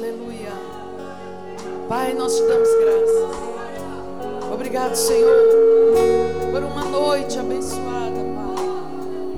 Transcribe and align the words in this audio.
Aleluia. 0.00 0.52
Pai, 1.86 2.14
nós 2.14 2.34
te 2.34 2.42
damos 2.44 2.68
graças. 2.80 4.50
Obrigado, 4.50 4.94
Senhor, 4.94 5.42
por 6.50 6.62
uma 6.62 6.84
noite 6.84 7.38
abençoada, 7.38 8.16
Pai. 8.34 8.64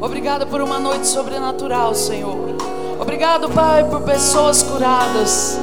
Obrigado 0.00 0.46
por 0.46 0.60
uma 0.60 0.78
noite 0.78 1.08
sobrenatural, 1.08 1.96
Senhor. 1.96 2.54
Obrigado, 3.00 3.50
Pai, 3.50 3.82
por 3.82 4.02
pessoas 4.02 4.62
curadas. 4.62 5.58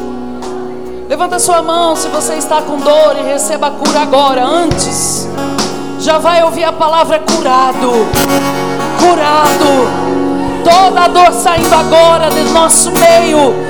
Levanta 1.07 1.39
sua 1.39 1.61
mão 1.61 1.95
se 1.95 2.09
você 2.09 2.34
está 2.34 2.61
com 2.61 2.75
dor 2.75 3.16
e 3.18 3.23
receba 3.23 3.68
a 3.68 3.71
cura 3.71 4.02
agora, 4.02 4.43
antes. 4.43 5.29
Já 6.02 6.18
vai 6.18 6.43
ouvir 6.43 6.66
a 6.66 6.73
palavra 6.73 7.20
curado. 7.20 7.89
Curado. 9.00 10.09
Toda 10.61 11.02
a 11.05 11.07
dor 11.07 11.31
saindo 11.31 11.73
agora 11.73 12.29
do 12.29 12.43
nosso 12.52 12.91
meio. 12.91 13.69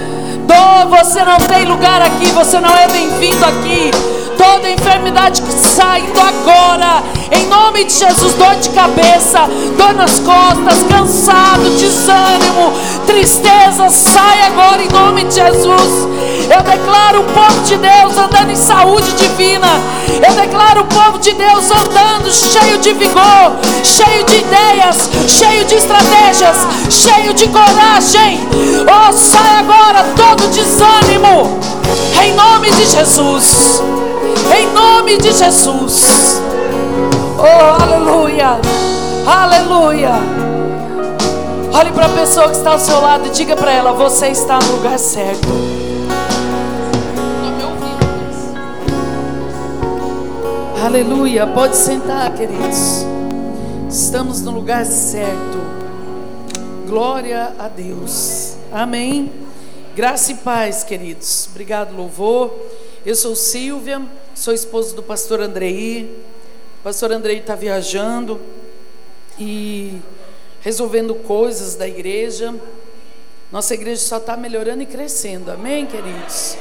Dor, 0.60 0.88
você 0.88 1.24
não 1.24 1.38
tem 1.38 1.64
lugar 1.64 2.02
aqui, 2.02 2.28
você 2.34 2.60
não 2.60 2.70
é 2.70 2.88
bem-vindo 2.88 3.46
aqui 3.46 3.92
toda 4.38 4.70
enfermidade 4.70 5.42
que 5.42 5.52
saindo 5.52 6.20
agora, 6.20 7.04
em 7.32 7.46
nome 7.48 7.84
de 7.86 7.94
Jesus, 7.94 8.34
dor 8.36 8.56
de 8.56 8.70
cabeça, 8.70 9.48
dor 9.78 9.94
nas 9.94 10.20
costas, 10.20 10.84
cansado, 10.90 11.64
desânimo, 11.78 12.74
tristeza, 13.06 13.90
sai 13.90 14.42
agora 14.44 14.84
em 14.84 14.90
nome 14.90 15.26
de 15.26 15.36
Jesus. 15.36 16.08
Eu 16.50 16.64
declaro 16.64 17.22
o 17.22 17.24
povo 17.26 17.62
de 17.64 17.78
Deus 17.78 18.18
andando 18.18 18.50
em 18.50 18.56
saúde 18.56 19.12
divina. 19.14 19.68
Eu 20.28 20.34
declaro 20.34 20.82
o 20.82 20.86
povo 20.86 21.20
de 21.20 21.32
Deus 21.34 21.70
andando 21.70 22.32
cheio 22.32 22.80
de 22.80 22.92
vigor, 22.94 23.58
cheio 23.84 24.26
de 24.26 24.38
ideias, 24.38 25.10
cheio 25.28 25.64
de 25.66 25.76
estratégias, 25.76 26.58
cheio 26.90 27.34
de 27.36 27.48
coragem. 27.50 28.40
Oh, 28.84 29.14
sai 29.14 29.60
agora 29.60 30.04
todo 30.16 30.48
desânimo. 30.50 31.60
Em 32.24 32.34
nome 32.34 32.72
de 32.72 32.86
Jesus. 32.86 33.84
Em 34.58 34.68
nome 34.74 35.18
de 35.18 35.32
Jesus. 35.32 36.42
Oh, 37.38 37.84
aleluia. 37.84 38.60
Aleluia. 39.28 40.14
Olhe 41.72 41.92
para 41.92 42.08
a 42.08 42.10
pessoa 42.10 42.50
que 42.50 42.58
está 42.58 42.72
ao 42.72 42.80
seu 42.80 43.00
lado 43.00 43.28
e 43.28 43.30
diga 43.30 43.56
para 43.56 43.72
ela: 43.72 43.94
Você 43.94 44.30
está 44.30 44.58
no 44.58 44.78
lugar 44.78 44.98
certo. 44.98 45.69
Aleluia. 50.90 51.46
Pode 51.46 51.78
sentar, 51.78 52.36
queridos. 52.36 53.06
Estamos 53.88 54.42
no 54.42 54.50
lugar 54.50 54.84
certo. 54.88 55.60
Glória 56.88 57.54
a 57.60 57.68
Deus. 57.68 58.56
Amém. 58.72 59.32
Graça 59.96 60.32
e 60.32 60.36
paz, 60.38 60.84
queridos. 60.84 61.48
Obrigado, 61.52 61.96
louvor. 61.96 62.52
Eu 63.06 63.14
sou 63.14 63.36
Silvia, 63.36 64.02
sou 64.34 64.52
esposa 64.52 64.96
do 64.96 65.04
pastor 65.04 65.40
Andrei. 65.42 66.06
O 66.80 66.84
pastor 66.84 67.12
Andrei 67.12 67.38
está 67.38 67.54
viajando 67.54 68.42
e 69.38 70.02
resolvendo 70.62 71.14
coisas 71.14 71.76
da 71.76 71.88
igreja. 71.88 72.56
Nossa 73.52 73.76
igreja 73.76 74.02
só 74.02 74.18
está 74.18 74.36
melhorando 74.36 74.82
e 74.82 74.88
crescendo, 74.88 75.52
amém, 75.52 75.86
queridos? 75.86 76.58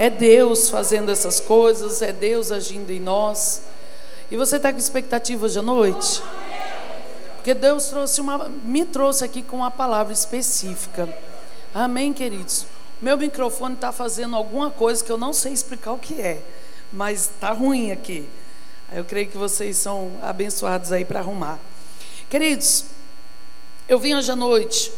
É 0.00 0.08
Deus 0.08 0.70
fazendo 0.70 1.10
essas 1.10 1.40
coisas, 1.40 2.02
é 2.02 2.12
Deus 2.12 2.52
agindo 2.52 2.92
em 2.92 3.00
nós. 3.00 3.62
E 4.30 4.36
você 4.36 4.54
está 4.54 4.72
com 4.72 4.78
expectativa 4.78 5.44
hoje 5.44 5.58
à 5.58 5.62
noite? 5.62 6.22
Porque 7.34 7.52
Deus 7.52 7.86
trouxe 7.86 8.20
uma, 8.20 8.48
me 8.48 8.84
trouxe 8.84 9.24
aqui 9.24 9.42
com 9.42 9.56
uma 9.56 9.72
palavra 9.72 10.12
específica. 10.12 11.12
Amém, 11.74 12.12
queridos? 12.12 12.64
Meu 13.02 13.18
microfone 13.18 13.74
está 13.74 13.90
fazendo 13.90 14.36
alguma 14.36 14.70
coisa 14.70 15.04
que 15.04 15.10
eu 15.10 15.18
não 15.18 15.32
sei 15.32 15.52
explicar 15.52 15.90
o 15.90 15.98
que 15.98 16.20
é, 16.20 16.44
mas 16.92 17.22
está 17.22 17.50
ruim 17.50 17.90
aqui. 17.90 18.24
Eu 18.92 19.04
creio 19.04 19.28
que 19.28 19.36
vocês 19.36 19.78
são 19.78 20.12
abençoados 20.22 20.92
aí 20.92 21.04
para 21.04 21.18
arrumar. 21.18 21.58
Queridos, 22.30 22.84
eu 23.88 23.98
vim 23.98 24.14
hoje 24.14 24.30
à 24.30 24.36
noite 24.36 24.92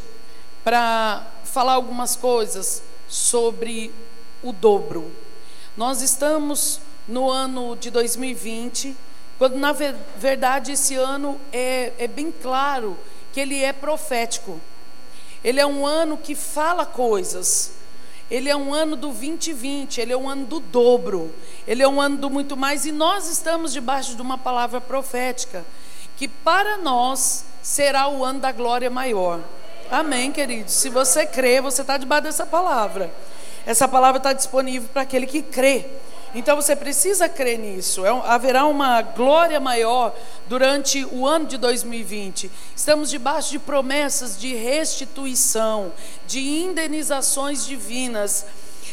para 0.62 1.26
falar 1.42 1.72
algumas 1.72 2.16
coisas 2.16 2.82
sobre 3.08 3.91
o 4.42 4.52
dobro. 4.52 5.10
Nós 5.76 6.02
estamos 6.02 6.80
no 7.06 7.30
ano 7.30 7.76
de 7.76 7.90
2020, 7.90 8.96
quando 9.38 9.56
na 9.56 9.72
verdade 9.72 10.72
esse 10.72 10.94
ano 10.94 11.40
é, 11.52 11.92
é 11.98 12.06
bem 12.06 12.30
claro 12.30 12.96
que 13.32 13.40
ele 13.40 13.62
é 13.62 13.72
profético. 13.72 14.60
Ele 15.42 15.60
é 15.60 15.66
um 15.66 15.86
ano 15.86 16.16
que 16.16 16.34
fala 16.34 16.84
coisas. 16.84 17.72
Ele 18.30 18.48
é 18.48 18.56
um 18.56 18.72
ano 18.72 18.94
do 18.94 19.08
2020, 19.08 20.00
ele 20.00 20.12
é 20.12 20.16
um 20.16 20.28
ano 20.28 20.46
do 20.46 20.60
dobro, 20.60 21.34
ele 21.66 21.82
é 21.82 21.88
um 21.88 22.00
ano 22.00 22.16
do 22.16 22.30
muito 22.30 22.56
mais, 22.56 22.86
e 22.86 22.92
nós 22.92 23.28
estamos 23.28 23.72
debaixo 23.72 24.14
de 24.14 24.22
uma 24.22 24.38
palavra 24.38 24.80
profética, 24.80 25.66
que 26.16 26.28
para 26.28 26.76
nós 26.76 27.44
será 27.60 28.08
o 28.08 28.24
ano 28.24 28.38
da 28.38 28.52
glória 28.52 28.88
maior. 28.88 29.40
Amém, 29.90 30.30
queridos? 30.30 30.74
Se 30.74 30.88
você 30.88 31.26
crê, 31.26 31.60
você 31.60 31.80
está 31.82 31.96
debaixo 31.96 32.22
dessa 32.22 32.46
palavra. 32.46 33.12
Essa 33.66 33.87
palavra 33.87 34.19
está 34.19 34.32
disponível 34.32 34.88
para 34.93 35.03
aquele 35.03 35.26
que 35.26 35.43
crê. 35.43 35.87
Então 36.34 36.54
você 36.54 36.76
precisa 36.76 37.28
crer 37.28 37.59
nisso. 37.59 38.06
É, 38.06 38.10
haverá 38.25 38.65
uma 38.65 39.03
glória 39.03 39.59
maior 39.59 40.15
durante 40.47 41.04
o 41.06 41.26
ano 41.26 41.47
de 41.47 41.56
2020. 41.56 42.50
Estamos 42.75 43.10
debaixo 43.10 43.50
de 43.50 43.59
promessas 43.59 44.38
de 44.38 44.54
restituição, 44.54 45.93
de 46.26 46.41
indenizações 46.41 47.66
divinas. 47.66 48.47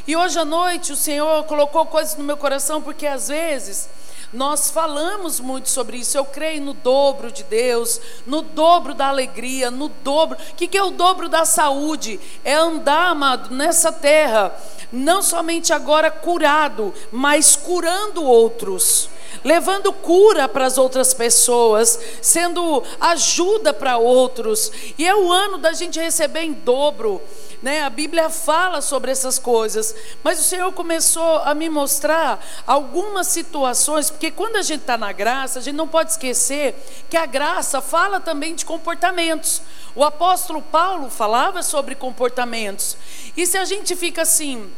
E 0.07 0.15
hoje 0.15 0.39
à 0.39 0.45
noite 0.45 0.91
o 0.91 0.95
Senhor 0.95 1.43
colocou 1.43 1.85
coisas 1.85 2.15
no 2.15 2.23
meu 2.23 2.37
coração, 2.37 2.81
porque 2.81 3.05
às 3.05 3.27
vezes 3.27 3.87
nós 4.33 4.69
falamos 4.69 5.39
muito 5.39 5.69
sobre 5.69 5.97
isso. 5.97 6.17
Eu 6.17 6.25
creio 6.25 6.61
no 6.61 6.73
dobro 6.73 7.31
de 7.31 7.43
Deus, 7.43 7.99
no 8.25 8.41
dobro 8.41 8.93
da 8.93 9.07
alegria, 9.07 9.71
no 9.71 9.89
dobro. 9.89 10.37
O 10.37 10.55
que, 10.55 10.67
que 10.67 10.77
é 10.77 10.83
o 10.83 10.91
dobro 10.91 11.29
da 11.29 11.45
saúde? 11.45 12.19
É 12.43 12.53
andar, 12.53 13.09
amado, 13.09 13.53
nessa 13.53 13.91
terra, 13.91 14.55
não 14.91 15.21
somente 15.21 15.71
agora 15.71 16.11
curado, 16.11 16.93
mas 17.11 17.55
curando 17.55 18.23
outros 18.23 19.09
levando 19.43 19.93
cura 19.93 20.47
para 20.47 20.65
as 20.65 20.77
outras 20.77 21.13
pessoas, 21.13 21.99
sendo 22.21 22.83
ajuda 22.99 23.73
para 23.73 23.97
outros. 23.97 24.71
E 24.97 25.05
é 25.05 25.15
o 25.15 25.31
ano 25.31 25.57
da 25.57 25.73
gente 25.73 25.99
receber 25.99 26.41
em 26.41 26.53
dobro. 26.53 27.21
Né? 27.61 27.81
A 27.81 27.89
Bíblia 27.89 28.29
fala 28.29 28.81
sobre 28.81 29.11
essas 29.11 29.39
coisas, 29.39 29.95
mas 30.23 30.39
o 30.39 30.43
Senhor 30.43 30.71
começou 30.73 31.39
a 31.39 31.55
me 31.55 31.69
mostrar 31.69 32.39
algumas 32.67 33.27
situações, 33.27 34.11
porque 34.11 34.29
quando 34.29 34.57
a 34.57 34.61
gente 34.61 34.81
está 34.81 34.97
na 34.97 35.11
graça, 35.11 35.57
a 35.57 35.61
gente 35.61 35.75
não 35.75 35.87
pode 35.87 36.11
esquecer 36.11 36.75
que 37.09 37.17
a 37.17 37.25
graça 37.25 37.81
fala 37.81 38.19
também 38.19 38.53
de 38.53 38.63
comportamentos. 38.63 39.61
O 39.95 40.03
apóstolo 40.03 40.61
Paulo 40.61 41.09
falava 41.09 41.63
sobre 41.63 41.95
comportamentos, 41.95 42.95
e 43.35 43.45
se 43.47 43.57
a 43.57 43.65
gente 43.65 43.95
fica 43.95 44.21
assim, 44.21 44.71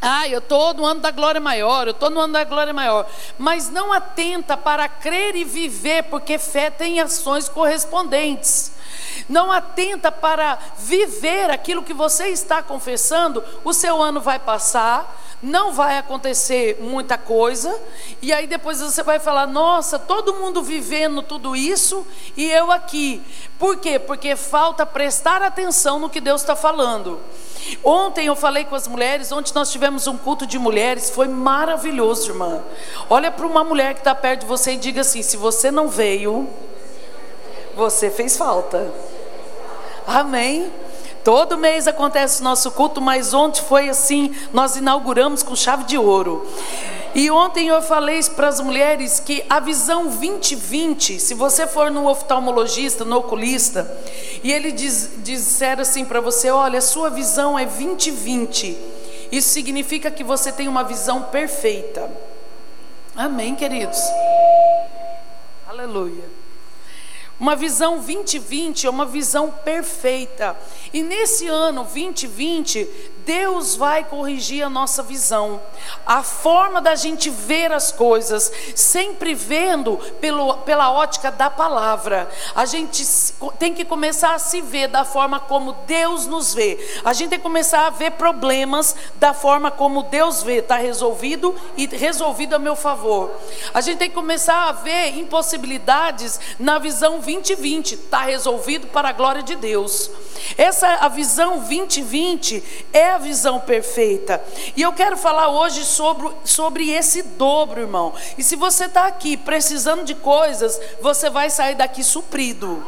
ah, 0.00 0.28
eu 0.28 0.38
estou 0.38 0.72
no 0.74 0.86
ano 0.86 1.00
da 1.00 1.10
glória 1.10 1.40
maior, 1.40 1.88
eu 1.88 1.90
estou 1.90 2.08
no 2.08 2.20
ano 2.20 2.32
da 2.32 2.44
glória 2.44 2.72
maior. 2.72 3.06
Mas 3.36 3.68
não 3.68 3.92
atenta 3.92 4.56
para 4.56 4.88
crer 4.88 5.34
e 5.34 5.44
viver, 5.44 6.04
porque 6.04 6.38
fé 6.38 6.70
tem 6.70 7.00
ações 7.00 7.48
correspondentes. 7.48 8.77
Não 9.28 9.52
atenta 9.52 10.10
para 10.10 10.58
viver 10.78 11.50
aquilo 11.50 11.82
que 11.82 11.92
você 11.92 12.28
está 12.28 12.62
confessando, 12.62 13.44
o 13.62 13.72
seu 13.72 14.02
ano 14.02 14.20
vai 14.20 14.38
passar, 14.38 15.14
não 15.42 15.72
vai 15.72 15.98
acontecer 15.98 16.78
muita 16.80 17.16
coisa, 17.16 17.78
e 18.20 18.32
aí 18.32 18.46
depois 18.46 18.80
você 18.80 19.02
vai 19.02 19.18
falar: 19.18 19.46
nossa, 19.46 19.98
todo 19.98 20.34
mundo 20.34 20.62
vivendo 20.62 21.22
tudo 21.22 21.54
isso 21.54 22.06
e 22.36 22.50
eu 22.50 22.72
aqui. 22.72 23.22
Por 23.58 23.76
quê? 23.76 23.98
Porque 23.98 24.34
falta 24.34 24.84
prestar 24.86 25.42
atenção 25.42 25.98
no 25.98 26.10
que 26.10 26.20
Deus 26.20 26.40
está 26.40 26.56
falando. 26.56 27.20
Ontem 27.84 28.26
eu 28.26 28.36
falei 28.36 28.64
com 28.64 28.74
as 28.74 28.88
mulheres, 28.88 29.30
ontem 29.30 29.52
nós 29.54 29.70
tivemos 29.70 30.06
um 30.06 30.16
culto 30.16 30.46
de 30.46 30.58
mulheres, 30.58 31.10
foi 31.10 31.28
maravilhoso, 31.28 32.30
irmã. 32.30 32.62
Olha 33.10 33.30
para 33.30 33.46
uma 33.46 33.62
mulher 33.62 33.94
que 33.94 34.00
está 34.00 34.14
perto 34.14 34.40
de 34.40 34.46
você 34.46 34.72
e 34.72 34.76
diga 34.76 35.02
assim: 35.02 35.22
se 35.22 35.36
você 35.36 35.70
não 35.70 35.88
veio, 35.88 36.48
você 37.76 38.10
fez 38.10 38.36
falta. 38.36 38.92
Amém. 40.08 40.72
Todo 41.22 41.58
mês 41.58 41.86
acontece 41.86 42.40
o 42.40 42.44
nosso 42.44 42.70
culto, 42.70 42.98
mas 42.98 43.34
ontem 43.34 43.60
foi 43.60 43.90
assim, 43.90 44.34
nós 44.54 44.74
inauguramos 44.74 45.42
com 45.42 45.54
chave 45.54 45.84
de 45.84 45.98
ouro. 45.98 46.50
E 47.14 47.30
ontem 47.30 47.68
eu 47.68 47.82
falei 47.82 48.22
para 48.34 48.48
as 48.48 48.58
mulheres 48.58 49.20
que 49.20 49.44
a 49.50 49.60
visão 49.60 50.04
2020, 50.04 51.20
se 51.20 51.34
você 51.34 51.66
for 51.66 51.90
no 51.90 52.08
oftalmologista, 52.08 53.04
no 53.04 53.18
oculista, 53.18 53.98
e 54.42 54.50
ele 54.50 54.72
diz, 54.72 55.10
disser 55.18 55.78
assim 55.78 56.06
para 56.06 56.22
você: 56.22 56.50
olha, 56.50 56.78
a 56.78 56.82
sua 56.82 57.10
visão 57.10 57.58
é 57.58 57.66
2020, 57.66 58.78
isso 59.30 59.50
significa 59.50 60.10
que 60.10 60.24
você 60.24 60.50
tem 60.50 60.68
uma 60.68 60.84
visão 60.84 61.24
perfeita. 61.24 62.10
Amém, 63.14 63.54
queridos? 63.54 64.00
Aleluia. 65.68 66.37
Uma 67.40 67.54
visão 67.54 68.00
2020 68.00 68.86
é 68.86 68.90
uma 68.90 69.06
visão 69.06 69.50
perfeita. 69.50 70.56
E 70.92 71.02
nesse 71.02 71.46
ano 71.46 71.84
2020, 71.84 72.88
Deus 73.28 73.76
vai 73.76 74.04
corrigir 74.04 74.64
a 74.64 74.70
nossa 74.70 75.02
visão, 75.02 75.60
a 76.06 76.22
forma 76.22 76.80
da 76.80 76.94
gente 76.94 77.28
ver 77.28 77.70
as 77.70 77.92
coisas, 77.92 78.50
sempre 78.74 79.34
vendo 79.34 79.98
pelo, 80.18 80.56
pela 80.60 80.90
ótica 80.90 81.30
da 81.30 81.50
palavra. 81.50 82.26
A 82.54 82.64
gente 82.64 83.04
tem 83.58 83.74
que 83.74 83.84
começar 83.84 84.32
a 84.32 84.38
se 84.38 84.62
ver 84.62 84.88
da 84.88 85.04
forma 85.04 85.38
como 85.38 85.74
Deus 85.86 86.24
nos 86.24 86.54
vê. 86.54 86.78
A 87.04 87.12
gente 87.12 87.28
tem 87.28 87.38
que 87.38 87.42
começar 87.42 87.86
a 87.86 87.90
ver 87.90 88.12
problemas 88.12 88.96
da 89.16 89.34
forma 89.34 89.70
como 89.70 90.04
Deus 90.04 90.42
vê. 90.42 90.60
Está 90.60 90.78
resolvido 90.78 91.54
e 91.76 91.84
resolvido 91.84 92.54
a 92.54 92.58
meu 92.58 92.74
favor. 92.74 93.30
A 93.74 93.82
gente 93.82 93.98
tem 93.98 94.08
que 94.08 94.14
começar 94.14 94.70
a 94.70 94.72
ver 94.72 95.18
impossibilidades 95.18 96.40
na 96.58 96.78
visão 96.78 97.20
2020. 97.20 97.92
Está 97.92 98.22
resolvido 98.22 98.86
para 98.86 99.10
a 99.10 99.12
glória 99.12 99.42
de 99.42 99.54
Deus. 99.54 100.10
Essa 100.56 100.86
a 100.96 101.08
visão 101.08 101.58
2020 101.58 102.62
é 102.92 103.10
a 103.10 103.18
visão 103.18 103.60
perfeita. 103.60 104.42
E 104.76 104.82
eu 104.82 104.92
quero 104.92 105.16
falar 105.16 105.48
hoje 105.48 105.84
sobre, 105.84 106.30
sobre 106.44 106.90
esse 106.90 107.22
dobro, 107.22 107.80
irmão. 107.80 108.14
E 108.36 108.42
se 108.42 108.56
você 108.56 108.86
está 108.86 109.06
aqui 109.06 109.36
precisando 109.36 110.04
de 110.04 110.14
coisas, 110.14 110.80
você 111.00 111.30
vai 111.30 111.50
sair 111.50 111.74
daqui 111.74 112.02
suprido. 112.02 112.84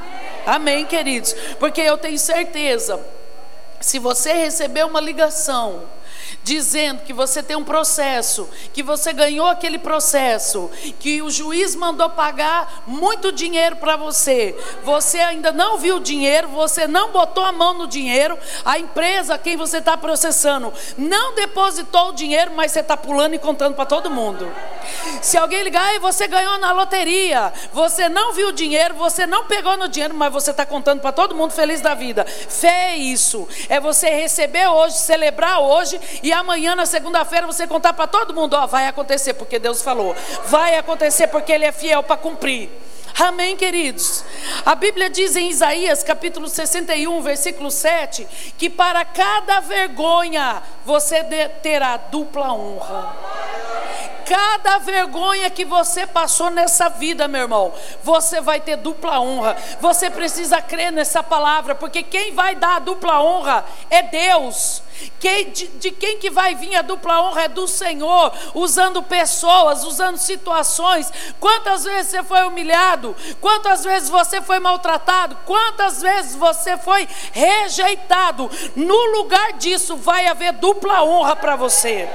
Amém, 0.47 0.87
queridos? 0.87 1.35
Porque 1.59 1.81
eu 1.81 1.99
tenho 1.99 2.19
certeza, 2.19 3.01
se 3.81 3.99
você 3.99 4.33
receber 4.33 4.85
uma 4.85 5.01
ligação, 5.01 5.83
dizendo 6.43 7.03
que 7.03 7.13
você 7.13 7.43
tem 7.43 7.57
um 7.57 7.65
processo, 7.65 8.49
que 8.73 8.83
você 8.83 9.13
ganhou 9.13 9.47
aquele 9.47 9.79
processo, 9.79 10.71
que 10.99 11.23
o 11.23 11.31
juiz 11.31 11.75
mandou 11.75 12.11
pagar 12.11 12.83
muito 12.87 13.31
dinheiro 13.31 13.77
para 13.77 13.97
você, 13.97 14.57
você 14.83 15.19
ainda 15.19 15.53
não 15.53 15.79
viu 15.79 15.97
o 15.97 16.01
dinheiro, 16.01 16.49
você 16.49 16.87
não 16.87 17.13
botou 17.13 17.45
a 17.45 17.53
mão 17.53 17.75
no 17.75 17.87
dinheiro, 17.87 18.39
a 18.65 18.79
empresa 18.79 19.35
a 19.35 19.39
quem 19.39 19.57
você 19.57 19.79
está 19.79 19.97
processando 19.97 20.73
não 20.97 21.35
depositou 21.35 22.09
o 22.09 22.13
dinheiro, 22.13 22.53
mas 22.55 22.73
você 22.73 22.81
está 22.81 22.97
pulando 22.97 23.35
e 23.35 23.39
contando 23.39 23.75
para 23.75 23.87
todo 23.87 24.11
mundo. 24.11 24.51
Se 25.23 25.37
alguém 25.37 25.63
ligar, 25.63 25.95
e 25.95 25.99
você 25.99 26.27
ganhou 26.27 26.59
na 26.59 26.73
loteria, 26.73 27.53
você 27.73 28.09
não 28.09 28.33
viu 28.33 28.49
o 28.49 28.53
dinheiro, 28.53 28.95
você 28.95 29.27
não 29.27 29.45
pegou 29.45 29.77
no 29.77 29.89
dinheiro, 29.89 30.15
mas 30.15 30.33
você 30.33 30.51
está 30.51 30.65
contando 30.65 31.01
para 31.01 31.13
todo 31.13 31.35
mundo 31.35 31.53
feliz 31.53 31.81
da 31.81 31.95
vida. 31.95 32.25
Fé 32.25 32.93
é 32.93 32.97
isso, 32.97 33.47
é 33.69 33.79
você 33.79 34.09
receber 34.11 34.67
hoje, 34.69 34.97
celebrar 34.97 35.61
hoje 35.61 36.01
e 36.23 36.30
amanhã, 36.33 36.75
na 36.75 36.87
segunda-feira, 36.87 37.47
você 37.47 37.67
contar 37.67 37.93
para 37.93 38.07
todo 38.07 38.35
mundo: 38.35 38.55
ó, 38.55 38.67
vai 38.67 38.87
acontecer 38.87 39.35
porque 39.35 39.59
Deus 39.59 39.83
falou, 39.83 40.15
vai 40.47 40.77
acontecer 40.77 41.29
porque 41.29 41.53
Ele 41.53 41.65
é 41.65 41.73
fiel 41.73 42.03
para 42.03 42.17
cumprir. 42.17 42.71
Amém, 43.19 43.57
queridos? 43.57 44.25
A 44.65 44.75
Bíblia 44.75 45.11
diz 45.11 45.37
em 45.37 45.51
Isaías 45.51 46.03
capítulo 46.03 46.49
61, 46.49 47.21
versículo 47.21 47.71
7, 47.71 48.27
que 48.57 48.71
para 48.71 49.05
cada 49.05 49.61
vergonha 49.61 50.63
você 50.87 51.23
terá 51.63 51.97
dupla 51.97 52.53
honra. 52.53 53.15
Cada 54.31 54.79
vergonha 54.79 55.51
que 55.51 55.65
você 55.65 56.07
passou 56.07 56.51
nessa 56.51 56.89
vida, 56.89 57.27
meu 57.27 57.41
irmão, 57.41 57.75
você 58.01 58.41
vai 58.41 58.61
ter 58.61 58.77
dupla 58.77 59.19
honra. 59.19 59.57
Você 59.81 60.09
precisa 60.09 60.63
crer 60.63 60.93
nessa 60.93 61.21
palavra, 61.21 61.75
porque 61.75 62.01
quem 62.05 62.33
vai 62.33 62.55
dar 62.55 62.77
a 62.77 62.79
dupla 62.79 63.21
honra 63.21 63.65
é 63.91 64.03
Deus. 64.03 64.85
Quem, 65.19 65.51
de, 65.51 65.67
de, 65.67 65.91
quem 65.91 66.19
que 66.19 66.31
vai 66.31 66.55
vir 66.55 66.77
a 66.77 66.83
dupla 66.83 67.23
honra 67.23 67.43
é 67.43 67.49
do 67.49 67.67
Senhor, 67.67 68.33
usando 68.55 69.03
pessoas, 69.03 69.83
usando 69.83 70.17
situações. 70.17 71.13
Quantas 71.41 71.83
vezes 71.83 72.13
você 72.13 72.23
foi 72.23 72.45
humilhado? 72.45 73.17
Quantas 73.41 73.83
vezes 73.83 74.09
você 74.09 74.41
foi 74.41 74.61
maltratado? 74.61 75.37
Quantas 75.45 76.01
vezes 76.01 76.37
você 76.37 76.77
foi 76.77 77.09
rejeitado? 77.33 78.49
No 78.77 79.19
lugar 79.19 79.55
disso 79.55 79.97
vai 79.97 80.29
haver 80.29 80.53
dupla 80.53 81.03
honra 81.03 81.35
para 81.35 81.57
você. 81.57 82.09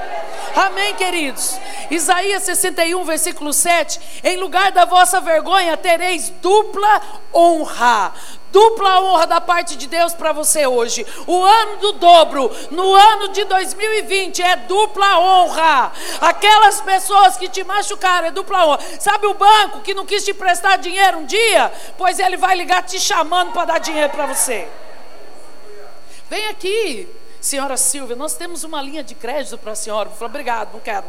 Amém, 0.54 0.94
queridos? 0.94 1.58
Isaías 2.06 2.44
61, 2.44 3.02
versículo 3.02 3.52
7: 3.52 3.98
Em 4.22 4.36
lugar 4.36 4.70
da 4.70 4.84
vossa 4.84 5.20
vergonha 5.20 5.76
tereis 5.76 6.30
dupla 6.40 7.02
honra 7.34 8.14
dupla 8.52 9.02
honra 9.02 9.26
da 9.26 9.38
parte 9.38 9.76
de 9.76 9.86
Deus 9.86 10.14
para 10.14 10.32
você 10.32 10.66
hoje. 10.66 11.04
O 11.26 11.44
ano 11.44 11.76
do 11.76 11.92
dobro, 11.92 12.50
no 12.70 12.94
ano 12.94 13.28
de 13.28 13.44
2020, 13.44 14.40
é 14.40 14.56
dupla 14.56 15.18
honra. 15.18 15.92
Aquelas 16.22 16.80
pessoas 16.80 17.36
que 17.36 17.50
te 17.50 17.62
machucaram, 17.62 18.28
é 18.28 18.30
dupla 18.30 18.64
honra. 18.64 18.80
Sabe 18.98 19.26
o 19.26 19.34
banco 19.34 19.82
que 19.82 19.92
não 19.92 20.06
quis 20.06 20.24
te 20.24 20.32
prestar 20.32 20.76
dinheiro 20.76 21.18
um 21.18 21.26
dia? 21.26 21.70
Pois 21.98 22.18
ele 22.18 22.38
vai 22.38 22.56
ligar 22.56 22.82
te 22.82 22.98
chamando 22.98 23.52
para 23.52 23.66
dar 23.66 23.78
dinheiro 23.78 24.08
para 24.08 24.24
você. 24.24 24.66
Vem 26.30 26.46
aqui, 26.46 27.06
senhora 27.38 27.76
Silvia, 27.76 28.16
nós 28.16 28.36
temos 28.36 28.64
uma 28.64 28.80
linha 28.80 29.04
de 29.04 29.14
crédito 29.14 29.58
para 29.58 29.72
a 29.72 29.76
senhora. 29.76 30.08
Eu 30.08 30.14
falei, 30.14 30.30
obrigado, 30.30 30.72
não 30.72 30.80
quero. 30.80 31.04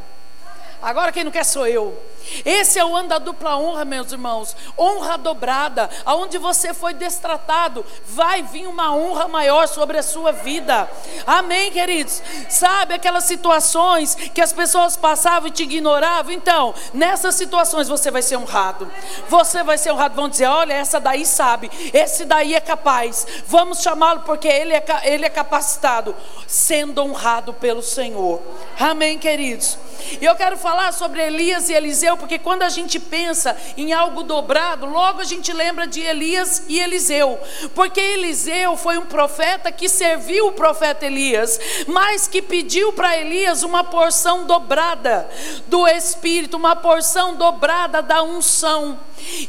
Agora 0.81 1.11
quem 1.11 1.23
não 1.23 1.31
quer 1.31 1.43
sou 1.43 1.67
eu. 1.67 1.97
Esse 2.45 2.77
é 2.77 2.85
o 2.85 2.95
ano 2.95 3.09
da 3.09 3.17
dupla 3.17 3.57
honra, 3.57 3.85
meus 3.85 4.11
irmãos. 4.11 4.55
Honra 4.77 5.17
dobrada. 5.17 5.89
Aonde 6.05 6.37
você 6.37 6.73
foi 6.73 6.93
destratado, 6.93 7.85
vai 8.05 8.43
vir 8.43 8.67
uma 8.67 8.93
honra 8.95 9.27
maior 9.27 9.67
sobre 9.67 9.97
a 9.97 10.03
sua 10.03 10.31
vida. 10.31 10.89
Amém, 11.25 11.71
queridos? 11.71 12.21
Sabe 12.49 12.93
aquelas 12.93 13.23
situações 13.23 14.15
que 14.15 14.41
as 14.41 14.53
pessoas 14.53 14.97
passavam 14.97 15.47
e 15.47 15.51
te 15.51 15.63
ignoravam? 15.63 16.31
Então, 16.31 16.73
nessas 16.93 17.35
situações 17.35 17.87
você 17.87 18.11
vai 18.11 18.21
ser 18.21 18.37
honrado. 18.37 18.91
Você 19.29 19.63
vai 19.63 19.77
ser 19.77 19.91
honrado. 19.91 20.15
Vão 20.15 20.29
dizer: 20.29 20.47
olha, 20.47 20.73
essa 20.73 20.99
daí 20.99 21.25
sabe, 21.25 21.71
esse 21.93 22.25
daí 22.25 22.53
é 22.53 22.59
capaz. 22.59 23.25
Vamos 23.47 23.81
chamá-lo 23.81 24.21
porque 24.21 24.47
ele 24.47 24.73
é, 24.73 24.83
ele 25.03 25.25
é 25.25 25.29
capacitado, 25.29 26.15
sendo 26.45 27.01
honrado 27.01 27.53
pelo 27.53 27.81
Senhor. 27.81 28.41
Amém, 28.79 29.17
queridos? 29.17 29.77
E 30.21 30.25
eu 30.25 30.35
quero 30.35 30.57
falar 30.57 30.66
sobre 30.97 31.21
Elias 31.21 31.69
e 31.69 31.73
Eliseu, 31.73 32.17
porque 32.17 32.39
quando 32.39 32.63
a 32.63 32.69
gente 32.69 32.99
pensa 32.99 33.55
em 33.77 33.93
algo 33.93 34.23
dobrado, 34.23 34.85
logo 34.85 35.21
a 35.21 35.23
gente 35.23 35.53
lembra 35.53 35.85
de 35.85 36.01
Elias 36.01 36.63
e 36.67 36.79
Eliseu. 36.79 37.39
Porque 37.75 37.99
Eliseu 37.99 38.75
foi 38.75 38.97
um 38.97 39.05
profeta 39.05 39.71
que 39.71 39.87
serviu 39.87 40.47
o 40.47 40.51
profeta 40.51 41.05
Elias, 41.05 41.59
mas 41.87 42.27
que 42.27 42.41
pediu 42.41 42.91
para 42.93 43.17
Elias 43.17 43.63
uma 43.63 43.83
porção 43.83 44.45
dobrada 44.45 45.29
do 45.67 45.87
Espírito, 45.87 46.57
uma 46.57 46.75
porção 46.75 47.35
dobrada 47.35 48.01
da 48.01 48.23
unção. 48.23 48.99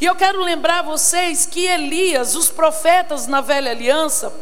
E 0.00 0.04
eu 0.04 0.14
quero 0.14 0.42
lembrar 0.42 0.82
vocês 0.82 1.46
que 1.46 1.66
Elias, 1.66 2.34
os 2.34 2.50
profetas 2.50 3.26
na 3.26 3.40
velha 3.40 3.70
aliança, 3.70 4.32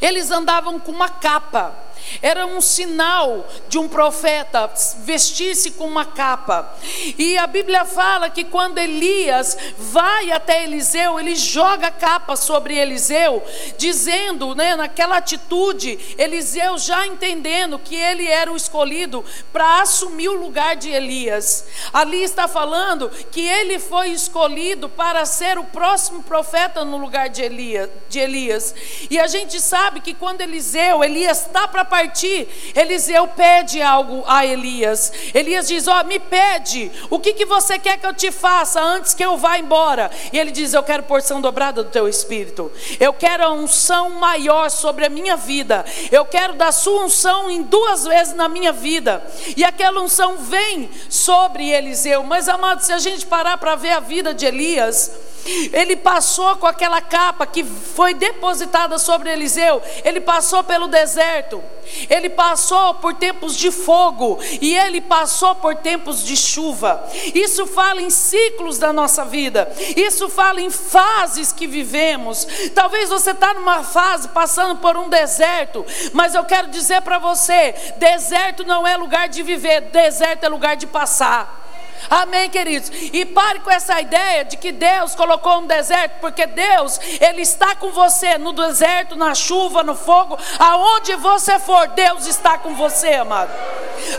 eles 0.00 0.30
andavam 0.30 0.78
com 0.78 0.90
uma 0.90 1.08
capa. 1.08 1.87
Era 2.22 2.46
um 2.46 2.60
sinal 2.60 3.46
de 3.68 3.78
um 3.78 3.88
profeta 3.88 4.70
vestir-se 5.04 5.72
com 5.72 5.86
uma 5.86 6.04
capa. 6.04 6.74
E 7.18 7.36
a 7.38 7.46
Bíblia 7.46 7.84
fala 7.84 8.30
que 8.30 8.44
quando 8.44 8.78
Elias 8.78 9.56
vai 9.78 10.30
até 10.30 10.64
Eliseu, 10.64 11.18
ele 11.18 11.34
joga 11.36 11.88
a 11.88 11.92
capa 11.92 12.36
sobre 12.36 12.76
Eliseu, 12.76 13.42
dizendo, 13.76 14.54
né, 14.54 14.76
naquela 14.76 15.18
atitude, 15.18 15.98
Eliseu 16.18 16.78
já 16.78 17.06
entendendo 17.06 17.78
que 17.78 17.94
ele 17.94 18.26
era 18.26 18.52
o 18.52 18.56
escolhido 18.56 19.24
para 19.52 19.82
assumir 19.82 20.28
o 20.28 20.40
lugar 20.40 20.76
de 20.76 20.90
Elias. 20.90 21.66
Ali 21.92 22.22
está 22.22 22.48
falando 22.48 23.10
que 23.30 23.40
ele 23.40 23.78
foi 23.78 24.08
escolhido 24.10 24.88
para 24.88 25.24
ser 25.24 25.58
o 25.58 25.64
próximo 25.64 26.22
profeta 26.22 26.84
no 26.84 26.96
lugar 26.96 27.28
de 27.28 27.42
Elias. 27.42 27.90
De 28.08 28.18
Elias. 28.18 28.74
E 29.10 29.18
a 29.18 29.26
gente 29.26 29.60
sabe 29.60 30.00
que 30.00 30.14
quando 30.14 30.40
Eliseu, 30.40 31.02
Elias 31.04 31.46
está 31.46 31.66
para 31.68 31.84
partir, 31.88 32.48
Eliseu 32.74 33.26
pede 33.28 33.82
algo 33.82 34.22
a 34.26 34.44
Elias. 34.44 35.12
Elias 35.34 35.66
diz: 35.68 35.88
Ó, 35.88 36.00
oh, 36.00 36.04
me 36.04 36.18
pede, 36.18 36.90
o 37.10 37.18
que, 37.18 37.32
que 37.32 37.44
você 37.44 37.78
quer 37.78 37.98
que 37.98 38.06
eu 38.06 38.14
te 38.14 38.30
faça 38.30 38.80
antes 38.80 39.14
que 39.14 39.24
eu 39.24 39.36
vá 39.36 39.58
embora? 39.58 40.10
E 40.32 40.38
ele 40.38 40.50
diz: 40.50 40.74
Eu 40.74 40.82
quero 40.82 41.02
porção 41.02 41.40
dobrada 41.40 41.82
do 41.82 41.90
teu 41.90 42.08
espírito, 42.08 42.70
eu 43.00 43.12
quero 43.12 43.44
a 43.44 43.52
unção 43.52 44.10
maior 44.10 44.70
sobre 44.70 45.06
a 45.06 45.08
minha 45.08 45.36
vida, 45.36 45.84
eu 46.12 46.24
quero 46.24 46.54
da 46.54 46.70
sua 46.70 47.04
unção 47.04 47.50
em 47.50 47.62
duas 47.62 48.04
vezes 48.04 48.34
na 48.34 48.48
minha 48.48 48.72
vida. 48.72 49.24
E 49.56 49.64
aquela 49.64 50.00
unção 50.00 50.36
vem 50.38 50.90
sobre 51.08 51.70
Eliseu. 51.70 52.22
Mas, 52.22 52.48
amado, 52.48 52.80
se 52.80 52.92
a 52.92 52.98
gente 52.98 53.26
parar 53.26 53.58
para 53.58 53.74
ver 53.74 53.92
a 53.92 54.00
vida 54.00 54.34
de 54.34 54.46
Elias, 54.46 55.27
ele 55.72 55.96
passou 55.96 56.56
com 56.56 56.66
aquela 56.66 57.00
capa 57.00 57.46
que 57.46 57.64
foi 57.64 58.14
depositada 58.14 58.98
sobre 58.98 59.30
Eliseu, 59.30 59.82
ele 60.04 60.20
passou 60.20 60.62
pelo 60.62 60.88
deserto, 60.88 61.62
ele 62.08 62.28
passou 62.28 62.94
por 62.94 63.14
tempos 63.14 63.56
de 63.56 63.70
fogo 63.70 64.38
e 64.60 64.76
ele 64.76 65.00
passou 65.00 65.54
por 65.54 65.74
tempos 65.76 66.22
de 66.22 66.36
chuva. 66.36 67.02
Isso 67.34 67.66
fala 67.66 68.02
em 68.02 68.10
ciclos 68.10 68.78
da 68.78 68.92
nossa 68.92 69.24
vida, 69.24 69.70
isso 69.96 70.28
fala 70.28 70.60
em 70.60 70.70
fases 70.70 71.52
que 71.52 71.66
vivemos. 71.66 72.46
Talvez 72.74 73.08
você 73.08 73.30
está 73.30 73.54
numa 73.54 73.82
fase 73.82 74.28
passando 74.28 74.76
por 74.76 74.96
um 74.96 75.08
deserto, 75.08 75.84
mas 76.12 76.34
eu 76.34 76.44
quero 76.44 76.68
dizer 76.68 77.00
para 77.02 77.18
você: 77.18 77.74
deserto 77.96 78.64
não 78.64 78.86
é 78.86 78.96
lugar 78.96 79.28
de 79.28 79.42
viver, 79.42 79.82
deserto 79.82 80.44
é 80.44 80.48
lugar 80.48 80.76
de 80.76 80.86
passar. 80.86 81.67
Amém, 82.10 82.48
queridos? 82.48 82.90
E 83.12 83.24
pare 83.24 83.60
com 83.60 83.70
essa 83.70 84.00
ideia 84.00 84.44
de 84.44 84.56
que 84.56 84.72
Deus 84.72 85.14
colocou 85.14 85.58
um 85.58 85.66
deserto, 85.66 86.20
porque 86.20 86.46
Deus, 86.46 86.98
Ele 87.20 87.42
está 87.42 87.74
com 87.74 87.90
você 87.90 88.38
no 88.38 88.52
deserto, 88.52 89.16
na 89.16 89.34
chuva, 89.34 89.82
no 89.82 89.94
fogo, 89.94 90.38
aonde 90.58 91.14
você 91.16 91.58
for, 91.58 91.88
Deus 91.88 92.26
está 92.26 92.58
com 92.58 92.74
você, 92.74 93.14
amado. 93.14 93.50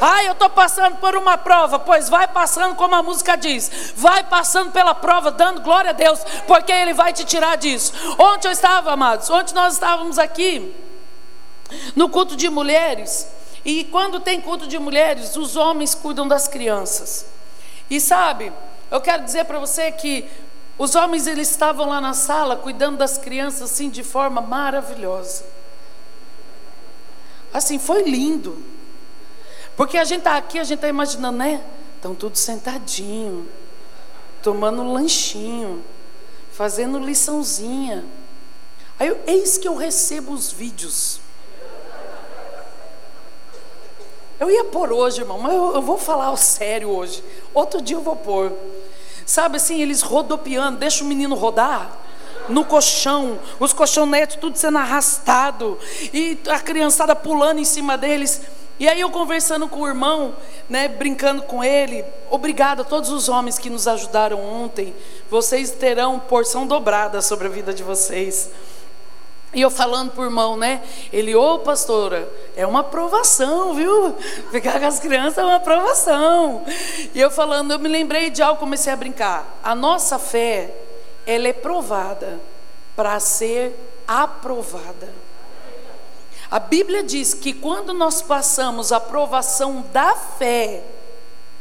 Ai, 0.01 0.27
eu 0.27 0.33
estou 0.33 0.50
passando 0.50 0.98
por 0.98 1.15
uma 1.15 1.38
prova, 1.38 1.79
pois 1.79 2.09
vai 2.09 2.27
passando, 2.27 2.75
como 2.75 2.95
a 2.95 3.03
música 3.03 3.36
diz, 3.36 3.93
vai 3.95 4.24
passando 4.24 4.71
pela 4.71 4.93
prova, 4.93 5.31
dando 5.31 5.62
glória 5.62 5.91
a 5.91 5.93
Deus, 5.93 6.19
porque 6.48 6.71
Ele 6.71 6.93
vai 6.93 7.13
te 7.13 7.24
tirar 7.24 7.57
disso. 7.57 7.93
Ontem 8.17 8.48
eu 8.48 8.51
estava, 8.51 8.91
amados, 8.91 9.29
ontem 9.29 9.53
nós 9.53 9.74
estávamos 9.74 10.19
aqui 10.19 10.75
no 11.95 12.09
culto 12.09 12.36
de 12.36 12.50
mulheres. 12.50 13.27
E 13.63 13.83
quando 13.86 14.19
tem 14.19 14.39
culto 14.39 14.67
de 14.67 14.79
mulheres, 14.79 15.36
os 15.36 15.55
homens 15.55 15.93
cuidam 15.93 16.27
das 16.27 16.48
crianças. 16.48 17.25
E 17.89 18.00
sabe, 18.00 18.53
eu 18.91 19.01
quero 19.01 19.24
dizer 19.24 19.46
para 19.46 19.60
você 19.60 19.91
que 19.91 20.29
os 20.77 20.96
homens 20.96 21.27
eles 21.27 21.50
estavam 21.50 21.89
lá 21.89 22.00
na 22.00 22.13
sala 22.13 22.55
cuidando 22.55 22.98
das 22.98 23.17
crianças 23.17 23.63
assim 23.63 23.89
de 23.89 24.03
forma 24.03 24.41
maravilhosa. 24.41 25.43
Assim, 27.53 27.79
foi 27.79 28.03
lindo. 28.03 28.63
Porque 29.75 29.98
a 29.98 30.03
gente 30.03 30.19
está 30.19 30.38
aqui, 30.38 30.60
a 30.60 30.63
gente 30.63 30.75
está 30.75 30.88
imaginando, 30.88 31.38
né? 31.38 31.63
Estão 31.96 32.13
todos 32.13 32.39
sentadinho, 32.39 33.48
tomando 34.43 34.84
lanchinho, 34.84 35.84
fazendo 36.51 37.00
liçãozinha. 37.00 38.05
Aí, 39.00 39.15
eis 39.25 39.58
que 39.58 39.67
eu 39.67 39.75
recebo 39.75 40.31
os 40.31 40.51
vídeos. 40.51 41.19
Eu 44.39 44.50
ia 44.50 44.63
pôr 44.63 44.91
hoje, 44.93 45.22
irmão, 45.22 45.39
mas 45.39 45.53
eu, 45.53 45.75
eu 45.75 45.81
vou 45.81 45.98
falar 45.98 46.36
sério 46.38 46.89
hoje. 46.89 47.24
Outro 47.53 47.81
dia 47.81 47.98
eu 47.98 48.01
vou 48.01 48.15
pôr. 48.15 48.53
Sabe 49.25 49.58
assim, 49.58 49.81
eles 49.81 50.01
rodopiando, 50.01 50.77
deixa 50.77 51.03
o 51.03 51.08
menino 51.08 51.36
rodar 51.36 51.98
no 52.48 52.65
colchão, 52.65 53.39
os 53.60 53.74
colchonetes 53.74 54.38
tudo 54.38 54.58
sendo 54.58 54.79
arrastado, 54.79 55.77
e 56.13 56.38
a 56.48 56.60
criançada 56.60 57.15
pulando 57.15 57.60
em 57.60 57.65
cima 57.65 57.98
deles. 57.98 58.41
E 58.79 58.88
aí 58.88 59.01
eu 59.01 59.12
conversando 59.12 59.67
com 59.67 59.81
o 59.81 59.88
irmão, 59.88 60.34
né, 60.69 60.88
brincando 60.88 61.41
com 61.43 61.63
ele, 61.63 62.03
obrigado 62.31 62.81
a 62.81 62.86
todos 62.86 63.10
os 63.10 63.27
homens 63.27 63.60
que 63.60 63.69
nos 63.69 63.88
ajudaram 63.88 64.39
ontem. 64.41 64.96
Vocês 65.29 65.69
terão 65.72 66.17
porção 66.17 66.65
dobrada 66.65 67.22
sobre 67.22 67.48
a 67.48 67.50
vida 67.50 67.74
de 67.74 67.84
vocês. 67.84 68.50
E 69.53 69.61
eu 69.61 69.71
falando 69.71 70.11
por 70.11 70.25
irmão, 70.25 70.55
né? 70.55 70.81
Ele, 71.11 71.35
ô 71.35 71.55
oh, 71.55 71.59
pastora, 71.59 72.31
é 72.55 72.67
uma 72.67 72.81
aprovação, 72.81 73.73
viu? 73.73 74.15
Ficar 74.51 74.79
com 74.79 74.85
as 74.85 74.99
crianças 74.99 75.39
é 75.39 75.43
uma 75.43 75.55
aprovação. 75.55 76.63
E 77.13 77.19
eu 77.19 77.31
falando, 77.31 77.71
eu 77.71 77.79
me 77.79 77.89
lembrei 77.89 78.29
de 78.29 78.43
algo, 78.43 78.59
comecei 78.59 78.93
a 78.93 78.95
brincar. 78.95 79.59
A 79.63 79.73
nossa 79.73 80.19
fé, 80.19 80.73
ela 81.25 81.47
é 81.47 81.53
provada 81.53 82.39
para 82.95 83.19
ser 83.19 83.75
aprovada. 84.07 85.09
A 86.51 86.59
Bíblia 86.59 87.03
diz 87.03 87.33
que 87.33 87.53
quando 87.53 87.93
nós 87.93 88.21
passamos 88.21 88.91
a 88.91 88.99
provação 88.99 89.85
da 89.91 90.15
fé, 90.15 90.83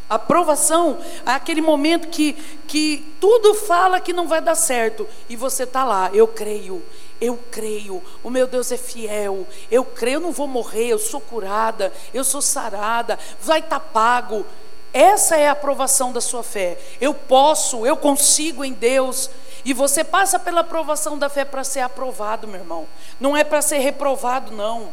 a 0.09 0.19
provação 0.19 0.99
é 1.27 1.33
aquele 1.33 1.61
momento 1.61 2.09
que, 2.09 2.33
que 2.67 3.15
tudo 3.21 3.53
fala 3.55 4.01
que 4.01 4.15
não 4.15 4.27
vai 4.27 4.41
dar 4.41 4.55
certo, 4.55 5.07
e 5.29 5.37
você 5.37 5.65
está 5.65 5.85
lá, 5.85 6.11
eu 6.15 6.27
creio, 6.27 6.83
eu 7.21 7.39
creio, 7.51 8.03
o 8.23 8.31
meu 8.31 8.47
Deus 8.47 8.71
é 8.71 8.77
fiel. 8.77 9.47
Eu 9.71 9.85
creio, 9.85 10.17
eu 10.17 10.21
não 10.21 10.33
vou 10.33 10.47
morrer, 10.47 10.89
eu 10.89 10.99
sou 10.99 11.21
curada, 11.21 11.93
eu 12.15 12.23
sou 12.23 12.41
sarada, 12.41 13.19
vai 13.41 13.59
estar 13.59 13.81
tá 13.81 13.87
pago. 13.93 14.47
Essa 14.93 15.37
é 15.37 15.49
a 15.49 15.53
aprovação 15.53 16.13
da 16.13 16.21
sua 16.21 16.43
fé. 16.43 16.79
Eu 17.01 17.13
posso, 17.13 17.87
eu 17.87 17.97
consigo 17.97 18.65
em 18.65 18.73
Deus. 18.73 19.31
E 19.65 19.73
você 19.75 20.03
passa 20.03 20.39
pela 20.39 20.61
aprovação 20.61 21.19
da 21.19 21.29
fé 21.29 21.45
para 21.45 21.65
ser 21.65 21.81
aprovado, 21.81 22.47
meu 22.47 22.61
irmão. 22.61 22.87
Não 23.21 23.37
é 23.37 23.45
para 23.45 23.61
ser 23.61 23.79
reprovado, 23.79 24.53
não. 24.53 24.93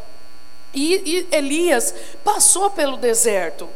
E, 0.73 1.27
e 1.31 1.35
Elias 1.35 1.93
passou 2.23 2.69
pelo 2.69 2.97
deserto. 2.97 3.69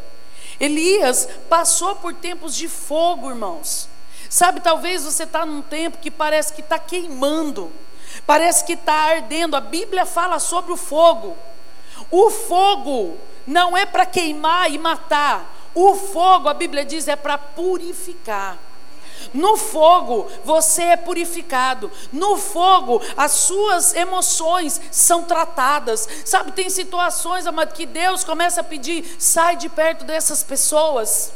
Elias 0.59 1.29
passou 1.47 1.95
por 1.95 2.13
tempos 2.13 2.53
de 2.53 2.67
fogo, 2.67 3.29
irmãos. 3.29 3.87
Sabe, 4.29 4.59
talvez 4.59 5.03
você 5.03 5.23
está 5.23 5.45
num 5.45 5.61
tempo 5.61 5.99
que 5.99 6.11
parece 6.11 6.51
que 6.51 6.61
está 6.61 6.77
queimando. 6.77 7.71
Parece 8.25 8.63
que 8.63 8.73
está 8.73 8.93
ardendo. 8.93 9.55
A 9.55 9.61
Bíblia 9.61 10.05
fala 10.05 10.39
sobre 10.39 10.71
o 10.71 10.77
fogo. 10.77 11.35
O 12.11 12.29
fogo 12.29 13.17
não 13.45 13.75
é 13.75 13.85
para 13.85 14.05
queimar 14.05 14.71
e 14.71 14.77
matar. 14.77 15.55
O 15.73 15.95
fogo, 15.95 16.49
a 16.49 16.53
Bíblia 16.53 16.83
diz, 16.85 17.07
é 17.07 17.15
para 17.15 17.37
purificar. 17.37 18.57
No 19.33 19.57
fogo 19.57 20.27
você 20.43 20.83
é 20.83 20.97
purificado. 20.97 21.91
No 22.11 22.37
fogo 22.37 23.01
as 23.17 23.31
suas 23.33 23.93
emoções 23.93 24.79
são 24.91 25.23
tratadas. 25.23 26.07
Sabe, 26.25 26.51
tem 26.51 26.69
situações, 26.69 27.45
amado, 27.45 27.73
que 27.73 27.85
Deus 27.85 28.23
começa 28.23 28.61
a 28.61 28.63
pedir: 28.63 29.15
sai 29.19 29.55
de 29.55 29.69
perto 29.69 30.05
dessas 30.05 30.43
pessoas. 30.43 31.31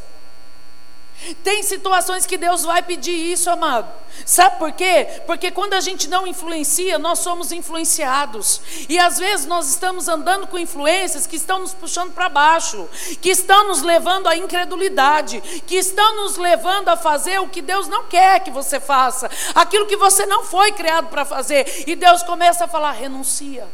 Tem 1.43 1.63
situações 1.63 2.25
que 2.25 2.37
Deus 2.37 2.63
vai 2.63 2.81
pedir 2.81 3.11
isso, 3.11 3.49
amado. 3.49 3.89
Sabe 4.25 4.57
por 4.57 4.71
quê? 4.71 5.21
Porque 5.25 5.51
quando 5.51 5.73
a 5.73 5.81
gente 5.81 6.07
não 6.07 6.27
influencia, 6.27 6.99
nós 6.99 7.19
somos 7.19 7.51
influenciados. 7.51 8.61
E 8.87 8.99
às 8.99 9.17
vezes 9.17 9.45
nós 9.45 9.69
estamos 9.69 10.07
andando 10.07 10.47
com 10.47 10.57
influências 10.57 11.25
que 11.25 11.35
estão 11.35 11.59
nos 11.59 11.73
puxando 11.73 12.13
para 12.13 12.29
baixo, 12.29 12.87
que 13.21 13.29
estão 13.29 13.67
nos 13.67 13.81
levando 13.81 14.27
à 14.27 14.35
incredulidade, 14.35 15.41
que 15.65 15.75
estão 15.75 16.15
nos 16.17 16.37
levando 16.37 16.89
a 16.89 16.97
fazer 16.97 17.39
o 17.39 17.49
que 17.49 17.61
Deus 17.61 17.87
não 17.87 18.05
quer 18.05 18.41
que 18.41 18.51
você 18.51 18.79
faça, 18.79 19.29
aquilo 19.55 19.87
que 19.87 19.97
você 19.97 20.25
não 20.25 20.43
foi 20.43 20.71
criado 20.71 21.07
para 21.07 21.25
fazer. 21.25 21.85
E 21.87 21.95
Deus 21.95 22.21
começa 22.23 22.65
a 22.65 22.67
falar: 22.67 22.91
renuncia. 22.91 23.67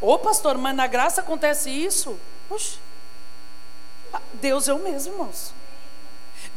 Ô 0.00 0.18
pastor, 0.18 0.56
mas 0.58 0.76
na 0.76 0.86
graça 0.86 1.20
acontece 1.20 1.70
isso? 1.70 2.18
Oxe, 2.48 2.78
Deus 4.34 4.68
é 4.68 4.74
o 4.74 4.78
mesmo, 4.78 5.14
irmãos. 5.14 5.57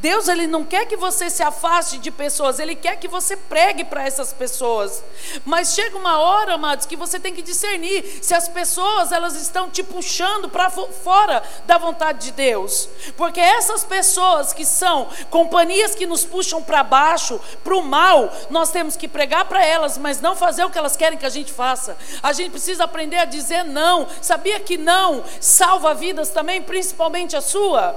Deus 0.01 0.27
ele 0.27 0.47
não 0.47 0.65
quer 0.65 0.87
que 0.87 0.97
você 0.97 1.29
se 1.29 1.43
afaste 1.43 1.99
de 1.99 2.09
pessoas, 2.09 2.57
ele 2.57 2.75
quer 2.75 2.95
que 2.97 3.07
você 3.07 3.37
pregue 3.37 3.83
para 3.83 4.03
essas 4.03 4.33
pessoas. 4.33 5.03
Mas 5.45 5.75
chega 5.75 5.95
uma 5.95 6.19
hora, 6.19 6.55
amados, 6.55 6.87
que 6.87 6.95
você 6.95 7.19
tem 7.19 7.35
que 7.35 7.43
discernir 7.43 8.19
se 8.19 8.33
as 8.33 8.49
pessoas 8.49 9.11
elas 9.11 9.35
estão 9.35 9.69
te 9.69 9.83
puxando 9.83 10.49
para 10.49 10.71
fora 10.71 11.43
da 11.67 11.77
vontade 11.77 12.25
de 12.25 12.31
Deus. 12.31 12.89
Porque 13.15 13.39
essas 13.39 13.83
pessoas 13.83 14.53
que 14.53 14.65
são 14.65 15.07
companhias 15.29 15.93
que 15.93 16.07
nos 16.07 16.25
puxam 16.25 16.63
para 16.63 16.81
baixo, 16.83 17.39
para 17.63 17.75
o 17.75 17.83
mal, 17.83 18.33
nós 18.49 18.71
temos 18.71 18.95
que 18.95 19.07
pregar 19.07 19.45
para 19.45 19.63
elas, 19.63 19.99
mas 19.99 20.19
não 20.19 20.35
fazer 20.35 20.65
o 20.65 20.71
que 20.71 20.79
elas 20.79 20.97
querem 20.97 21.17
que 21.17 21.27
a 21.27 21.29
gente 21.29 21.53
faça. 21.53 21.95
A 22.23 22.33
gente 22.33 22.49
precisa 22.49 22.85
aprender 22.85 23.17
a 23.17 23.25
dizer 23.25 23.63
não. 23.63 24.07
Sabia 24.19 24.59
que 24.59 24.79
não 24.79 25.23
salva 25.39 25.93
vidas 25.93 26.29
também, 26.29 26.59
principalmente 26.59 27.35
a 27.35 27.41
sua? 27.41 27.95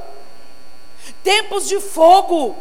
Tempos 1.23 1.69
de 1.69 1.81
fogo, 1.81 2.57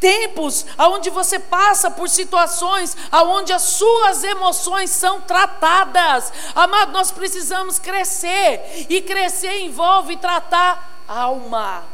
tempos 0.00 0.66
aonde 0.76 1.10
você 1.10 1.38
passa 1.38 1.90
por 1.90 2.08
situações 2.08 2.96
aonde 3.10 3.52
as 3.52 3.62
suas 3.62 4.22
emoções 4.24 4.90
são 4.90 5.20
tratadas. 5.20 6.32
Amado, 6.54 6.92
nós 6.92 7.10
precisamos 7.10 7.78
crescer. 7.78 8.86
E 8.88 9.00
crescer 9.00 9.60
envolve 9.60 10.16
tratar 10.16 11.02
alma, 11.08 11.84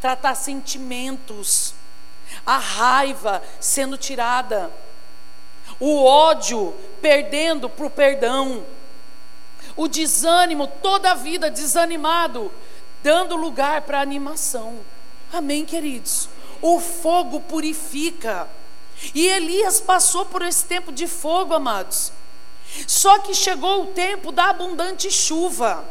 tratar 0.00 0.34
sentimentos, 0.34 1.74
a 2.46 2.58
raiva 2.58 3.42
sendo 3.60 3.96
tirada, 3.96 4.70
o 5.80 6.04
ódio 6.04 6.74
perdendo 7.00 7.68
para 7.68 7.86
o 7.86 7.90
perdão, 7.90 8.64
o 9.76 9.88
desânimo 9.88 10.66
toda 10.66 11.12
a 11.12 11.14
vida 11.14 11.50
desanimado 11.50 12.50
dando 13.04 13.36
lugar 13.36 13.82
para 13.82 14.00
animação. 14.00 14.80
Amém, 15.30 15.66
queridos? 15.66 16.26
O 16.62 16.80
fogo 16.80 17.38
purifica. 17.38 18.48
E 19.14 19.26
Elias 19.26 19.78
passou 19.78 20.24
por 20.24 20.40
esse 20.40 20.64
tempo 20.64 20.90
de 20.90 21.06
fogo, 21.06 21.52
amados. 21.52 22.10
Só 22.86 23.18
que 23.18 23.34
chegou 23.34 23.82
o 23.82 23.86
tempo 23.88 24.32
da 24.32 24.48
abundante 24.48 25.10
chuva. 25.10 25.84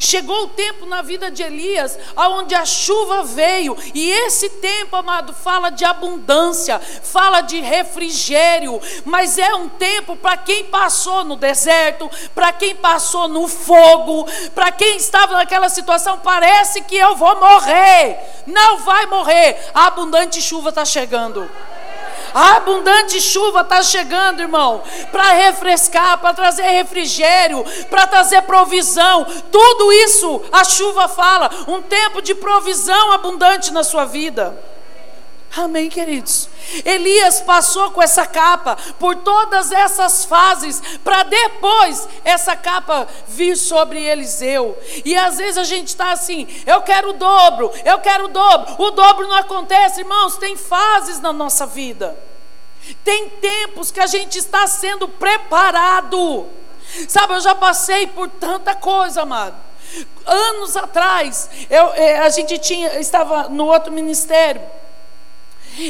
Chegou 0.00 0.44
o 0.44 0.48
tempo 0.48 0.86
na 0.86 1.02
vida 1.02 1.30
de 1.30 1.42
Elias, 1.42 1.98
aonde 2.16 2.54
a 2.54 2.64
chuva 2.64 3.22
veio, 3.24 3.76
e 3.94 4.10
esse 4.10 4.48
tempo, 4.48 4.96
amado, 4.96 5.32
fala 5.32 5.70
de 5.70 5.84
abundância, 5.84 6.78
fala 6.78 7.40
de 7.40 7.60
refrigério, 7.60 8.80
mas 9.04 9.38
é 9.38 9.54
um 9.54 9.68
tempo 9.68 10.16
para 10.16 10.36
quem 10.36 10.64
passou 10.64 11.24
no 11.24 11.36
deserto, 11.36 12.10
para 12.34 12.52
quem 12.52 12.74
passou 12.74 13.28
no 13.28 13.46
fogo, 13.46 14.26
para 14.54 14.72
quem 14.72 14.96
estava 14.96 15.34
naquela 15.34 15.68
situação, 15.68 16.18
parece 16.18 16.82
que 16.82 16.96
eu 16.96 17.14
vou 17.16 17.38
morrer. 17.38 18.18
Não 18.46 18.78
vai 18.78 19.06
morrer. 19.06 19.56
A 19.74 19.86
abundante 19.86 20.40
chuva 20.40 20.70
está 20.70 20.84
chegando. 20.84 21.48
A 22.36 22.56
abundante 22.56 23.18
chuva 23.18 23.62
está 23.62 23.82
chegando, 23.82 24.42
irmão, 24.42 24.82
para 25.10 25.32
refrescar, 25.32 26.18
para 26.18 26.34
trazer 26.34 26.64
refrigério, 26.64 27.64
para 27.88 28.06
trazer 28.06 28.42
provisão. 28.42 29.24
Tudo 29.50 29.90
isso 29.90 30.42
a 30.52 30.62
chuva 30.62 31.08
fala. 31.08 31.48
Um 31.66 31.80
tempo 31.80 32.20
de 32.20 32.34
provisão 32.34 33.12
abundante 33.12 33.72
na 33.72 33.82
sua 33.82 34.04
vida. 34.04 34.54
Amém, 35.56 35.88
queridos? 35.88 36.50
Elias 36.84 37.40
passou 37.40 37.90
com 37.90 38.02
essa 38.02 38.26
capa 38.26 38.76
por 38.98 39.16
todas 39.16 39.72
essas 39.72 40.24
fases, 40.24 40.82
para 41.02 41.22
depois 41.22 42.08
essa 42.24 42.56
capa 42.56 43.06
vir 43.28 43.56
sobre 43.56 44.02
Eliseu. 44.02 44.76
E 45.04 45.16
às 45.16 45.38
vezes 45.38 45.58
a 45.58 45.64
gente 45.64 45.88
está 45.88 46.12
assim: 46.12 46.46
eu 46.66 46.82
quero 46.82 47.10
o 47.10 47.12
dobro, 47.14 47.72
eu 47.84 47.98
quero 48.00 48.24
o 48.24 48.28
dobro. 48.28 48.74
O 48.78 48.90
dobro 48.90 49.26
não 49.28 49.36
acontece, 49.36 50.00
irmãos, 50.00 50.36
tem 50.36 50.56
fases 50.56 51.20
na 51.20 51.32
nossa 51.32 51.66
vida, 51.66 52.16
tem 53.04 53.28
tempos 53.28 53.90
que 53.90 54.00
a 54.00 54.06
gente 54.06 54.38
está 54.38 54.66
sendo 54.66 55.08
preparado. 55.08 56.46
Sabe, 57.08 57.34
eu 57.34 57.40
já 57.40 57.54
passei 57.54 58.06
por 58.06 58.28
tanta 58.28 58.74
coisa, 58.74 59.22
amado. 59.22 59.56
Anos 60.24 60.76
atrás, 60.76 61.48
eu, 61.68 61.92
eh, 61.94 62.18
a 62.18 62.28
gente 62.28 62.58
tinha, 62.58 62.98
estava 63.00 63.48
no 63.48 63.66
outro 63.66 63.92
ministério. 63.92 64.62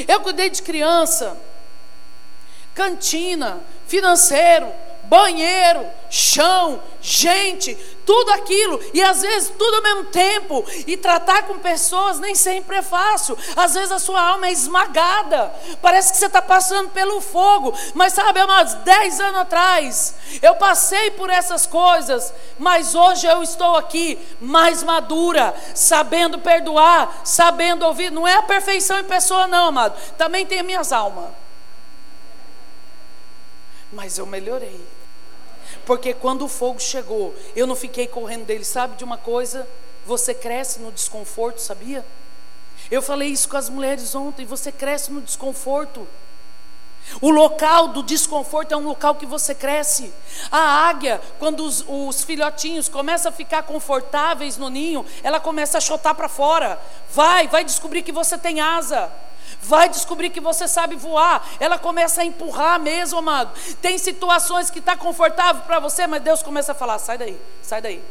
Eu 0.07 0.21
cuidei 0.21 0.49
de 0.49 0.61
criança, 0.61 1.37
cantina, 2.73 3.61
financeiro, 3.87 4.71
banheiro, 5.09 5.85
chão, 6.09 6.81
gente, 7.01 7.75
tudo 8.05 8.31
aquilo, 8.31 8.79
e 8.93 9.01
às 9.01 9.21
vezes 9.21 9.49
tudo 9.57 9.75
ao 9.75 9.81
mesmo 9.81 10.05
tempo, 10.05 10.65
e 10.85 10.95
tratar 10.95 11.43
com 11.43 11.59
pessoas 11.59 12.19
nem 12.19 12.35
sempre 12.35 12.77
é 12.77 12.81
fácil, 12.81 13.37
às 13.55 13.73
vezes 13.73 13.91
a 13.91 13.99
sua 13.99 14.21
alma 14.21 14.47
é 14.47 14.51
esmagada, 14.51 15.53
parece 15.81 16.11
que 16.11 16.17
você 16.17 16.27
está 16.27 16.41
passando 16.41 16.89
pelo 16.89 17.19
fogo, 17.19 17.73
mas 17.93 18.13
sabe, 18.13 18.39
amados, 18.39 18.73
dez 18.75 19.19
anos 19.19 19.41
atrás, 19.41 20.15
eu 20.41 20.55
passei 20.55 21.11
por 21.11 21.29
essas 21.29 21.65
coisas, 21.65 22.33
mas 22.57 22.95
hoje 22.95 23.27
eu 23.27 23.43
estou 23.43 23.75
aqui, 23.75 24.17
mais 24.39 24.83
madura, 24.83 25.53
sabendo 25.73 26.39
perdoar, 26.39 27.21
sabendo 27.23 27.85
ouvir, 27.85 28.11
não 28.11 28.27
é 28.27 28.35
a 28.35 28.43
perfeição 28.43 28.99
em 28.99 29.05
pessoa, 29.05 29.47
não, 29.47 29.67
amado, 29.67 29.97
também 30.17 30.45
tem 30.45 30.63
minhas 30.63 30.91
almas, 30.91 31.29
mas 33.91 34.17
eu 34.17 34.25
melhorei. 34.25 34.96
Porque 35.87 36.13
quando 36.13 36.43
o 36.43 36.49
fogo 36.49 36.81
chegou, 36.81 37.33
eu 37.55 37.65
não 37.65 37.73
fiquei 37.73 38.07
correndo 38.07 38.45
dele. 38.45 38.65
Sabe 38.65 38.97
de 38.97 39.05
uma 39.05 39.17
coisa? 39.17 39.65
Você 40.05 40.33
cresce 40.33 40.79
no 40.81 40.91
desconforto, 40.91 41.59
sabia? 41.59 42.05
Eu 42.91 43.01
falei 43.01 43.29
isso 43.29 43.47
com 43.47 43.55
as 43.55 43.69
mulheres 43.69 44.13
ontem. 44.13 44.45
Você 44.45 44.69
cresce 44.69 45.09
no 45.13 45.21
desconforto. 45.21 46.05
O 47.21 47.29
local 47.29 47.87
do 47.87 48.03
desconforto 48.03 48.73
é 48.73 48.77
um 48.77 48.85
local 48.85 49.15
que 49.15 49.25
você 49.25 49.55
cresce. 49.55 50.13
A 50.51 50.87
águia, 50.87 51.21
quando 51.39 51.61
os, 51.61 51.83
os 51.87 52.23
filhotinhos 52.23 52.89
começam 52.89 53.29
a 53.29 53.33
ficar 53.33 53.63
confortáveis 53.63 54.57
no 54.57 54.69
ninho, 54.69 55.05
ela 55.23 55.39
começa 55.39 55.77
a 55.77 55.81
chotar 55.81 56.13
para 56.13 56.29
fora. 56.29 56.79
Vai, 57.13 57.47
vai 57.47 57.63
descobrir 57.63 58.03
que 58.03 58.11
você 58.11 58.37
tem 58.37 58.59
asa. 58.59 59.11
Vai 59.61 59.89
descobrir 59.89 60.29
que 60.29 60.39
você 60.39 60.67
sabe 60.67 60.95
voar. 60.95 61.47
Ela 61.59 61.79
começa 61.79 62.21
a 62.21 62.25
empurrar 62.25 62.79
mesmo, 62.79 63.19
amado. 63.19 63.51
Tem 63.81 63.97
situações 63.97 64.69
que 64.69 64.79
está 64.79 64.95
confortável 64.95 65.63
para 65.63 65.79
você, 65.79 66.05
mas 66.05 66.21
Deus 66.21 66.43
começa 66.43 66.73
a 66.73 66.75
falar: 66.75 66.99
sai 66.99 67.17
daí, 67.17 67.39
sai 67.61 67.81
daí. 67.81 68.03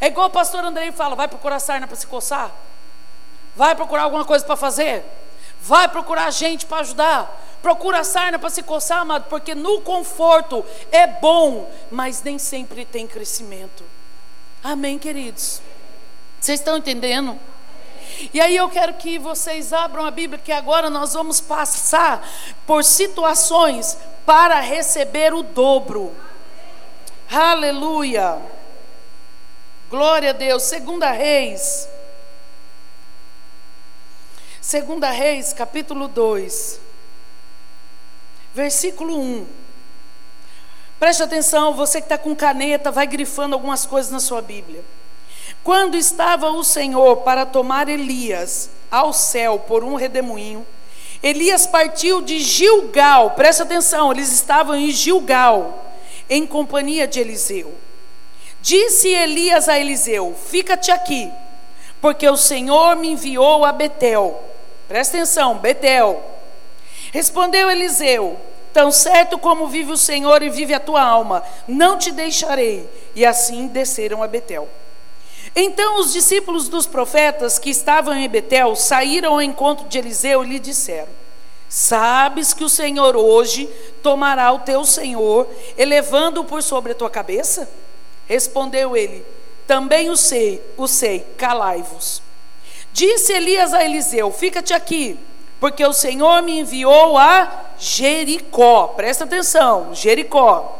É 0.00 0.06
igual 0.06 0.28
o 0.28 0.30
pastor 0.30 0.64
Andrei 0.64 0.90
fala: 0.90 1.14
vai 1.14 1.28
procurar 1.28 1.60
sarna 1.60 1.86
para 1.86 1.96
se 1.96 2.06
coçar. 2.06 2.50
Vai 3.54 3.74
procurar 3.74 4.02
alguma 4.02 4.24
coisa 4.24 4.44
para 4.44 4.56
fazer. 4.56 5.04
Vai 5.60 5.88
procurar 5.88 6.30
gente 6.30 6.66
para 6.66 6.78
ajudar. 6.78 7.44
Procura 7.60 8.04
sarna 8.04 8.38
para 8.38 8.50
se 8.50 8.62
coçar, 8.62 9.00
amado, 9.00 9.26
porque 9.28 9.54
no 9.54 9.80
conforto 9.80 10.64
é 10.92 11.06
bom, 11.06 11.68
mas 11.90 12.22
nem 12.22 12.38
sempre 12.38 12.84
tem 12.84 13.06
crescimento. 13.06 13.84
Amém, 14.62 14.98
queridos? 14.98 15.60
Vocês 16.40 16.60
estão 16.60 16.76
entendendo? 16.76 17.38
E 18.32 18.40
aí 18.40 18.56
eu 18.56 18.68
quero 18.68 18.94
que 18.94 19.18
vocês 19.18 19.72
abram 19.72 20.04
a 20.06 20.10
Bíblia, 20.10 20.40
que 20.42 20.52
agora 20.52 20.88
nós 20.88 21.14
vamos 21.14 21.40
passar 21.40 22.26
por 22.66 22.82
situações 22.84 23.98
para 24.24 24.60
receber 24.60 25.34
o 25.34 25.42
dobro. 25.42 26.14
Aleluia. 27.30 28.38
Glória 29.90 30.30
a 30.30 30.32
Deus. 30.32 30.62
Segunda 30.62 31.10
Reis. 31.10 31.88
Segunda 34.68 35.08
Reis, 35.08 35.54
capítulo 35.54 36.08
2. 36.08 36.78
Versículo 38.54 39.18
1. 39.18 39.46
Preste 41.00 41.22
atenção, 41.22 41.72
você 41.72 42.02
que 42.02 42.04
está 42.04 42.18
com 42.18 42.36
caneta, 42.36 42.90
vai 42.90 43.06
grifando 43.06 43.54
algumas 43.54 43.86
coisas 43.86 44.12
na 44.12 44.20
sua 44.20 44.42
Bíblia. 44.42 44.84
Quando 45.64 45.96
estava 45.96 46.50
o 46.50 46.62
Senhor 46.62 47.16
para 47.22 47.46
tomar 47.46 47.88
Elias 47.88 48.68
ao 48.90 49.10
céu 49.14 49.58
por 49.58 49.82
um 49.82 49.94
redemoinho, 49.94 50.66
Elias 51.22 51.66
partiu 51.66 52.20
de 52.20 52.38
Gilgal, 52.38 53.30
presta 53.30 53.62
atenção, 53.62 54.12
eles 54.12 54.30
estavam 54.30 54.76
em 54.76 54.90
Gilgal, 54.90 55.94
em 56.28 56.46
companhia 56.46 57.08
de 57.08 57.20
Eliseu. 57.20 57.72
Disse 58.60 59.08
Elias 59.08 59.66
a 59.66 59.78
Eliseu: 59.80 60.36
Fica-te 60.50 60.90
aqui, 60.90 61.32
porque 62.02 62.28
o 62.28 62.36
Senhor 62.36 62.96
me 62.96 63.08
enviou 63.12 63.64
a 63.64 63.72
Betel. 63.72 64.44
Presta 64.88 65.18
atenção, 65.18 65.58
Betel. 65.58 66.22
Respondeu 67.12 67.70
Eliseu: 67.70 68.38
Tão 68.72 68.90
certo 68.90 69.38
como 69.38 69.68
vive 69.68 69.92
o 69.92 69.98
Senhor 69.98 70.42
e 70.42 70.48
vive 70.48 70.72
a 70.72 70.80
tua 70.80 71.02
alma, 71.02 71.44
não 71.68 71.98
te 71.98 72.10
deixarei. 72.10 72.88
E 73.14 73.24
assim 73.24 73.66
desceram 73.66 74.22
a 74.22 74.26
Betel. 74.26 74.66
Então 75.54 76.00
os 76.00 76.12
discípulos 76.12 76.68
dos 76.68 76.86
profetas 76.86 77.58
que 77.58 77.70
estavam 77.70 78.14
em 78.14 78.28
Betel 78.28 78.74
saíram 78.74 79.34
ao 79.34 79.42
encontro 79.42 79.86
de 79.88 79.98
Eliseu 79.98 80.42
e 80.42 80.48
lhe 80.48 80.58
disseram: 80.58 81.08
Sabes 81.68 82.54
que 82.54 82.64
o 82.64 82.68
Senhor 82.68 83.14
hoje 83.14 83.66
tomará 84.02 84.50
o 84.52 84.60
teu 84.60 84.84
senhor, 84.84 85.46
elevando-o 85.76 86.44
por 86.44 86.62
sobre 86.62 86.92
a 86.92 86.94
tua 86.94 87.10
cabeça? 87.10 87.68
Respondeu 88.26 88.96
ele: 88.96 89.24
Também 89.66 90.08
o 90.08 90.16
sei, 90.16 90.62
o 90.78 90.86
sei, 90.86 91.26
calai-vos. 91.36 92.22
Disse 92.92 93.32
Elias 93.32 93.72
a 93.74 93.84
Eliseu: 93.84 94.30
Fica-te 94.30 94.72
aqui, 94.74 95.18
porque 95.60 95.84
o 95.84 95.92
Senhor 95.92 96.42
me 96.42 96.60
enviou 96.60 97.16
a 97.16 97.66
Jericó. 97.78 98.88
Presta 98.88 99.24
atenção, 99.24 99.94
Jericó. 99.94 100.78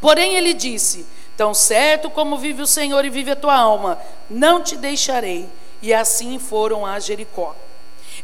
Porém 0.00 0.34
ele 0.34 0.52
disse: 0.54 1.06
Tão 1.36 1.54
certo 1.54 2.10
como 2.10 2.36
vive 2.38 2.62
o 2.62 2.66
Senhor 2.66 3.04
e 3.04 3.10
vive 3.10 3.30
a 3.30 3.36
tua 3.36 3.56
alma, 3.56 3.98
não 4.28 4.62
te 4.62 4.76
deixarei. 4.76 5.48
E 5.80 5.92
assim 5.92 6.38
foram 6.38 6.86
a 6.86 7.00
Jericó. 7.00 7.56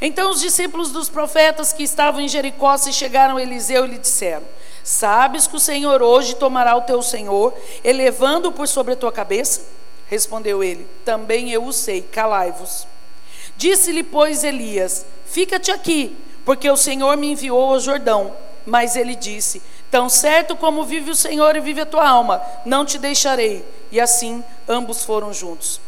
Então 0.00 0.30
os 0.30 0.40
discípulos 0.40 0.92
dos 0.92 1.08
profetas 1.08 1.72
que 1.72 1.82
estavam 1.82 2.20
em 2.20 2.28
Jericó 2.28 2.76
se 2.76 2.92
chegaram 2.92 3.36
a 3.36 3.42
Eliseu 3.42 3.84
e 3.84 3.88
lhe 3.88 3.98
disseram: 3.98 4.44
Sabes 4.84 5.46
que 5.46 5.56
o 5.56 5.60
Senhor 5.60 6.02
hoje 6.02 6.36
tomará 6.36 6.76
o 6.76 6.82
teu 6.82 7.02
senhor, 7.02 7.52
elevando-o 7.82 8.52
por 8.52 8.68
sobre 8.68 8.92
a 8.92 8.96
tua 8.96 9.10
cabeça? 9.10 9.62
Respondeu 10.08 10.62
ele: 10.64 10.86
Também 11.04 11.50
eu 11.50 11.64
o 11.64 11.72
sei, 11.72 12.02
calai-vos. 12.02 12.86
Disse-lhe, 13.56 14.02
pois, 14.02 14.44
Elias: 14.44 15.04
Fica-te 15.26 15.70
aqui, 15.70 16.16
porque 16.44 16.70
o 16.70 16.76
Senhor 16.76 17.16
me 17.16 17.32
enviou 17.32 17.74
ao 17.74 17.80
Jordão. 17.80 18.34
Mas 18.64 18.96
ele 18.96 19.14
disse: 19.14 19.62
Tão 19.90 20.08
certo 20.08 20.54
como 20.54 20.84
vive 20.84 21.10
o 21.10 21.16
Senhor 21.16 21.56
e 21.56 21.60
vive 21.60 21.80
a 21.80 21.86
tua 21.86 22.06
alma, 22.06 22.42
não 22.64 22.84
te 22.84 22.98
deixarei. 22.98 23.64
E 23.90 23.98
assim 23.98 24.44
ambos 24.68 25.04
foram 25.04 25.32
juntos. 25.32 25.80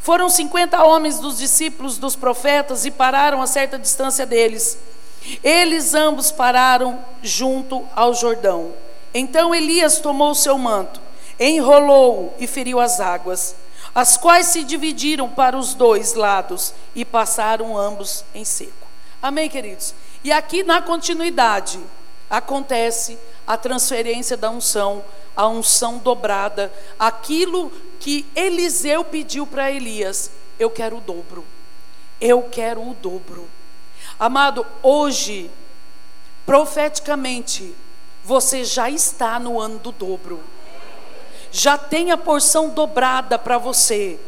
Foram 0.00 0.28
cinquenta 0.28 0.84
homens 0.84 1.18
dos 1.18 1.38
discípulos 1.38 1.96
dos 1.96 2.14
profetas 2.14 2.84
e 2.84 2.90
pararam 2.90 3.40
a 3.40 3.46
certa 3.46 3.78
distância 3.78 4.26
deles. 4.26 4.76
Eles 5.42 5.94
ambos 5.94 6.30
pararam 6.30 6.98
junto 7.22 7.82
ao 7.96 8.12
Jordão. 8.12 8.72
Então 9.14 9.54
Elias 9.54 10.00
tomou 10.00 10.32
o 10.32 10.34
seu 10.34 10.58
manto, 10.58 11.00
enrolou-o 11.38 12.34
e 12.38 12.46
feriu 12.46 12.80
as 12.80 13.00
águas, 13.00 13.54
as 13.94 14.16
quais 14.16 14.46
se 14.48 14.64
dividiram 14.64 15.28
para 15.28 15.56
os 15.56 15.72
dois 15.72 16.14
lados 16.14 16.74
e 16.94 17.04
passaram 17.04 17.78
ambos 17.78 18.24
em 18.34 18.44
seco. 18.44 18.86
Amém, 19.22 19.48
queridos? 19.48 19.94
E 20.24 20.32
aqui 20.32 20.62
na 20.62 20.82
continuidade 20.82 21.78
acontece 22.28 23.16
a 23.46 23.56
transferência 23.56 24.36
da 24.36 24.50
unção, 24.50 25.04
a 25.36 25.46
unção 25.46 25.98
dobrada, 25.98 26.72
aquilo 26.98 27.70
que 28.00 28.26
Eliseu 28.34 29.04
pediu 29.04 29.46
para 29.46 29.70
Elias: 29.70 30.30
eu 30.58 30.68
quero 30.70 30.96
o 30.96 31.00
dobro, 31.00 31.44
eu 32.20 32.42
quero 32.42 32.80
o 32.80 32.94
dobro. 32.94 33.48
Amado, 34.18 34.66
hoje, 34.82 35.50
profeticamente, 36.44 37.74
você 38.24 38.64
já 38.64 38.88
está 38.88 39.38
no 39.38 39.60
ano 39.60 39.78
do 39.78 39.92
dobro, 39.92 40.40
já 41.54 41.78
tem 41.78 42.10
a 42.10 42.16
porção 42.16 42.68
dobrada 42.70 43.38
para 43.38 43.58
você. 43.58 44.18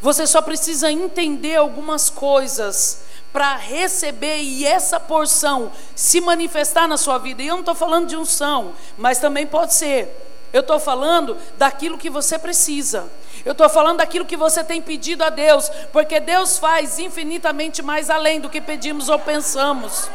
Você 0.00 0.26
só 0.26 0.40
precisa 0.40 0.90
entender 0.90 1.56
algumas 1.56 2.08
coisas 2.08 3.02
para 3.30 3.54
receber 3.56 4.38
e 4.38 4.64
essa 4.64 4.98
porção 4.98 5.70
se 5.94 6.22
manifestar 6.22 6.88
na 6.88 6.96
sua 6.96 7.18
vida. 7.18 7.42
E 7.42 7.48
eu 7.48 7.52
não 7.52 7.60
estou 7.60 7.74
falando 7.74 8.08
de 8.08 8.16
unção, 8.16 8.72
mas 8.96 9.18
também 9.18 9.46
pode 9.46 9.74
ser. 9.74 10.08
Eu 10.54 10.62
estou 10.62 10.80
falando 10.80 11.36
daquilo 11.58 11.98
que 11.98 12.08
você 12.08 12.38
precisa. 12.38 13.12
Eu 13.44 13.52
estou 13.52 13.68
falando 13.68 13.98
daquilo 13.98 14.24
que 14.24 14.36
você 14.36 14.64
tem 14.64 14.80
pedido 14.80 15.22
a 15.22 15.28
Deus, 15.28 15.68
porque 15.92 16.18
Deus 16.18 16.58
faz 16.58 16.98
infinitamente 16.98 17.82
mais 17.82 18.08
além 18.08 18.40
do 18.40 18.48
que 18.48 18.58
pedimos 18.58 19.10
ou 19.10 19.18
pensamos. 19.18 20.10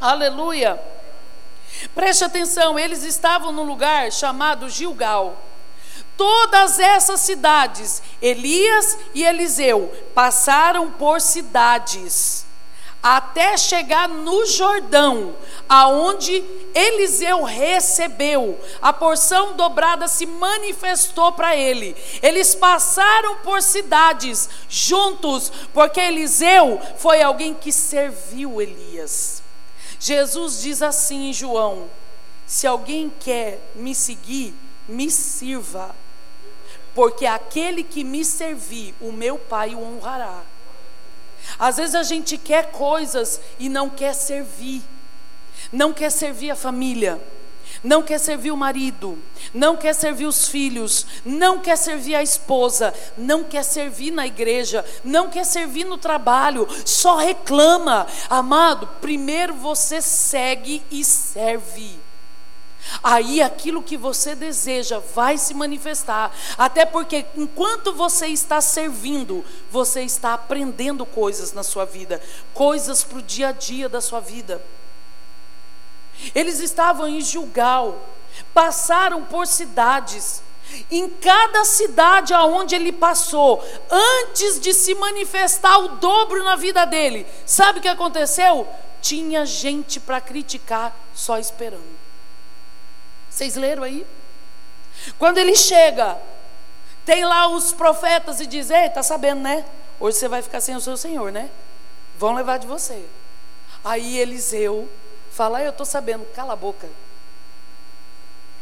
Aleluia. 0.00 0.82
Preste 1.94 2.24
atenção, 2.24 2.76
eles 2.76 3.04
estavam 3.04 3.52
num 3.52 3.62
lugar 3.62 4.10
chamado 4.10 4.68
Gilgal. 4.68 5.51
Todas 6.16 6.78
essas 6.78 7.20
cidades, 7.20 8.02
Elias 8.20 8.98
e 9.14 9.24
Eliseu, 9.24 9.92
passaram 10.14 10.90
por 10.90 11.20
cidades 11.20 12.46
até 13.02 13.56
chegar 13.56 14.08
no 14.08 14.46
Jordão, 14.46 15.34
aonde 15.68 16.44
Eliseu 16.72 17.42
recebeu, 17.42 18.58
a 18.80 18.92
porção 18.92 19.54
dobrada 19.54 20.06
se 20.06 20.24
manifestou 20.24 21.32
para 21.32 21.56
ele. 21.56 21.96
Eles 22.22 22.54
passaram 22.54 23.38
por 23.38 23.60
cidades 23.60 24.48
juntos, 24.68 25.50
porque 25.74 25.98
Eliseu 25.98 26.80
foi 26.96 27.20
alguém 27.20 27.52
que 27.52 27.72
serviu 27.72 28.62
Elias. 28.62 29.42
Jesus 29.98 30.60
diz 30.60 30.80
assim 30.80 31.30
em 31.30 31.32
João: 31.32 31.90
Se 32.46 32.68
alguém 32.68 33.12
quer 33.20 33.58
me 33.74 33.94
seguir, 33.96 34.54
me 34.88 35.10
sirva, 35.10 35.94
porque 36.94 37.26
aquele 37.26 37.82
que 37.82 38.04
me 38.04 38.24
servir, 38.24 38.94
o 39.00 39.12
meu 39.12 39.38
Pai 39.38 39.74
o 39.74 39.80
honrará. 39.80 40.42
Às 41.58 41.76
vezes 41.76 41.94
a 41.94 42.02
gente 42.02 42.38
quer 42.38 42.70
coisas 42.70 43.40
e 43.58 43.68
não 43.68 43.90
quer 43.90 44.14
servir, 44.14 44.82
não 45.72 45.92
quer 45.92 46.10
servir 46.10 46.50
a 46.50 46.56
família, 46.56 47.20
não 47.82 48.02
quer 48.02 48.18
servir 48.18 48.52
o 48.52 48.56
marido, 48.56 49.18
não 49.52 49.76
quer 49.76 49.94
servir 49.94 50.26
os 50.26 50.46
filhos, 50.46 51.06
não 51.24 51.58
quer 51.58 51.76
servir 51.76 52.14
a 52.14 52.22
esposa, 52.22 52.94
não 53.16 53.42
quer 53.42 53.64
servir 53.64 54.10
na 54.12 54.26
igreja, 54.26 54.84
não 55.02 55.28
quer 55.28 55.44
servir 55.44 55.84
no 55.84 55.98
trabalho, 55.98 56.68
só 56.84 57.16
reclama. 57.16 58.06
Amado, 58.30 58.86
primeiro 59.00 59.54
você 59.54 60.00
segue 60.00 60.82
e 60.90 61.02
serve. 61.02 62.01
Aí 63.02 63.40
aquilo 63.40 63.82
que 63.82 63.96
você 63.96 64.34
deseja 64.34 65.00
vai 65.14 65.38
se 65.38 65.54
manifestar. 65.54 66.34
Até 66.58 66.84
porque 66.84 67.24
enquanto 67.36 67.92
você 67.92 68.26
está 68.28 68.60
servindo, 68.60 69.44
você 69.70 70.02
está 70.02 70.34
aprendendo 70.34 71.06
coisas 71.06 71.52
na 71.52 71.62
sua 71.62 71.84
vida, 71.84 72.20
coisas 72.52 73.04
para 73.04 73.18
o 73.18 73.22
dia 73.22 73.48
a 73.48 73.52
dia 73.52 73.88
da 73.88 74.00
sua 74.00 74.20
vida. 74.20 74.62
Eles 76.34 76.60
estavam 76.60 77.08
em 77.08 77.20
Gilgal, 77.20 77.98
passaram 78.52 79.24
por 79.24 79.46
cidades. 79.46 80.42
Em 80.90 81.08
cada 81.08 81.64
cidade 81.64 82.32
aonde 82.32 82.74
ele 82.74 82.92
passou, 82.92 83.62
antes 83.90 84.58
de 84.58 84.72
se 84.72 84.94
manifestar 84.94 85.76
o 85.78 85.88
dobro 85.96 86.42
na 86.42 86.56
vida 86.56 86.86
dele, 86.86 87.26
sabe 87.44 87.78
o 87.78 87.82
que 87.82 87.88
aconteceu? 87.88 88.66
Tinha 89.00 89.44
gente 89.44 90.00
para 90.00 90.20
criticar 90.20 90.96
só 91.14 91.38
esperando. 91.38 92.01
Vocês 93.32 93.56
leram 93.56 93.82
aí? 93.82 94.06
Quando 95.18 95.38
ele 95.38 95.56
chega, 95.56 96.18
tem 97.04 97.24
lá 97.24 97.48
os 97.48 97.72
profetas 97.72 98.40
e 98.40 98.46
diz: 98.46 98.68
Ei, 98.68 98.90
tá 98.90 99.02
sabendo, 99.02 99.40
né? 99.40 99.64
Hoje 99.98 100.18
você 100.18 100.28
vai 100.28 100.42
ficar 100.42 100.60
sem 100.60 100.76
o 100.76 100.80
seu 100.80 100.98
Senhor, 100.98 101.32
né? 101.32 101.48
Vão 102.18 102.34
levar 102.34 102.58
de 102.58 102.66
você. 102.66 103.02
Aí 103.82 104.18
Eliseu 104.18 104.86
fala: 105.30 105.62
Eu 105.62 105.70
estou 105.70 105.86
sabendo, 105.86 106.26
cala 106.34 106.52
a 106.52 106.56
boca. 106.56 106.86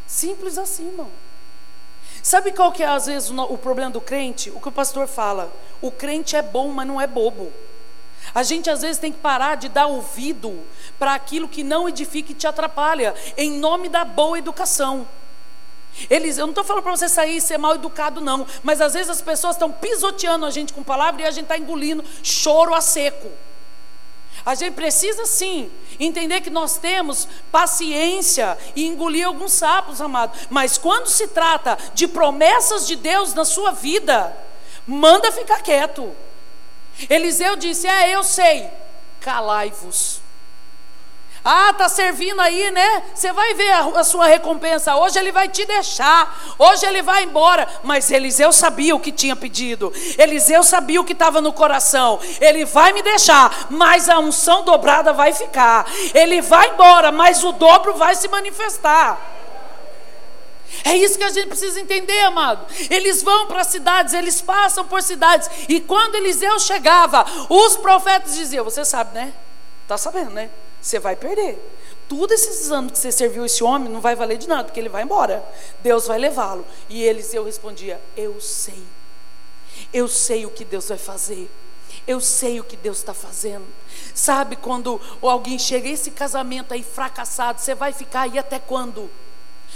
Simples 0.07 0.57
assim, 0.57 0.87
irmão. 0.87 1.11
Sabe 2.23 2.53
qual 2.53 2.71
que 2.71 2.85
é 2.85 2.87
às 2.87 3.07
vezes 3.07 3.29
o, 3.29 3.43
o 3.43 3.59
problema 3.59 3.91
do 3.91 4.01
crente? 4.01 4.51
O 4.51 4.61
que 4.61 4.69
o 4.69 4.73
pastor 4.73 5.09
fala: 5.09 5.53
o 5.83 5.91
crente 5.91 6.37
é 6.37 6.43
bom, 6.43 6.69
mas 6.69 6.87
não 6.87 7.01
é 7.01 7.09
bobo. 7.09 7.53
A 8.35 8.43
gente 8.43 8.71
às 8.71 8.83
vezes 8.83 8.99
tem 8.99 9.13
que 9.13 9.19
parar 9.19 9.57
de 9.57 9.69
dar 9.69 9.87
ouvido 9.87 10.65
para 10.99 11.15
aquilo 11.15 11.49
que 11.49 11.65
não 11.65 11.89
edifica 11.89 12.33
e 12.33 12.35
te 12.35 12.47
atrapalha, 12.47 13.15
em 13.37 13.59
nome 13.59 13.89
da 13.89 14.05
boa 14.05 14.39
educação. 14.39 15.07
Eles, 16.09 16.39
eu 16.39 16.47
não 16.47 16.53
estou 16.53 16.65
falando 16.65 16.85
para 16.85 16.97
você 16.97 17.09
sair 17.09 17.37
e 17.37 17.41
ser 17.41 17.59
mal 17.59 17.75
educado, 17.75 18.21
não, 18.21 18.47
mas 18.63 18.81
às 18.81 18.95
vezes 18.95 19.11
as 19.11 19.21
pessoas 19.21 19.57
estão 19.57 19.73
pisoteando 19.73 20.47
a 20.47 20.51
gente 20.51 20.73
com 20.73 20.83
palavra 20.83 21.23
e 21.23 21.27
a 21.27 21.31
gente 21.31 21.45
está 21.45 21.59
engolindo 21.59 22.05
choro 22.23 22.75
a 22.75 22.81
seco. 22.81 23.29
A 24.47 24.55
gente 24.55 24.75
precisa 24.75 25.27
sim 25.27 25.71
entender 25.99 26.41
que 26.41 26.49
nós 26.49 26.79
temos 26.79 27.29
paciência 27.53 28.57
e 28.75 28.87
engolir 28.87 29.27
alguns 29.27 29.53
sapos, 29.53 30.01
amado. 30.01 30.39
Mas 30.49 30.79
quando 30.79 31.09
se 31.09 31.29
trata 31.29 31.77
de 31.93 32.09
promessas 32.09 32.87
de 32.87 32.97
Deus 32.97 33.35
na 33.35 33.45
sua 33.45 33.73
vida, 33.73 34.35
manda 34.87 35.31
ficar 35.31 35.63
quieto. 35.63 36.15
Eliseu 37.09 37.57
disse: 37.57 37.87
É, 37.87 38.11
eu 38.11 38.23
sei, 38.23 38.69
calai-vos. 39.21 40.21
Ah, 41.43 41.73
tá 41.73 41.89
servindo 41.89 42.39
aí, 42.41 42.71
né? 42.71 43.03
Você 43.15 43.33
vai 43.33 43.55
ver 43.55 43.71
a, 43.71 43.81
a, 44.01 44.05
sua 44.05 44.27
recompensa. 44.27 44.97
Hoje 44.97 45.19
ele 45.19 45.33
vai 45.33 45.49
te 45.49 45.65
deixar. 45.65 46.39
Hoje 46.59 46.85
ele 46.85 47.01
vai 47.01 47.23
embora. 47.23 47.67
Mas 47.83 48.11
Eliseu 48.11 48.53
sabia 48.53 48.95
o 48.95 49.01
que 49.01 49.11
tinha 49.11 49.35
pedido. 49.35 49.91
Eliseu 50.19 50.63
sabia 50.63 51.01
o 51.01 51.05
que 51.05 51.15
estava 51.15 51.41
no 51.41 51.53
coração. 51.53 52.21
Ele 52.41 52.67
vai 52.67 52.93
me 52.93 53.03
deixar, 53.03 53.69
mas 53.71 54.09
a 54.11 54.19
unção 54.19 54.65
dobrada 54.65 55.15
vai 55.15 55.33
ficar. 55.33 55.87
Ele 56.13 56.43
vai 56.43 56.71
embora, 56.71 57.11
mas 57.11 57.43
o 57.43 57.53
dobro 57.53 57.95
vai 57.95 58.15
se 58.15 58.29
manifestar. 58.29 59.19
É 60.85 60.97
isso 60.97 61.19
que 61.19 61.25
a 61.25 61.31
gente 61.31 61.49
precisa 61.49 61.81
entender, 61.81 62.21
amado. 62.21 62.67
Eles 62.89 63.23
vão 63.23 63.47
para 63.47 63.65
cidades, 63.65 64.15
eles 64.15 64.41
passam 64.41 64.85
por 64.85 65.03
cidades. 65.03 65.49
E 65.69 65.81
quando 65.81 66.15
Eliseu 66.15 66.59
chegava, 66.61 67.25
os 67.49 67.77
profetas 67.77 68.35
diziam: 68.35 68.65
Você 68.65 68.85
sabe, 68.85 69.15
né? 69.15 69.33
Está 69.83 69.99
sabendo, 69.99 70.31
né? 70.31 70.51
Você 70.81 70.99
vai 70.99 71.17
perder. 71.17 71.59
Tudo 72.09 72.33
esses 72.33 72.71
anos 72.71 72.93
que 72.93 72.99
você 72.99 73.13
serviu 73.13 73.45
esse 73.45 73.63
homem 73.63 73.89
não 73.89 74.01
vai 74.01 74.17
valer 74.17 74.39
de 74.39 74.49
nada, 74.49 74.65
porque 74.65 74.81
ele 74.81 74.89
vai 74.89 75.03
embora. 75.03 75.45
Deus 75.81 76.07
vai 76.07 76.19
levá-lo. 76.19 76.67
E 76.89 77.03
Eliseu 77.03 77.45
respondia: 77.45 78.01
Eu 78.17 78.41
sei. 78.41 78.83
Eu 79.93 80.09
sei 80.09 80.47
o 80.47 80.51
que 80.51 80.65
Deus 80.65 80.89
vai 80.89 80.99
fazer. 80.99 81.51
Eu 82.07 82.21
sei 82.21 82.61
o 82.61 82.65
que 82.65 82.77
Deus 82.77 82.99
está 82.99 83.13
fazendo. 83.13 83.67
Sabe 84.15 84.57
quando 84.57 85.01
alguém 85.21 85.59
chega, 85.59 85.89
esse 85.89 86.11
casamento 86.11 86.73
aí 86.73 86.83
fracassado, 86.83 87.61
você 87.61 87.75
vai 87.75 87.93
ficar 87.93 88.23
aí 88.23 88.39
até 88.39 88.59
quando? 88.59 89.11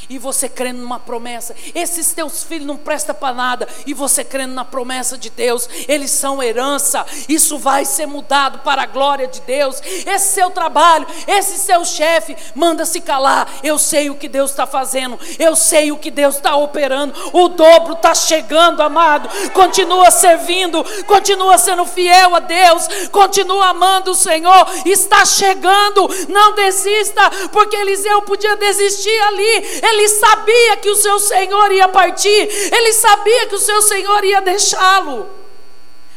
E 0.08 0.18
você 0.18 0.48
crendo 0.48 0.80
numa 0.80 0.98
promessa. 0.98 1.54
Esses 1.74 2.12
teus 2.12 2.42
filhos 2.42 2.66
não 2.66 2.76
prestam 2.76 3.14
para 3.14 3.34
nada 3.34 3.68
e 3.86 3.94
você 3.94 4.24
crendo 4.24 4.54
na 4.54 4.64
promessa 4.64 5.16
de 5.16 5.30
Deus, 5.30 5.68
eles 5.88 6.10
são 6.10 6.42
herança. 6.42 7.04
Isso 7.28 7.58
vai 7.58 7.84
ser 7.84 8.06
mudado 8.06 8.60
para 8.60 8.82
a 8.82 8.86
glória 8.86 9.26
de 9.26 9.40
Deus. 9.42 9.80
Esse 10.06 10.34
seu 10.34 10.50
trabalho, 10.50 11.06
esse 11.26 11.58
seu 11.58 11.84
chefe, 11.84 12.36
manda 12.54 12.84
se 12.84 13.00
calar. 13.00 13.48
Eu 13.62 13.78
sei 13.78 14.10
o 14.10 14.16
que 14.16 14.28
Deus 14.28 14.50
está 14.50 14.66
fazendo, 14.66 15.18
eu 15.38 15.56
sei 15.56 15.92
o 15.92 15.96
que 15.96 16.10
Deus 16.10 16.36
está 16.36 16.56
operando. 16.56 17.14
O 17.32 17.48
dobro 17.48 17.94
está 17.94 18.14
chegando, 18.14 18.82
amado. 18.82 19.28
Continua 19.50 20.10
servindo, 20.10 20.84
continua 21.06 21.58
sendo 21.58 21.84
fiel 21.86 22.34
a 22.34 22.40
Deus, 22.40 22.88
continua 23.10 23.68
amando 23.68 24.10
o 24.10 24.14
Senhor. 24.14 24.66
Está 24.84 25.24
chegando, 25.24 26.08
não 26.28 26.54
desista, 26.54 27.30
porque 27.52 27.76
Eliseu 27.76 28.22
podia 28.22 28.56
desistir 28.56 29.18
ali. 29.22 29.80
Ele 29.86 30.08
sabia 30.08 30.76
que 30.78 30.88
o 30.88 30.96
seu 30.96 31.18
Senhor 31.18 31.70
ia 31.70 31.88
partir, 31.88 32.28
ele 32.28 32.92
sabia 32.92 33.46
que 33.46 33.54
o 33.54 33.58
seu 33.58 33.82
Senhor 33.82 34.24
ia 34.24 34.40
deixá-lo. 34.40 35.28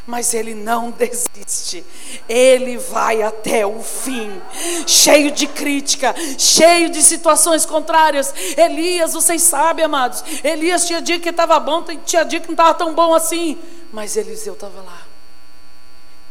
Mas 0.06 0.32
ele 0.32 0.54
não 0.54 0.90
desiste, 0.96 1.84
ele 2.26 2.78
vai 2.78 3.20
até 3.20 3.66
o 3.66 3.82
fim, 3.82 4.40
cheio 4.86 5.30
de 5.30 5.46
crítica, 5.46 6.14
cheio 6.38 6.88
de 6.88 7.02
situações 7.02 7.66
contrárias. 7.66 8.32
Elias, 8.56 9.12
vocês 9.12 9.42
sabem, 9.42 9.84
amados, 9.84 10.24
Elias 10.42 10.86
tinha 10.86 11.02
dia 11.02 11.20
que 11.20 11.28
estava 11.28 11.60
bom, 11.60 11.84
tinha 12.06 12.24
dia 12.24 12.40
que 12.40 12.46
não 12.46 12.54
estava 12.54 12.72
tão 12.72 12.94
bom 12.94 13.12
assim, 13.12 13.58
mas 13.92 14.16
Eliseu 14.16 14.54
estava 14.54 14.80
lá, 14.80 15.02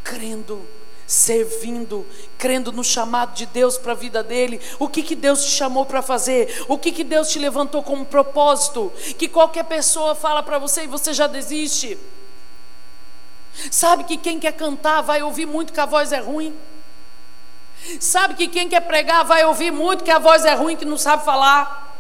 crendo 0.04 0.66
servindo, 1.08 2.06
crendo 2.38 2.74
no 2.74 2.84
chamado 2.84 3.34
de 3.34 3.46
Deus 3.46 3.78
para 3.78 3.94
a 3.94 3.96
vida 3.96 4.22
dele. 4.22 4.60
O 4.78 4.90
que, 4.90 5.02
que 5.02 5.16
Deus 5.16 5.46
te 5.46 5.52
chamou 5.52 5.86
para 5.86 6.02
fazer? 6.02 6.66
O 6.68 6.78
que, 6.78 6.92
que 6.92 7.04
Deus 7.04 7.30
te 7.30 7.40
levantou 7.40 7.82
como 7.82 8.06
propósito? 8.06 8.92
Que 9.18 9.30
qualquer 9.30 9.64
pessoa 9.64 10.14
fala 10.14 10.44
para 10.44 10.60
você 10.60 10.84
e 10.84 10.88
você 10.88 11.14
já 11.14 11.26
desiste. 11.26 11.98
Sabe 13.72 14.04
que 14.04 14.18
quem 14.18 14.38
quer 14.38 14.52
cantar 14.52 15.02
vai 15.02 15.24
ouvir 15.24 15.46
muito 15.46 15.72
que 15.72 15.80
a 15.80 15.86
voz 15.86 16.12
é 16.12 16.20
ruim. 16.20 16.54
Sabe 18.02 18.34
que 18.34 18.50
quem 18.50 18.68
quer 18.68 18.82
pregar 18.82 19.24
vai 19.24 19.46
ouvir 19.46 19.72
muito 19.72 20.04
que 20.04 20.12
a 20.12 20.20
voz 20.20 20.44
é 20.44 20.54
ruim, 20.54 20.76
que 20.76 20.84
não 20.84 20.98
sabe 20.98 21.24
falar. 21.24 21.96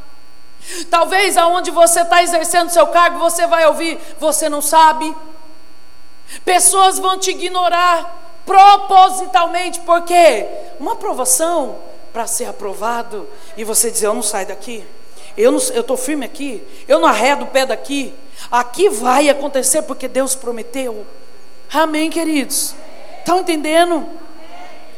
Talvez 0.90 1.38
aonde 1.38 1.72
você 1.72 2.02
está 2.02 2.22
exercendo 2.22 2.70
seu 2.70 2.88
cargo, 2.88 3.20
você 3.20 3.48
vai 3.48 3.66
ouvir, 3.68 3.98
você 4.20 4.50
não 4.50 4.62
sabe. 4.62 5.16
Pessoas 6.44 7.00
vão 7.00 7.18
te 7.18 7.32
ignorar 7.32 8.27
propositalmente, 8.48 9.82
porque 9.82 10.48
uma 10.80 10.94
aprovação 10.94 11.78
para 12.14 12.26
ser 12.26 12.46
aprovado 12.46 13.28
e 13.58 13.64
você 13.66 13.92
dizer: 13.92 14.08
Eu 14.08 14.14
não 14.14 14.24
saio 14.24 14.48
daqui, 14.48 14.84
eu 15.36 15.56
estou 15.58 15.98
firme 15.98 16.26
aqui, 16.26 16.64
eu 16.88 16.98
não 17.00 17.08
arredo 17.08 17.44
o 17.44 17.48
pé 17.48 17.66
daqui, 17.66 18.16
aqui 18.50 18.90
vai 18.90 19.30
acontecer 19.30 19.82
porque 19.84 20.08
Deus 20.08 20.34
prometeu. 20.34 21.06
Amém, 21.72 22.10
queridos? 22.10 22.74
Estão 23.20 23.42
entendendo? 23.42 24.08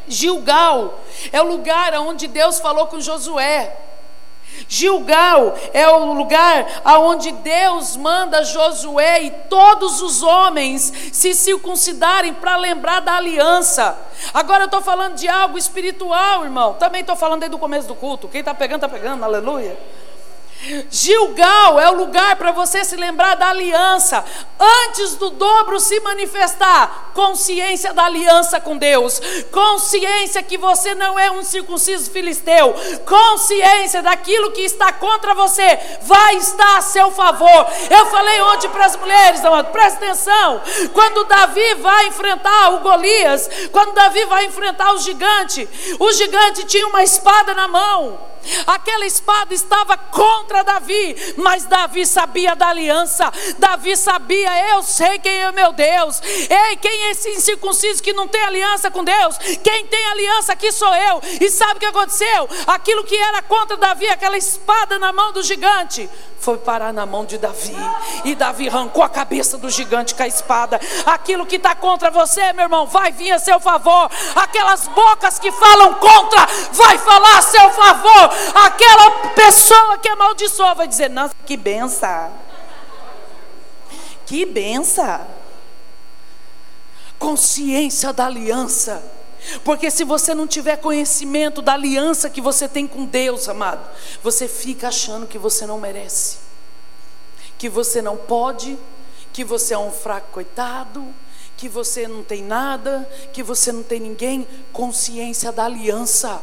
Gilgal 0.08 1.00
é 1.32 1.42
o 1.42 1.48
lugar 1.48 1.94
onde 1.96 2.28
Deus 2.28 2.60
falou 2.60 2.88
com 2.88 3.02
Josué. 3.02 3.76
Gilgal 4.72 5.58
é 5.74 5.90
o 5.90 6.14
lugar 6.14 6.82
aonde 6.86 7.32
Deus 7.32 7.98
manda 7.98 8.44
Josué 8.44 9.24
e 9.24 9.32
todos 9.50 10.00
os 10.00 10.22
homens 10.22 10.94
se 11.12 11.34
circuncidarem 11.34 12.36
para 12.36 12.56
lembrar 12.56 13.00
da 13.00 13.16
aliança. 13.16 13.98
Agora 14.32 14.64
eu 14.64 14.66
estou 14.66 14.82
falando 14.82 15.16
de 15.16 15.28
algo 15.28 15.58
espiritual, 15.58 16.44
irmão. 16.44 16.74
Também 16.76 17.02
estou 17.02 17.16
falando 17.16 17.40
desde 17.40 17.56
o 17.56 17.60
começo 17.60 17.88
do 17.88 17.96
culto. 17.96 18.28
Quem 18.28 18.42
está 18.42 18.54
pegando, 18.54 18.86
está 18.86 18.88
pegando, 18.88 19.24
aleluia. 19.24 19.76
Gilgal 20.90 21.80
é 21.80 21.90
o 21.90 21.96
lugar 21.96 22.36
para 22.36 22.52
você 22.52 22.84
se 22.84 22.96
lembrar 22.98 23.36
da 23.36 23.50
aliança. 23.50 24.26
Antes 24.60 25.16
do 25.16 25.30
dobro 25.30 25.80
se 25.80 26.00
manifestar, 26.02 27.12
consciência 27.14 27.94
da 27.94 28.04
aliança 28.06 28.60
com 28.60 28.78
Deus, 28.78 29.22
consciência 29.52 30.44
que 30.44 30.58
você 30.58 30.94
não 30.94 31.18
é 31.18 31.32
um 31.32 31.44
circunciso 31.44 32.12
filisteu, 32.12 32.76
consciência 33.06 34.02
daquilo 34.02 34.52
que 34.52 34.62
está 34.62 34.92
contra 34.92 35.34
você 35.34 35.80
vai 36.02 36.36
estar 36.36 36.78
a 36.78 36.82
seu 36.82 37.10
favor. 37.10 37.66
Eu 37.90 38.06
falei 38.08 38.42
ontem 38.42 38.70
para 38.70 38.86
as 38.86 38.98
mulheres, 38.98 39.46
amado, 39.46 39.72
presta 39.72 40.04
atenção. 40.04 40.62
Quando 40.94 41.24
Davi 41.24 41.76
vai 41.76 42.08
enfrentar 42.08 42.74
o 42.74 42.80
Golias, 42.80 43.50
quando 43.72 43.94
Davi 43.94 44.26
vai 44.26 44.44
enfrentar 44.44 44.94
o 44.94 45.00
gigante, 45.00 45.68
o 46.00 46.12
gigante 46.12 46.66
tinha 46.66 46.88
uma 46.88 47.02
espada 47.02 47.54
na 47.54 47.68
mão. 47.68 48.30
Aquela 48.68 49.06
espada 49.06 49.54
estava 49.54 49.98
contra 49.98 50.64
Davi, 50.64 51.16
mas 51.38 51.66
Davi 51.66 52.06
sabia 52.06 52.56
da 52.56 52.68
aliança. 52.68 53.32
Davi 53.58 53.96
sabia, 53.96 54.74
eu 54.74 54.84
sei 54.84 55.20
quem 55.20 55.42
é 55.42 55.52
meu 55.52 55.72
Deus. 55.72 56.22
Ei, 56.22 56.76
quem 56.78 57.06
é 57.06 57.12
esse 57.12 57.30
incircunciso 57.30 58.02
que 58.02 58.14
não 58.14 58.28
tem 58.28 58.42
aliança 58.44 58.92
com 58.92 59.04
Deus? 59.04 59.38
Quem 59.64 59.86
tem 59.86 60.06
aliança 60.08 60.54
aqui 60.54 60.72
sou 60.72 60.94
eu. 60.94 61.22
E 61.42 61.50
sabe 61.50 61.78
o 61.78 61.80
que 61.80 61.86
aconteceu? 61.86 62.50
Aquilo 62.68 63.04
que 63.04 63.16
era 63.16 63.42
contra 63.42 63.78
Davi, 63.78 64.08
aquela 64.08 64.38
espada 64.38 65.00
na 65.00 65.12
mão 65.12 65.32
do 65.32 65.44
gigante, 65.44 66.10
foi 66.40 66.58
parar 66.58 66.94
na 66.94 67.06
mão 67.06 67.26
de 67.26 67.38
Davi. 67.38 67.76
E 68.24 68.34
Davi 68.34 68.70
arrancou 68.70 69.04
a 69.04 69.10
cabeça 69.10 69.58
do 69.58 69.70
gigante 69.70 70.16
com 70.16 70.24
a 70.24 70.28
espada. 70.28 70.80
Aquilo 71.06 71.46
que 71.46 71.58
está 71.58 71.76
contra 71.76 72.10
você, 72.10 72.54
meu 72.54 72.64
irmão, 72.64 72.88
vai 72.88 73.12
vir 73.12 73.32
a 73.32 73.40
seu 73.40 73.60
favor. 73.60 74.10
Aquelas 74.36 74.88
bocas 74.88 75.38
que 75.38 75.52
falam 75.52 75.94
contra, 75.96 76.48
vai 76.72 76.98
falar 76.98 77.38
a 77.38 77.42
seu 77.42 77.70
favor. 77.72 78.29
Aquela 78.54 79.30
pessoa 79.30 79.98
que 79.98 80.10
amaldiçoa 80.10 80.76
vai 80.76 80.88
dizer: 80.88 81.10
Nossa, 81.10 81.34
que 81.46 81.58
benção. 81.58 82.34
Que 84.26 84.46
benção. 84.46 85.26
Consciência 87.18 88.14
da 88.14 88.26
aliança. 88.26 89.04
Porque 89.64 89.90
se 89.90 90.04
você 90.04 90.36
não 90.36 90.46
tiver 90.46 90.78
conhecimento 90.78 91.62
da 91.62 91.74
aliança 91.74 92.30
que 92.30 92.42
você 92.42 92.68
tem 92.68 92.86
com 92.86 93.06
Deus, 93.06 93.48
amado, 93.48 93.88
você 94.22 94.48
fica 94.48 94.90
achando 94.90 95.26
que 95.26 95.38
você 95.38 95.66
não 95.66 95.80
merece, 95.80 96.38
que 97.58 97.70
você 97.70 98.02
não 98.02 98.18
pode, 98.18 98.78
que 99.32 99.44
você 99.44 99.74
é 99.74 99.78
um 99.78 99.92
fraco 99.92 100.28
coitado, 100.32 101.06
que 101.56 101.68
você 101.68 102.08
não 102.08 102.24
tem 102.24 102.44
nada, 102.44 103.10
que 103.34 103.44
você 103.44 103.72
não 103.72 103.84
tem 103.84 104.00
ninguém. 104.00 104.48
Consciência 104.72 105.52
da 105.52 105.66
aliança. 105.66 106.42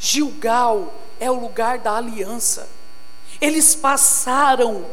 Gilgal 0.00 0.94
é 1.20 1.30
o 1.30 1.38
lugar 1.38 1.78
da 1.78 1.94
aliança. 1.94 2.66
Eles 3.38 3.74
passaram. 3.74 4.86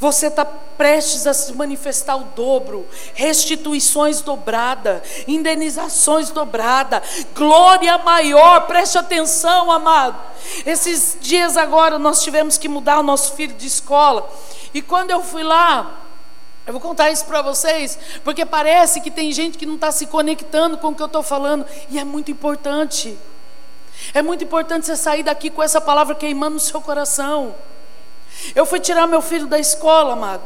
Você 0.00 0.26
está 0.26 0.44
prestes 0.44 1.26
a 1.26 1.34
se 1.34 1.52
manifestar 1.52 2.16
o 2.16 2.24
dobro, 2.34 2.86
restituições 3.12 4.22
dobrada, 4.22 5.02
indenizações 5.28 6.30
dobrada, 6.30 7.02
glória 7.34 7.98
maior. 7.98 8.66
Preste 8.66 8.96
atenção, 8.96 9.70
amado. 9.70 10.18
Esses 10.64 11.18
dias 11.20 11.56
agora 11.56 11.98
nós 11.98 12.22
tivemos 12.22 12.56
que 12.56 12.66
mudar 12.66 12.98
o 12.98 13.02
nosso 13.02 13.34
filho 13.34 13.54
de 13.54 13.66
escola. 13.66 14.28
E 14.72 14.80
quando 14.80 15.10
eu 15.10 15.22
fui 15.22 15.42
lá, 15.42 16.00
eu 16.66 16.72
vou 16.72 16.80
contar 16.80 17.10
isso 17.10 17.26
para 17.26 17.42
vocês, 17.42 17.98
porque 18.24 18.46
parece 18.46 19.02
que 19.02 19.10
tem 19.10 19.30
gente 19.32 19.58
que 19.58 19.66
não 19.66 19.74
está 19.74 19.92
se 19.92 20.06
conectando 20.06 20.78
com 20.78 20.88
o 20.88 20.94
que 20.94 21.02
eu 21.02 21.06
estou 21.06 21.22
falando, 21.22 21.66
e 21.90 21.98
é 21.98 22.04
muito 22.04 22.30
importante. 22.30 23.18
É 24.14 24.22
muito 24.22 24.44
importante 24.44 24.86
você 24.86 24.96
sair 24.96 25.22
daqui 25.22 25.50
com 25.50 25.62
essa 25.62 25.80
palavra 25.80 26.14
queimando 26.14 26.54
no 26.54 26.60
seu 26.60 26.80
coração. 26.80 27.54
Eu 28.54 28.64
fui 28.66 28.80
tirar 28.80 29.06
meu 29.06 29.22
filho 29.22 29.46
da 29.46 29.58
escola, 29.58 30.14
amado. 30.14 30.42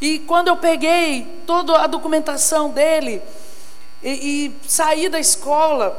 E 0.00 0.18
quando 0.20 0.48
eu 0.48 0.56
peguei 0.56 1.42
toda 1.46 1.78
a 1.78 1.86
documentação 1.86 2.70
dele 2.70 3.22
e, 4.02 4.10
e 4.10 4.68
saí 4.68 5.08
da 5.08 5.18
escola, 5.18 5.96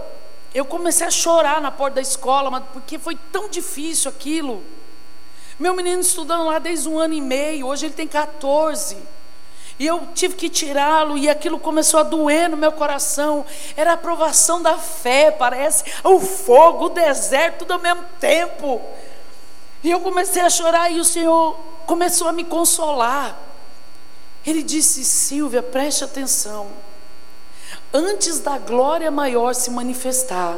eu 0.54 0.66
comecei 0.66 1.06
a 1.06 1.12
chorar 1.12 1.62
na 1.62 1.72
porta 1.72 1.96
da 1.96 2.02
escola, 2.02 2.48
amado, 2.48 2.68
porque 2.74 2.98
foi 2.98 3.18
tão 3.32 3.50
difícil 3.50 4.10
aquilo. 4.10 4.64
Meu 5.60 5.76
menino 5.76 6.02
estudando 6.02 6.46
lá 6.46 6.60
desde 6.60 6.88
um 6.88 7.00
ano 7.00 7.14
e 7.14 7.22
meio, 7.22 7.68
hoje 7.68 7.88
ele 7.88 7.94
tem 7.94 8.08
14. 8.08 8.98
E 9.80 9.86
eu 9.86 10.08
tive 10.16 10.36
que 10.36 10.50
tirá-lo, 10.50 11.18
e 11.18 11.30
aquilo 11.30 11.60
começou 11.60 12.00
a 12.00 12.04
doer 12.04 12.50
no 12.50 12.58
meu 12.58 12.72
coração. 12.72 13.46
Era 13.76 13.92
a 13.92 13.94
aprovação 13.94 14.62
da 14.62 14.78
fé, 14.78 15.30
parece. 15.30 15.84
O 16.04 16.20
fogo, 16.20 16.86
o 16.86 16.90
deserto, 16.90 17.72
ao 17.72 17.80
mesmo 17.80 18.04
tempo. 18.20 18.82
E 19.84 19.92
eu 19.92 20.00
comecei 20.00 20.42
a 20.42 20.50
chorar, 20.50 20.92
e 20.92 21.00
o 21.00 21.06
Senhor 21.06 21.56
começou 21.86 22.28
a 22.28 22.34
me 22.34 22.44
consolar. 22.44 23.38
Ele 24.46 24.64
disse: 24.64 25.04
Silvia, 25.04 25.62
preste 25.62 26.04
atenção. 26.04 26.68
Antes 27.94 28.40
da 28.40 28.58
glória 28.58 29.12
maior 29.12 29.54
se 29.54 29.70
manifestar, 29.70 30.58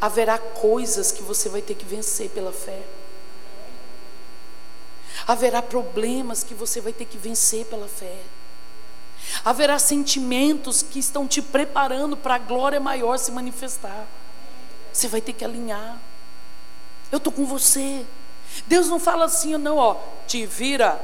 haverá 0.00 0.38
coisas 0.38 1.12
que 1.12 1.22
você 1.22 1.48
vai 1.48 1.60
ter 1.60 1.74
que 1.74 1.84
vencer 1.84 2.30
pela 2.30 2.52
fé. 2.52 2.80
Haverá 5.30 5.62
problemas 5.62 6.42
que 6.42 6.54
você 6.54 6.80
vai 6.80 6.92
ter 6.92 7.04
que 7.04 7.16
vencer 7.16 7.64
pela 7.66 7.86
fé. 7.86 8.16
Haverá 9.44 9.78
sentimentos 9.78 10.82
que 10.82 10.98
estão 10.98 11.24
te 11.24 11.40
preparando 11.40 12.16
para 12.16 12.34
a 12.34 12.38
glória 12.38 12.80
maior 12.80 13.16
se 13.16 13.30
manifestar. 13.30 14.08
Você 14.92 15.06
vai 15.06 15.20
ter 15.20 15.32
que 15.32 15.44
alinhar. 15.44 16.00
Eu 17.12 17.18
estou 17.18 17.32
com 17.32 17.46
você. 17.46 18.04
Deus 18.66 18.88
não 18.88 18.98
fala 18.98 19.26
assim, 19.26 19.56
não, 19.56 19.76
ó, 19.76 19.98
te 20.26 20.44
vira, 20.46 21.00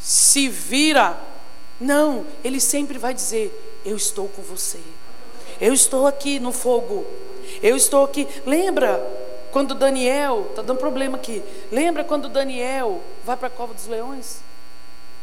se 0.00 0.48
vira. 0.48 1.20
Não, 1.78 2.24
Ele 2.42 2.60
sempre 2.60 2.96
vai 2.96 3.12
dizer: 3.12 3.82
Eu 3.84 3.94
estou 3.94 4.26
com 4.28 4.40
você. 4.40 4.80
Eu 5.60 5.74
estou 5.74 6.06
aqui 6.06 6.40
no 6.40 6.50
fogo. 6.50 7.06
Eu 7.62 7.76
estou 7.76 8.06
aqui. 8.06 8.26
Lembra 8.46 9.23
quando 9.54 9.72
Daniel, 9.72 10.48
está 10.50 10.62
dando 10.62 10.78
problema 10.78 11.16
aqui. 11.16 11.40
Lembra 11.70 12.02
quando 12.02 12.28
Daniel 12.28 13.00
vai 13.22 13.36
para 13.36 13.46
a 13.46 13.50
cova 13.50 13.72
dos 13.72 13.86
leões? 13.86 14.40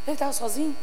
Ele 0.06 0.14
estava 0.14 0.32
sozinho? 0.32 0.74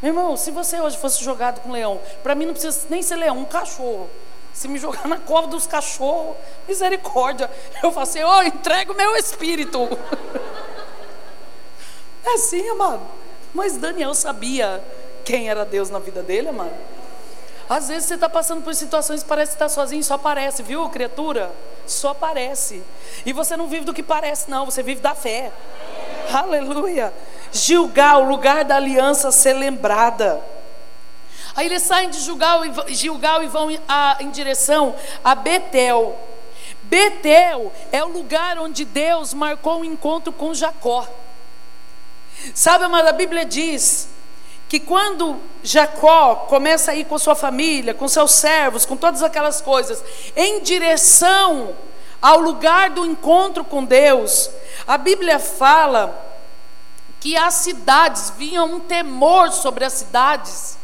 Meu 0.00 0.12
irmão, 0.12 0.34
se 0.34 0.50
você 0.50 0.80
hoje 0.80 0.96
fosse 0.96 1.22
jogado 1.22 1.60
com 1.60 1.70
leão, 1.70 2.00
para 2.22 2.34
mim 2.34 2.46
não 2.46 2.54
precisa 2.54 2.86
nem 2.88 3.02
ser 3.02 3.16
leão, 3.16 3.36
um 3.36 3.44
cachorro. 3.44 4.08
Se 4.54 4.66
me 4.66 4.78
jogar 4.78 5.06
na 5.06 5.18
cova 5.18 5.46
dos 5.48 5.66
cachorros, 5.66 6.38
misericórdia. 6.66 7.50
Eu 7.82 7.92
falo 7.92 8.04
assim, 8.04 8.24
oh, 8.24 8.42
entrega 8.42 8.92
o 8.92 8.96
meu 8.96 9.14
espírito. 9.16 9.80
É 12.24 12.34
assim, 12.34 12.66
amado. 12.70 13.02
Mas 13.54 13.76
Daniel 13.76 14.12
sabia 14.12 14.82
quem 15.24 15.48
era 15.48 15.64
Deus 15.64 15.88
na 15.88 15.98
vida 15.98 16.22
dele, 16.22 16.48
amado. 16.48 16.74
Às 17.68 17.88
vezes 17.88 18.08
você 18.08 18.14
está 18.14 18.28
passando 18.28 18.62
por 18.62 18.74
situações 18.74 19.22
parece 19.22 19.50
que 19.50 19.56
está 19.56 19.68
sozinho, 19.68 20.02
só 20.02 20.16
parece, 20.16 20.62
viu, 20.62 20.88
criatura? 20.88 21.52
Só 21.86 22.14
parece. 22.14 22.82
E 23.26 23.32
você 23.32 23.56
não 23.56 23.68
vive 23.68 23.84
do 23.84 23.92
que 23.92 24.02
parece, 24.02 24.50
não, 24.50 24.64
você 24.64 24.82
vive 24.82 25.02
da 25.02 25.14
fé. 25.14 25.52
Aleluia. 26.32 27.12
Gilgal, 27.52 28.24
lugar 28.24 28.64
da 28.64 28.76
aliança 28.76 29.30
ser 29.30 29.52
lembrada. 29.52 30.42
Aí 31.54 31.66
eles 31.66 31.82
saem 31.82 32.08
de 32.08 32.20
Gilgal, 32.20 32.62
Gilgal 32.88 33.42
e 33.42 33.48
vão 33.48 33.68
a, 33.86 34.16
em 34.20 34.30
direção 34.30 34.94
a 35.22 35.34
Betel. 35.34 36.16
Betel 36.82 37.70
é 37.92 38.02
o 38.02 38.08
lugar 38.08 38.58
onde 38.58 38.84
Deus 38.84 39.34
marcou 39.34 39.76
o 39.76 39.80
um 39.80 39.84
encontro 39.84 40.32
com 40.32 40.54
Jacó. 40.54 41.06
Sabe, 42.54 42.86
mas 42.88 43.06
a 43.06 43.12
Bíblia 43.12 43.44
diz 43.44 44.08
que 44.68 44.78
quando 44.78 45.40
Jacó 45.62 46.46
começa 46.48 46.90
a 46.90 46.94
ir 46.94 47.06
com 47.06 47.18
sua 47.18 47.34
família, 47.34 47.94
com 47.94 48.06
seus 48.06 48.32
servos, 48.32 48.84
com 48.84 48.96
todas 48.96 49.22
aquelas 49.22 49.60
coisas, 49.60 50.04
em 50.36 50.60
direção 50.60 51.74
ao 52.20 52.38
lugar 52.38 52.90
do 52.90 53.06
encontro 53.06 53.64
com 53.64 53.84
Deus, 53.84 54.50
a 54.86 54.98
Bíblia 54.98 55.38
fala 55.38 56.26
que 57.18 57.36
as 57.36 57.54
cidades 57.54 58.30
vinham 58.36 58.74
um 58.74 58.80
temor 58.80 59.52
sobre 59.52 59.84
as 59.84 59.94
cidades, 59.94 60.76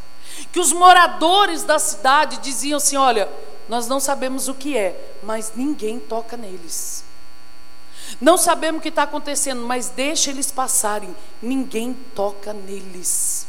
que 0.51 0.59
os 0.59 0.73
moradores 0.73 1.62
da 1.62 1.79
cidade 1.79 2.38
diziam 2.38 2.79
assim: 2.79 2.97
olha, 2.97 3.29
nós 3.68 3.87
não 3.87 4.01
sabemos 4.01 4.49
o 4.49 4.55
que 4.55 4.77
é, 4.77 4.99
mas 5.23 5.53
ninguém 5.55 5.99
toca 5.99 6.37
neles. 6.37 7.05
Não 8.20 8.38
sabemos 8.38 8.79
o 8.79 8.83
que 8.83 8.88
está 8.88 9.03
acontecendo, 9.03 9.62
mas 9.62 9.88
deixa 9.88 10.31
eles 10.31 10.51
passarem, 10.51 11.14
ninguém 11.42 11.94
toca 12.14 12.53
neles. 12.53 13.47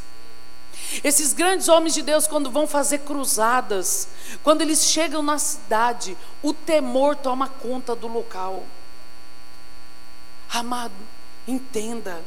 Esses 1.03 1.33
grandes 1.33 1.67
homens 1.67 1.93
de 1.93 2.01
Deus, 2.01 2.27
quando 2.27 2.51
vão 2.51 2.67
fazer 2.67 2.99
cruzadas, 2.99 4.07
quando 4.43 4.61
eles 4.61 4.85
chegam 4.85 5.21
na 5.21 5.37
cidade, 5.37 6.17
o 6.41 6.53
temor 6.53 7.15
toma 7.15 7.47
conta 7.47 7.95
do 7.95 8.07
local. 8.07 8.63
Amado, 10.49 10.93
entenda, 11.47 12.21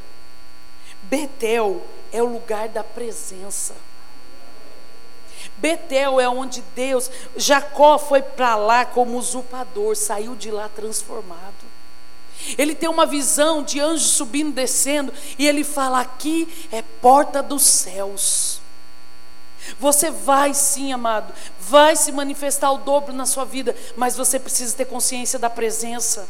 Betel 1.03 1.85
é 2.11 2.21
o 2.21 2.27
lugar 2.27 2.67
da 2.69 2.83
presença. 2.83 3.75
Betel 5.57 6.19
é 6.19 6.27
onde 6.27 6.61
Deus, 6.75 7.09
Jacó 7.35 7.97
foi 7.97 8.21
para 8.21 8.55
lá 8.55 8.85
como 8.85 9.17
usurpador, 9.17 9.95
saiu 9.95 10.35
de 10.35 10.51
lá 10.51 10.69
transformado. 10.69 11.68
Ele 12.57 12.73
tem 12.73 12.89
uma 12.89 13.05
visão 13.05 13.61
de 13.61 13.79
anjo 13.79 14.05
subindo, 14.05 14.53
descendo, 14.53 15.13
e 15.37 15.47
ele 15.47 15.63
fala: 15.63 15.99
aqui 15.99 16.47
é 16.71 16.81
porta 16.81 17.43
dos 17.43 17.63
céus. 17.63 18.61
Você 19.79 20.09
vai 20.09 20.53
sim, 20.53 20.93
amado, 20.93 21.33
vai 21.59 21.95
se 21.95 22.11
manifestar 22.11 22.71
o 22.71 22.77
dobro 22.77 23.13
na 23.13 23.25
sua 23.25 23.45
vida, 23.45 23.75
mas 23.95 24.15
você 24.15 24.39
precisa 24.39 24.75
ter 24.75 24.85
consciência 24.85 25.37
da 25.37 25.49
presença. 25.49 26.27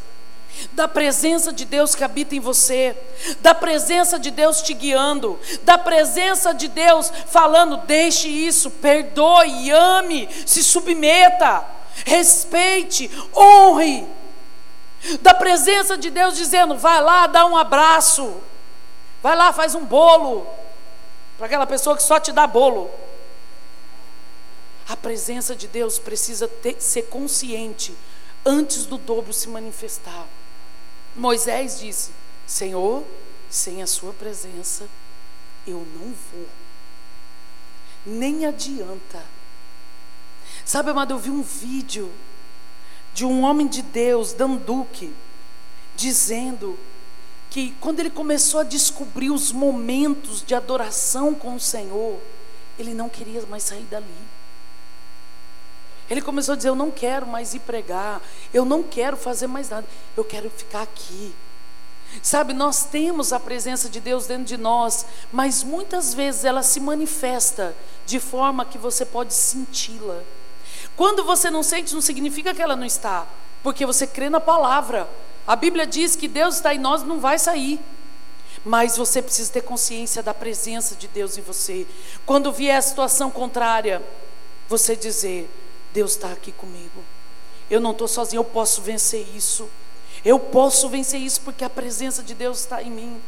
Da 0.74 0.88
presença 0.88 1.54
de 1.54 1.64
Deus 1.64 1.96
que 1.96 2.04
habita 2.04 2.36
em 2.36 2.40
você, 2.40 2.98
da 3.40 3.54
presença 3.54 4.20
de 4.20 4.30
Deus 4.32 4.62
te 4.62 4.74
guiando, 4.74 5.40
da 5.62 5.78
presença 5.78 6.54
de 6.54 6.68
Deus 6.68 7.14
falando: 7.28 7.78
deixe 7.78 8.28
isso, 8.28 8.70
perdoe, 8.72 9.72
ame, 9.72 10.28
se 10.46 10.64
submeta, 10.64 11.64
respeite, 12.04 13.10
honre, 13.34 14.06
da 15.22 15.34
presença 15.34 15.98
de 15.98 16.10
Deus 16.10 16.36
dizendo: 16.36 16.78
vai 16.78 17.02
lá, 17.02 17.28
dá 17.28 17.46
um 17.46 17.58
abraço, 17.58 18.36
vai 19.22 19.36
lá, 19.36 19.52
faz 19.54 19.76
um 19.76 19.86
bolo, 19.86 20.48
para 21.38 21.46
aquela 21.46 21.66
pessoa 21.66 21.96
que 21.96 22.04
só 22.04 22.20
te 22.20 22.32
dá 22.32 22.46
bolo. 22.46 22.90
A 24.88 24.96
presença 24.96 25.56
de 25.56 25.68
Deus 25.68 26.00
precisa 26.00 26.48
ter, 26.48 26.82
ser 26.82 27.04
consciente 27.04 27.96
antes 28.46 28.86
do 28.86 28.98
dobro 28.98 29.32
se 29.32 29.48
manifestar. 29.48 30.26
Moisés 31.16 31.80
disse: 31.80 32.12
Senhor, 32.46 33.04
sem 33.50 33.82
a 33.82 33.88
Sua 33.88 34.14
presença, 34.14 34.86
eu 35.66 35.86
não 35.96 36.14
vou. 36.32 36.48
Nem 38.06 38.46
adianta. 38.46 39.24
Sabe, 40.66 40.92
amado, 40.92 41.14
eu 41.14 41.20
vi 41.20 41.30
um 41.30 41.42
vídeo 41.42 42.12
de 43.20 43.26
um 43.26 43.44
homem 43.44 43.68
de 43.68 43.82
Deus, 43.82 44.32
Dan 44.32 44.56
Duque, 44.56 45.14
dizendo 45.94 46.80
que 47.50 47.76
quando 47.82 48.00
ele 48.00 48.10
começou 48.10 48.62
a 48.62 48.64
descobrir 48.64 49.30
os 49.30 49.52
momentos 49.52 50.42
de 50.42 50.56
adoração 50.56 51.36
com 51.36 51.54
o 51.54 51.60
Senhor, 51.60 52.18
ele 52.78 52.94
não 52.94 53.10
queria 53.10 53.46
mais 53.48 53.64
sair 53.64 53.84
dali. 53.92 54.06
Ele 56.10 56.22
começou 56.22 56.54
a 56.54 56.56
dizer: 56.56 56.70
Eu 56.70 56.78
não 56.78 56.90
quero 56.90 57.28
mais 57.28 57.54
ir 57.54 57.60
pregar, 57.60 58.22
eu 58.54 58.64
não 58.64 58.82
quero 58.82 59.18
fazer 59.18 59.48
mais 59.48 59.70
nada, 59.70 59.86
eu 60.16 60.24
quero 60.24 60.50
ficar 60.50 60.84
aqui. 60.84 61.36
Sabe, 62.24 62.54
nós 62.54 62.86
temos 62.86 63.34
a 63.34 63.40
presença 63.40 63.90
de 63.90 64.00
Deus 64.00 64.28
dentro 64.28 64.46
de 64.46 64.56
nós, 64.56 65.06
mas 65.30 65.62
muitas 65.62 66.14
vezes 66.14 66.46
ela 66.46 66.64
se 66.64 66.80
manifesta 66.80 67.76
de 68.06 68.18
forma 68.18 68.64
que 68.64 68.78
você 68.78 69.06
pode 69.06 69.34
senti-la. 69.34 70.24
Quando 71.00 71.24
você 71.24 71.50
não 71.50 71.64
sente, 71.64 71.94
não 71.94 72.02
significa 72.02 72.54
que 72.54 72.62
ela 72.62 72.76
não 72.76 72.86
está, 72.86 73.26
porque 73.64 73.86
você 73.86 74.06
crê 74.06 74.30
na 74.30 74.42
palavra. 74.42 75.10
A 75.48 75.56
Bíblia 75.56 75.88
diz 75.88 76.14
que 76.14 76.28
Deus 76.28 76.56
está 76.56 76.76
em 76.76 76.78
nós, 76.78 77.04
não 77.04 77.22
vai 77.22 77.40
sair. 77.40 77.80
Mas 78.66 78.98
você 78.98 79.22
precisa 79.22 79.50
ter 79.50 79.62
consciência 79.62 80.22
da 80.22 80.34
presença 80.34 80.96
de 80.96 81.08
Deus 81.08 81.38
em 81.38 81.42
você. 81.42 81.88
Quando 82.26 82.52
vier 82.52 82.76
a 82.76 82.82
situação 82.82 83.32
contrária, 83.32 84.04
você 84.68 84.94
dizer: 84.94 85.50
Deus 85.94 86.12
está 86.12 86.34
aqui 86.34 86.52
comigo. 86.52 87.02
Eu 87.72 87.80
não 87.80 87.92
estou 87.92 88.10
sozinho, 88.10 88.42
eu 88.42 88.44
posso 88.44 88.82
vencer 88.82 89.26
isso. 89.34 89.70
Eu 90.26 90.38
posso 90.38 90.90
vencer 90.90 91.22
isso 91.22 91.40
porque 91.40 91.64
a 91.64 91.70
presença 91.70 92.22
de 92.22 92.34
Deus 92.34 92.60
está 92.60 92.84
em 92.84 92.92
mim. 92.92 93.22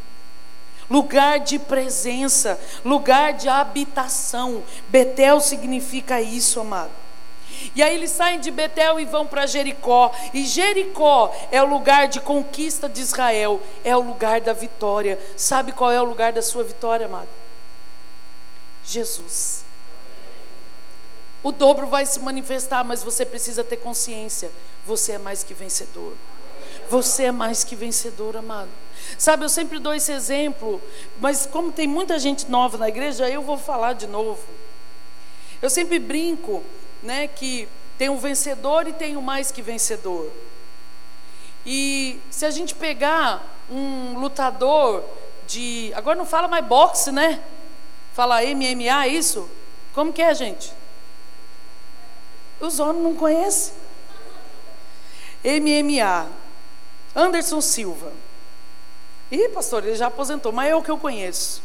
Lugar 0.89 1.39
de 1.39 1.57
presença, 1.57 2.60
lugar 2.84 3.31
de 3.31 3.47
habitação. 3.47 4.62
Betel 4.89 5.39
significa 5.39 6.19
isso, 6.19 6.60
amado. 6.60 7.00
E 7.76 7.82
aí 7.82 7.95
eles 7.95 8.12
saem 8.12 8.39
de 8.39 8.52
Betel 8.52 9.00
e 9.00 9.06
vão 9.06 9.26
para 9.26 9.45
Jericó. 9.45 10.12
E 10.34 10.45
Jericó 10.45 11.34
é 11.52 11.62
o 11.62 11.67
lugar 11.67 12.08
de 12.08 12.19
conquista 12.19 12.88
de 12.89 13.02
Israel, 13.02 13.62
é 13.84 13.95
o 13.95 14.02
lugar 14.02 14.41
da 14.41 14.54
vitória. 14.54 15.19
Sabe 15.38 15.71
qual 15.71 15.91
é 15.91 16.02
o 16.02 16.06
lugar 16.06 16.34
da 16.34 16.41
sua 16.41 16.63
vitória, 16.63 17.06
amado? 17.06 17.30
Jesus. 18.86 19.63
O 21.43 21.52
dobro 21.52 21.88
vai 21.88 22.06
se 22.06 22.19
manifestar, 22.19 22.84
mas 22.84 23.04
você 23.04 23.26
precisa 23.26 23.63
ter 23.63 23.78
consciência. 23.78 24.52
Você 24.86 25.13
é 25.13 25.17
mais 25.17 25.43
que 25.43 25.54
vencedor. 25.54 26.13
Você 26.89 27.24
é 27.24 27.32
mais 27.32 27.63
que 27.63 27.76
vencedor, 27.76 28.38
amado. 28.38 28.69
Sabe, 29.17 29.43
eu 29.45 29.50
sempre 29.50 29.80
dou 29.80 29.93
esse 29.93 30.12
exemplo, 30.12 30.82
mas 31.19 31.45
como 31.45 31.71
tem 31.71 31.88
muita 31.88 32.19
gente 32.19 32.50
nova 32.50 32.78
na 32.78 32.89
igreja, 32.89 33.30
eu 33.30 33.41
vou 33.41 33.58
falar 33.58 33.93
de 33.93 34.08
novo. 34.08 34.43
Eu 35.62 35.69
sempre 35.69 36.00
brinco, 36.00 36.63
né, 37.01 37.27
que 37.27 37.67
tem 37.97 38.09
um 38.09 38.17
vencedor 38.17 38.87
e 38.87 38.93
tem 38.93 39.15
um 39.15 39.21
mais 39.21 39.51
que 39.51 39.61
vencedor. 39.61 40.31
E 41.65 42.19
se 42.29 42.45
a 42.45 42.51
gente 42.51 42.73
pegar 42.73 43.43
um 43.69 44.17
lutador 44.19 45.03
de, 45.47 45.91
agora 45.95 46.17
não 46.17 46.25
fala 46.25 46.47
mais 46.47 46.65
boxe, 46.65 47.11
né? 47.11 47.41
Fala 48.13 48.41
MMA, 48.41 49.07
isso? 49.07 49.49
Como 49.93 50.11
que 50.11 50.21
é, 50.21 50.33
gente? 50.33 50.73
Os 52.59 52.79
homens 52.79 53.03
não 53.03 53.15
conhecem. 53.15 53.73
MMA. 55.43 56.27
Anderson 57.15 57.61
Silva. 57.61 58.11
Ih, 59.31 59.49
pastor, 59.49 59.85
ele 59.85 59.95
já 59.95 60.07
aposentou, 60.07 60.51
mas 60.51 60.69
é 60.69 60.75
o 60.75 60.81
que 60.81 60.91
eu 60.91 60.97
conheço. 60.97 61.61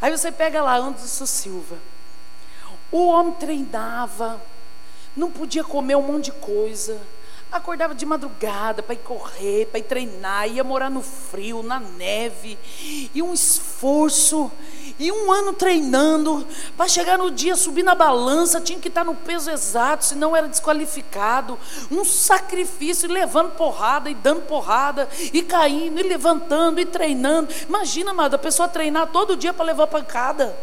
Aí 0.00 0.10
você 0.10 0.30
pega 0.30 0.62
lá 0.62 0.76
Anderson 0.76 1.26
Silva. 1.26 1.78
O 2.96 3.08
homem 3.08 3.34
treinava, 3.34 4.40
não 5.14 5.30
podia 5.30 5.62
comer 5.62 5.96
um 5.96 6.00
monte 6.00 6.26
de 6.26 6.32
coisa 6.32 6.98
Acordava 7.50 7.94
de 7.94 8.04
madrugada 8.04 8.82
para 8.82 8.94
ir 8.94 8.98
correr, 8.98 9.66
para 9.66 9.78
ir 9.78 9.84
treinar, 9.84 10.48
ia 10.48 10.64
morar 10.64 10.90
no 10.90 11.00
frio, 11.00 11.62
na 11.62 11.78
neve, 11.78 12.58
e 13.14 13.22
um 13.22 13.32
esforço, 13.32 14.50
e 14.98 15.12
um 15.12 15.30
ano 15.30 15.52
treinando, 15.52 16.44
para 16.76 16.88
chegar 16.88 17.16
no 17.16 17.30
dia, 17.30 17.54
subir 17.54 17.84
na 17.84 17.94
balança, 17.94 18.60
tinha 18.60 18.80
que 18.80 18.88
estar 18.88 19.04
no 19.04 19.14
peso 19.14 19.48
exato, 19.48 20.04
senão 20.04 20.36
era 20.36 20.48
desqualificado. 20.48 21.56
Um 21.90 22.04
sacrifício, 22.04 23.08
levando 23.08 23.52
porrada 23.52 24.10
e 24.10 24.14
dando 24.14 24.42
porrada, 24.42 25.08
e 25.32 25.40
caindo, 25.40 26.00
e 26.00 26.02
levantando, 26.02 26.80
e 26.80 26.84
treinando. 26.84 27.48
Imagina, 27.68 28.10
amado, 28.10 28.34
a 28.34 28.38
pessoa 28.38 28.68
treinar 28.68 29.06
todo 29.12 29.36
dia 29.36 29.54
para 29.54 29.66
levar 29.66 29.86
pancada. 29.86 30.54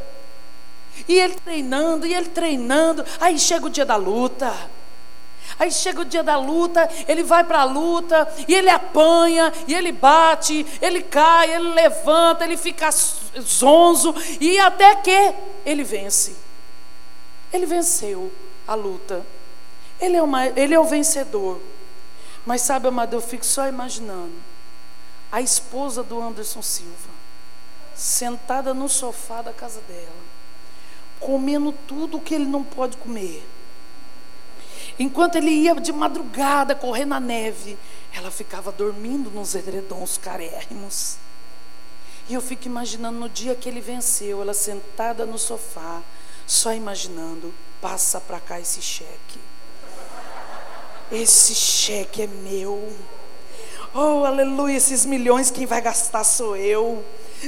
E 1.08 1.20
ele 1.20 1.36
treinando, 1.36 2.06
e 2.06 2.14
ele 2.14 2.30
treinando, 2.30 3.04
aí 3.20 3.38
chega 3.40 3.66
o 3.66 3.70
dia 3.70 3.86
da 3.86 3.96
luta. 3.96 4.54
Aí 5.60 5.72
chega 5.72 6.02
o 6.02 6.06
dia 6.06 6.24
da 6.24 6.38
luta, 6.38 6.90
ele 7.08 7.24
vai 7.24 7.44
para 7.44 7.62
a 7.62 7.64
luta, 7.64 8.28
e 8.48 8.54
ele 8.54 8.70
apanha, 8.70 9.54
e 9.68 9.74
ele 9.74 9.92
bate, 9.92 10.66
ele 10.82 11.02
cai, 11.02 11.54
ele 11.54 11.70
levanta, 11.74 12.44
ele 12.44 12.58
fica 12.58 12.90
zonzo, 13.40 14.16
e 14.40 14.60
até 14.60 14.96
que 14.96 15.34
ele 15.66 15.84
vence. 15.84 16.36
Ele 17.52 17.66
venceu 17.66 18.32
a 18.68 18.74
luta. 18.74 19.24
Ele 20.00 20.18
é, 20.18 20.24
uma, 20.24 20.48
ele 20.48 20.74
é 20.74 20.80
o 20.80 20.86
vencedor. 20.86 21.60
Mas 22.46 22.62
sabe, 22.62 22.88
amado, 22.88 23.14
eu 23.16 23.22
fico 23.22 23.46
só 23.46 23.68
imaginando 23.68 24.34
a 25.32 25.42
esposa 25.42 26.04
do 26.04 26.22
Anderson 26.22 26.62
Silva, 26.62 27.10
sentada 27.96 28.74
no 28.74 28.88
sofá 28.88 29.42
da 29.42 29.52
casa 29.52 29.82
dela, 29.88 30.23
comendo 31.26 31.74
tudo 31.88 32.20
que 32.20 32.34
ele 32.34 32.46
não 32.46 32.64
pode 32.64 32.98
comer 32.98 33.44
Enquanto 34.98 35.36
ele 35.38 35.50
ia 35.50 35.74
de 35.76 35.92
madrugada 35.92 36.76
correr 36.76 37.06
na 37.06 37.20
neve, 37.20 37.78
ela 38.14 38.30
ficava 38.30 38.72
dormindo 38.72 39.32
nos 39.32 39.56
edredons 39.56 40.18
carérrimos. 40.18 41.18
E 42.30 42.34
eu 42.36 42.42
fico 42.42 42.68
imaginando 42.68 43.20
no 43.20 43.28
dia 43.28 43.56
que 43.56 43.68
ele 43.68 43.82
venceu, 43.82 44.42
ela 44.42 44.54
sentada 44.54 45.26
no 45.26 45.38
sofá, 45.38 46.02
só 46.46 46.74
imaginando: 46.74 47.54
passa 47.82 48.22
para 48.22 48.40
cá 48.40 48.60
esse 48.60 48.82
cheque. 48.82 49.40
Esse 51.12 51.56
cheque 51.56 52.22
é 52.22 52.28
meu. 52.28 52.94
Oh, 53.94 54.26
aleluia, 54.26 54.78
esses 54.78 55.06
milhões 55.06 55.52
quem 55.52 55.66
vai 55.66 55.82
gastar 55.82 56.24
sou 56.24 56.56
eu. 56.56 57.04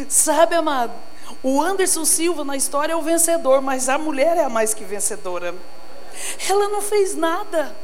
Sabe, 0.09 0.55
amado? 0.55 0.93
O 1.43 1.61
Anderson 1.61 2.05
Silva 2.05 2.43
na 2.43 2.55
história 2.55 2.93
é 2.93 2.95
o 2.95 3.01
vencedor, 3.01 3.61
mas 3.61 3.87
a 3.89 3.97
mulher 3.97 4.37
é 4.37 4.43
a 4.43 4.49
mais 4.49 4.73
que 4.73 4.83
vencedora. 4.83 5.53
Ela 6.49 6.69
não 6.69 6.81
fez 6.81 7.15
nada. 7.15 7.75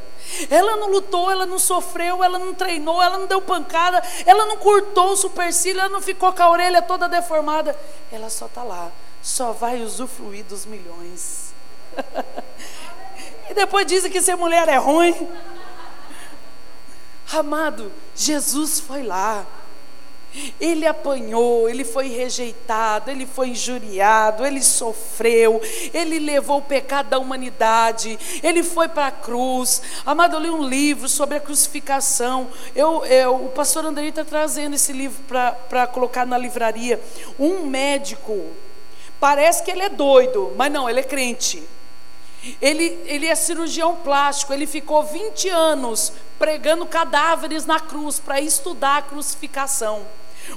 Ela 0.49 0.77
não 0.77 0.89
lutou, 0.89 1.29
ela 1.29 1.45
não 1.45 1.59
sofreu, 1.59 2.23
ela 2.23 2.39
não 2.39 2.53
treinou, 2.53 3.01
ela 3.01 3.17
não 3.17 3.27
deu 3.27 3.41
pancada, 3.41 4.01
ela 4.25 4.45
não 4.45 4.57
cortou 4.57 5.11
o 5.11 5.17
supercílio, 5.17 5.81
ela 5.81 5.89
não 5.89 6.01
ficou 6.01 6.31
com 6.31 6.41
a 6.41 6.49
orelha 6.49 6.81
toda 6.81 7.09
deformada. 7.09 7.77
Ela 8.11 8.29
só 8.29 8.45
está 8.45 8.63
lá, 8.63 8.91
só 9.21 9.51
vai 9.51 9.81
usufruir 9.81 10.45
dos 10.45 10.65
milhões. 10.65 11.53
e 13.49 13.53
depois 13.53 13.85
dizem 13.85 14.11
que 14.11 14.21
ser 14.21 14.35
mulher 14.35 14.67
é 14.69 14.77
ruim. 14.77 15.27
Amado, 17.33 17.91
Jesus 18.15 18.79
foi 18.79 19.03
lá. 19.03 19.45
Ele 20.59 20.87
apanhou, 20.87 21.69
ele 21.69 21.83
foi 21.83 22.07
rejeitado, 22.07 23.11
ele 23.11 23.25
foi 23.25 23.49
injuriado, 23.49 24.45
ele 24.45 24.61
sofreu, 24.61 25.61
ele 25.93 26.19
levou 26.19 26.59
o 26.59 26.61
pecado 26.61 27.09
da 27.09 27.19
humanidade, 27.19 28.17
ele 28.41 28.63
foi 28.63 28.87
para 28.87 29.07
a 29.07 29.11
cruz. 29.11 29.81
Amado, 30.05 30.37
eu 30.37 30.39
li 30.39 30.49
um 30.49 30.63
livro 30.63 31.09
sobre 31.09 31.35
a 31.35 31.39
crucificação. 31.39 32.47
Eu, 32.73 33.03
eu 33.05 33.45
o 33.45 33.49
pastor 33.49 33.85
Andrei 33.85 34.09
está 34.09 34.23
trazendo 34.23 34.75
esse 34.75 34.93
livro 34.93 35.21
para 35.67 35.85
colocar 35.87 36.25
na 36.25 36.37
livraria. 36.37 37.01
Um 37.37 37.65
médico, 37.65 38.45
parece 39.19 39.63
que 39.63 39.71
ele 39.71 39.83
é 39.83 39.89
doido, 39.89 40.53
mas 40.55 40.71
não, 40.71 40.89
ele 40.89 41.01
é 41.01 41.03
crente. 41.03 41.61
Ele, 42.61 42.97
ele 43.05 43.27
é 43.27 43.35
cirurgião 43.35 43.97
plástico, 43.97 44.51
ele 44.53 44.65
ficou 44.65 45.03
20 45.03 45.49
anos 45.49 46.13
pregando 46.39 46.87
cadáveres 46.87 47.65
na 47.65 47.79
cruz 47.79 48.19
para 48.19 48.41
estudar 48.41 48.97
a 48.97 49.01
crucificação. 49.01 50.03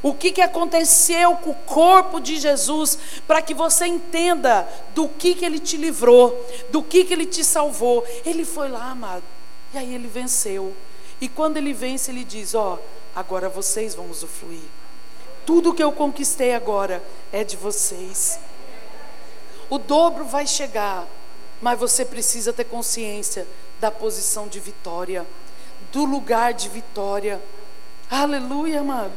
O 0.03 0.15
que, 0.15 0.33
que 0.33 0.41
aconteceu 0.41 1.37
com 1.37 1.51
o 1.51 1.55
corpo 1.55 2.21
de 2.21 2.37
Jesus, 2.37 2.99
para 3.27 3.43
que 3.43 3.55
você 3.55 3.87
entenda 3.87 4.69
do 4.95 5.09
que, 5.09 5.35
que 5.35 5.45
ele 5.45 5.59
te 5.59 5.77
livrou, 5.77 6.35
do 6.71 6.83
que, 6.83 7.05
que 7.05 7.13
ele 7.13 7.27
te 7.27 7.45
salvou. 7.45 8.05
Ele 8.25 8.45
foi 8.45 8.69
lá, 8.69 8.91
amado, 8.91 9.25
e 9.73 9.79
aí 9.79 9.95
ele 9.95 10.09
venceu. 10.09 10.75
E 11.21 11.29
quando 11.29 11.57
ele 11.57 11.73
vence, 11.73 12.11
ele 12.11 12.25
diz: 12.25 12.55
Ó, 12.55 12.75
oh, 12.75 12.79
agora 13.15 13.49
vocês 13.49 13.95
vão 13.95 14.11
usufruir. 14.11 14.61
Tudo 15.47 15.75
que 15.75 15.83
eu 15.83 15.93
conquistei 15.93 16.55
agora 16.55 17.03
é 17.33 17.45
de 17.45 17.57
vocês. 17.57 18.39
O 19.69 19.79
dobro 19.79 20.25
vai 20.25 20.47
chegar, 20.47 21.07
mas 21.61 21.79
você 21.79 22.05
precisa 22.05 22.53
ter 22.53 22.65
consciência 22.65 23.47
da 23.81 23.91
posição 23.91 24.49
de 24.49 24.61
vitória, 24.61 25.27
do 25.93 26.05
lugar 26.05 26.55
de 26.55 26.69
vitória. 26.69 27.41
Aleluia, 28.11 28.81
amado. 28.81 29.13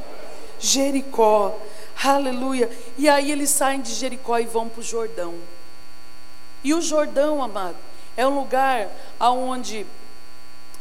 Jericó. 0.59 1.57
Aleluia. 2.03 2.69
E 2.97 3.09
aí 3.09 3.31
eles 3.31 3.49
saem 3.49 3.81
de 3.81 3.93
Jericó 3.93 4.37
e 4.37 4.45
vão 4.45 4.69
para 4.69 4.81
o 4.81 4.83
Jordão. 4.83 5.35
E 6.63 6.73
o 6.73 6.81
Jordão, 6.81 7.41
amado, 7.41 7.77
é 8.15 8.27
um 8.27 8.39
lugar 8.39 8.89
aonde 9.19 9.85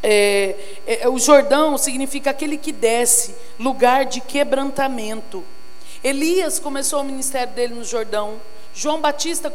é, 0.03 0.55
é, 0.87 1.03
é, 1.03 1.09
o 1.09 1.19
Jordão 1.19 1.77
significa 1.77 2.31
aquele 2.31 2.57
que 2.57 2.73
desce, 2.73 3.35
lugar 3.59 4.05
de 4.05 4.21
quebrantamento. 4.21 5.43
Elias 6.05 6.59
começou 6.59 7.01
o 7.01 7.05
ministério 7.05 7.53
dele 7.55 7.75
no 7.75 7.85
Jordão. 7.85 8.41
João 8.75 9.01
Batista 9.01 9.53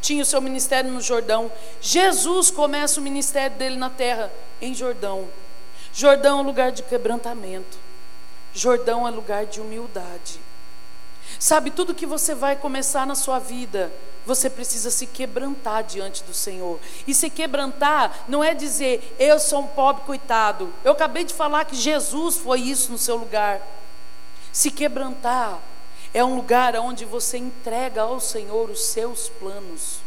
tinha 0.00 0.22
o 0.22 0.26
seu 0.26 0.40
ministério 0.40 0.90
no 0.90 1.00
Jordão. 1.00 1.50
Jesus 1.80 2.50
começa 2.50 2.98
o 2.98 3.02
ministério 3.02 3.56
dele 3.56 3.76
na 3.76 3.90
terra, 3.90 4.32
em 4.60 4.74
Jordão. 4.74 5.28
Jordão 5.94 6.38
é 6.38 6.42
um 6.42 6.46
lugar 6.46 6.72
de 6.72 6.82
quebrantamento. 6.82 7.78
Jordão 8.54 9.06
é 9.06 9.10
lugar 9.10 9.46
de 9.46 9.60
humildade. 9.60 10.40
Sabe, 11.38 11.70
tudo 11.70 11.94
que 11.94 12.06
você 12.06 12.34
vai 12.34 12.56
começar 12.56 13.06
na 13.06 13.14
sua 13.14 13.38
vida, 13.38 13.92
você 14.24 14.48
precisa 14.48 14.90
se 14.90 15.06
quebrantar 15.06 15.82
diante 15.82 16.22
do 16.24 16.34
Senhor. 16.34 16.78
E 17.06 17.14
se 17.14 17.28
quebrantar 17.28 18.24
não 18.28 18.44
é 18.44 18.54
dizer, 18.54 19.16
eu 19.18 19.38
sou 19.38 19.60
um 19.62 19.66
pobre 19.66 20.04
coitado. 20.04 20.72
Eu 20.84 20.92
acabei 20.92 21.24
de 21.24 21.34
falar 21.34 21.64
que 21.64 21.74
Jesus 21.74 22.36
foi 22.36 22.60
isso 22.60 22.92
no 22.92 22.98
seu 22.98 23.16
lugar. 23.16 23.60
Se 24.52 24.70
quebrantar 24.70 25.58
é 26.14 26.22
um 26.22 26.36
lugar 26.36 26.76
onde 26.76 27.04
você 27.04 27.38
entrega 27.38 28.02
ao 28.02 28.20
Senhor 28.20 28.68
os 28.68 28.84
seus 28.84 29.28
planos, 29.30 30.00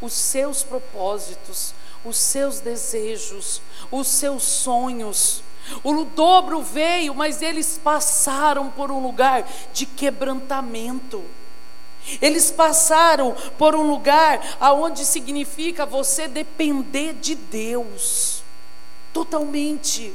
os 0.00 0.12
seus 0.12 0.62
propósitos, 0.62 1.74
os 2.04 2.18
seus 2.18 2.60
desejos, 2.60 3.62
os 3.90 4.06
seus 4.06 4.42
sonhos. 4.42 5.42
O 5.82 6.04
dobro 6.04 6.62
veio, 6.62 7.14
mas 7.14 7.42
eles 7.42 7.78
passaram 7.82 8.70
por 8.70 8.90
um 8.90 9.02
lugar 9.02 9.48
de 9.72 9.86
quebrantamento. 9.86 11.24
Eles 12.22 12.50
passaram 12.50 13.34
por 13.58 13.74
um 13.74 13.82
lugar 13.82 14.56
aonde 14.60 15.04
significa 15.04 15.84
você 15.84 16.28
depender 16.28 17.14
de 17.14 17.34
Deus 17.34 18.42
totalmente. 19.12 20.14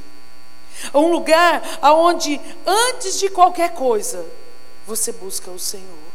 Um 0.93 1.11
lugar 1.11 1.61
aonde 1.81 2.39
antes 2.65 3.19
de 3.19 3.29
qualquer 3.29 3.73
coisa 3.73 4.25
você 4.87 5.11
busca 5.11 5.51
o 5.51 5.59
Senhor. 5.59 6.11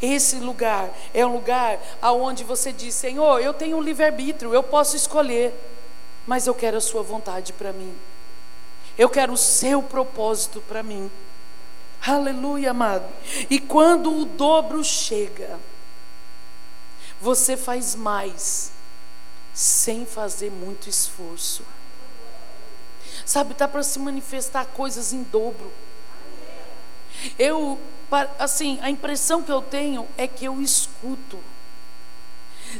Esse 0.00 0.36
lugar 0.36 0.90
é 1.12 1.26
um 1.26 1.32
lugar 1.32 1.78
aonde 2.00 2.44
você 2.44 2.72
diz: 2.72 2.94
Senhor, 2.94 3.40
eu 3.40 3.52
tenho 3.52 3.76
um 3.76 3.82
livre-arbítrio, 3.82 4.54
eu 4.54 4.62
posso 4.62 4.96
escolher, 4.96 5.52
mas 6.26 6.46
eu 6.46 6.54
quero 6.54 6.76
a 6.76 6.80
Sua 6.80 7.02
vontade 7.02 7.52
para 7.52 7.72
mim. 7.72 7.94
Eu 8.98 9.08
quero 9.08 9.32
o 9.32 9.36
seu 9.36 9.80
propósito 9.80 10.60
para 10.66 10.82
mim. 10.82 11.08
Aleluia, 12.04 12.72
amado. 12.72 13.06
E 13.48 13.60
quando 13.60 14.12
o 14.12 14.24
dobro 14.24 14.82
chega, 14.82 15.58
você 17.20 17.56
faz 17.56 17.94
mais 17.94 18.72
sem 19.54 20.04
fazer 20.04 20.50
muito 20.50 20.88
esforço. 20.88 21.62
Sabe, 23.24 23.54
tá 23.54 23.68
para 23.68 23.82
se 23.82 23.98
manifestar 23.98 24.66
coisas 24.66 25.12
em 25.12 25.22
dobro. 25.22 25.72
Eu, 27.38 27.78
assim, 28.38 28.78
a 28.82 28.90
impressão 28.90 29.42
que 29.42 29.52
eu 29.52 29.60
tenho 29.60 30.08
é 30.16 30.26
que 30.26 30.44
eu 30.44 30.60
escuto. 30.60 31.38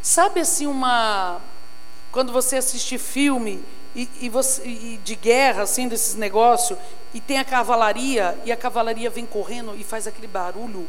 Sabe 0.03 0.41
assim 0.41 0.67
uma 0.67 1.41
quando 2.11 2.33
você 2.33 2.57
assiste 2.57 2.99
filme 2.99 3.63
e, 3.99 4.09
e, 4.21 4.29
você, 4.29 4.63
e 4.65 5.01
de 5.03 5.17
guerra, 5.17 5.63
assim, 5.65 5.89
desses 5.89 6.15
negócios, 6.15 6.79
e 7.13 7.21
tem 7.21 7.41
a 7.41 7.45
cavalaria, 7.45 8.39
e 8.45 8.53
a 8.53 8.57
cavalaria 8.57 9.11
vem 9.11 9.27
correndo 9.27 9.75
e 9.77 9.83
faz 9.83 10.07
aquele 10.07 10.29
barulho 10.29 10.89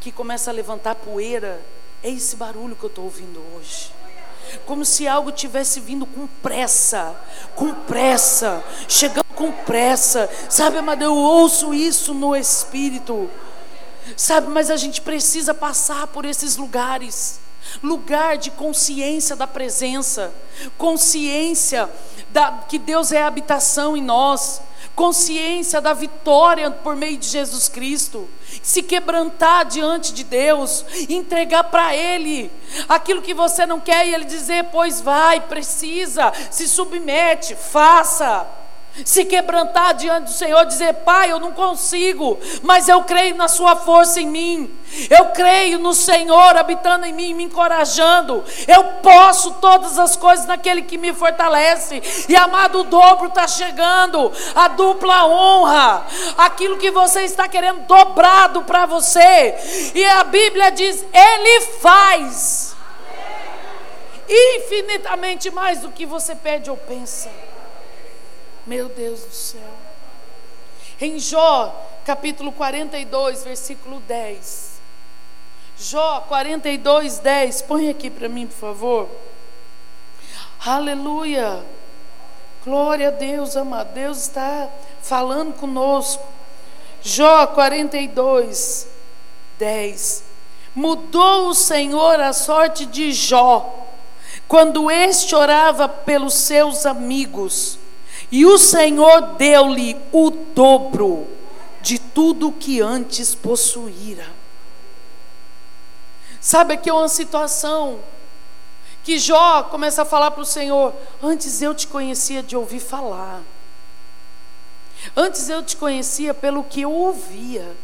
que 0.00 0.10
começa 0.10 0.50
a 0.50 0.54
levantar 0.54 0.94
poeira. 0.94 1.60
É 2.02 2.08
esse 2.08 2.36
barulho 2.36 2.74
que 2.74 2.84
eu 2.84 2.88
estou 2.88 3.04
ouvindo 3.04 3.42
hoje. 3.54 3.92
Como 4.64 4.82
se 4.82 5.06
algo 5.06 5.30
tivesse 5.30 5.78
vindo 5.78 6.06
com 6.06 6.26
pressa, 6.42 7.14
com 7.54 7.74
pressa, 7.74 8.64
chegando 8.88 9.26
com 9.34 9.52
pressa. 9.52 10.30
Sabe, 10.48 10.78
amado, 10.78 11.02
eu 11.02 11.14
ouço 11.14 11.74
isso 11.74 12.14
no 12.14 12.34
espírito. 12.34 13.28
Sabe, 14.16 14.48
mas 14.48 14.70
a 14.70 14.76
gente 14.76 15.02
precisa 15.02 15.52
passar 15.52 16.06
por 16.06 16.24
esses 16.24 16.56
lugares 16.56 17.40
lugar 17.82 18.36
de 18.36 18.50
consciência 18.50 19.36
da 19.36 19.46
presença, 19.46 20.32
consciência 20.76 21.88
da, 22.30 22.64
que 22.68 22.78
Deus 22.78 23.12
é 23.12 23.22
habitação 23.22 23.96
em 23.96 24.02
nós, 24.02 24.60
consciência 24.94 25.80
da 25.80 25.92
vitória 25.92 26.70
por 26.70 26.96
meio 26.96 27.16
de 27.16 27.28
Jesus 27.28 27.68
Cristo, 27.68 28.28
se 28.62 28.82
quebrantar 28.82 29.64
diante 29.64 30.12
de 30.12 30.24
Deus, 30.24 30.84
entregar 31.08 31.64
para 31.64 31.94
Ele 31.94 32.50
aquilo 32.88 33.22
que 33.22 33.32
você 33.32 33.64
não 33.64 33.78
quer 33.78 34.06
e 34.06 34.14
Ele 34.14 34.24
dizer: 34.24 34.64
Pois 34.72 35.00
vai, 35.00 35.40
precisa, 35.40 36.32
se 36.50 36.66
submete, 36.66 37.54
faça 37.54 38.57
se 39.04 39.24
quebrantar 39.24 39.94
diante 39.94 40.24
do 40.24 40.30
Senhor, 40.30 40.64
dizer: 40.64 40.94
Pai, 40.94 41.30
eu 41.30 41.40
não 41.40 41.52
consigo, 41.52 42.38
mas 42.62 42.88
eu 42.88 43.02
creio 43.02 43.34
na 43.34 43.48
Sua 43.48 43.76
força 43.76 44.20
em 44.20 44.26
mim, 44.26 44.78
eu 45.10 45.26
creio 45.26 45.78
no 45.78 45.94
Senhor 45.94 46.56
habitando 46.56 47.06
em 47.06 47.12
mim, 47.12 47.34
me 47.34 47.44
encorajando. 47.44 48.44
Eu 48.66 48.84
posso 49.02 49.52
todas 49.54 49.98
as 49.98 50.16
coisas 50.16 50.46
naquele 50.46 50.82
que 50.82 50.98
me 50.98 51.12
fortalece. 51.12 52.02
E 52.28 52.36
amado, 52.36 52.80
o 52.80 52.84
dobro 52.84 53.28
está 53.28 53.46
chegando, 53.46 54.32
a 54.54 54.68
dupla 54.68 55.26
honra, 55.26 56.06
aquilo 56.36 56.78
que 56.78 56.90
você 56.90 57.22
está 57.22 57.46
querendo 57.48 57.86
dobrado 57.86 58.62
para 58.62 58.86
você. 58.86 59.92
E 59.94 60.04
a 60.04 60.24
Bíblia 60.24 60.70
diz: 60.70 61.04
Ele 61.12 61.60
faz 61.80 62.76
infinitamente 64.28 65.50
mais 65.50 65.80
do 65.80 65.90
que 65.90 66.04
você 66.04 66.34
pede 66.34 66.70
ou 66.70 66.76
pensa. 66.76 67.30
Meu 68.68 68.90
Deus 68.90 69.20
do 69.20 69.32
céu. 69.32 69.70
Em 71.00 71.18
Jó, 71.18 71.74
capítulo 72.04 72.52
42, 72.52 73.42
versículo 73.42 73.98
10. 74.00 74.78
Jó 75.78 76.20
42, 76.28 77.18
10. 77.18 77.62
Põe 77.62 77.88
aqui 77.88 78.10
para 78.10 78.28
mim, 78.28 78.46
por 78.46 78.58
favor. 78.58 79.08
Aleluia. 80.66 81.64
Glória 82.62 83.08
a 83.08 83.10
Deus, 83.10 83.56
amado. 83.56 83.94
Deus 83.94 84.18
está 84.18 84.68
falando 85.00 85.54
conosco. 85.54 86.22
Jó 87.02 87.46
42, 87.46 88.86
10. 89.58 90.24
Mudou 90.74 91.48
o 91.48 91.54
Senhor 91.54 92.20
a 92.20 92.34
sorte 92.34 92.84
de 92.84 93.12
Jó, 93.12 93.86
quando 94.46 94.90
este 94.90 95.34
orava 95.34 95.88
pelos 95.88 96.34
seus 96.34 96.84
amigos, 96.84 97.78
e 98.30 98.44
o 98.44 98.58
Senhor 98.58 99.34
deu-lhe 99.36 99.96
o 100.12 100.30
dobro 100.30 101.26
de 101.80 101.98
tudo 101.98 102.52
que 102.52 102.80
antes 102.80 103.34
possuíra. 103.34 104.26
Sabe 106.40 106.74
aqui 106.74 106.88
é 106.88 106.92
uma 106.92 107.08
situação 107.08 108.00
que 109.02 109.18
Jó 109.18 109.62
começa 109.64 110.02
a 110.02 110.04
falar 110.04 110.30
para 110.30 110.42
o 110.42 110.46
Senhor: 110.46 110.94
Antes 111.22 111.62
eu 111.62 111.74
te 111.74 111.86
conhecia 111.86 112.42
de 112.42 112.56
ouvir 112.56 112.80
falar, 112.80 113.40
antes 115.16 115.48
eu 115.48 115.62
te 115.62 115.76
conhecia 115.76 116.34
pelo 116.34 116.62
que 116.62 116.82
eu 116.82 116.92
ouvia, 116.92 117.74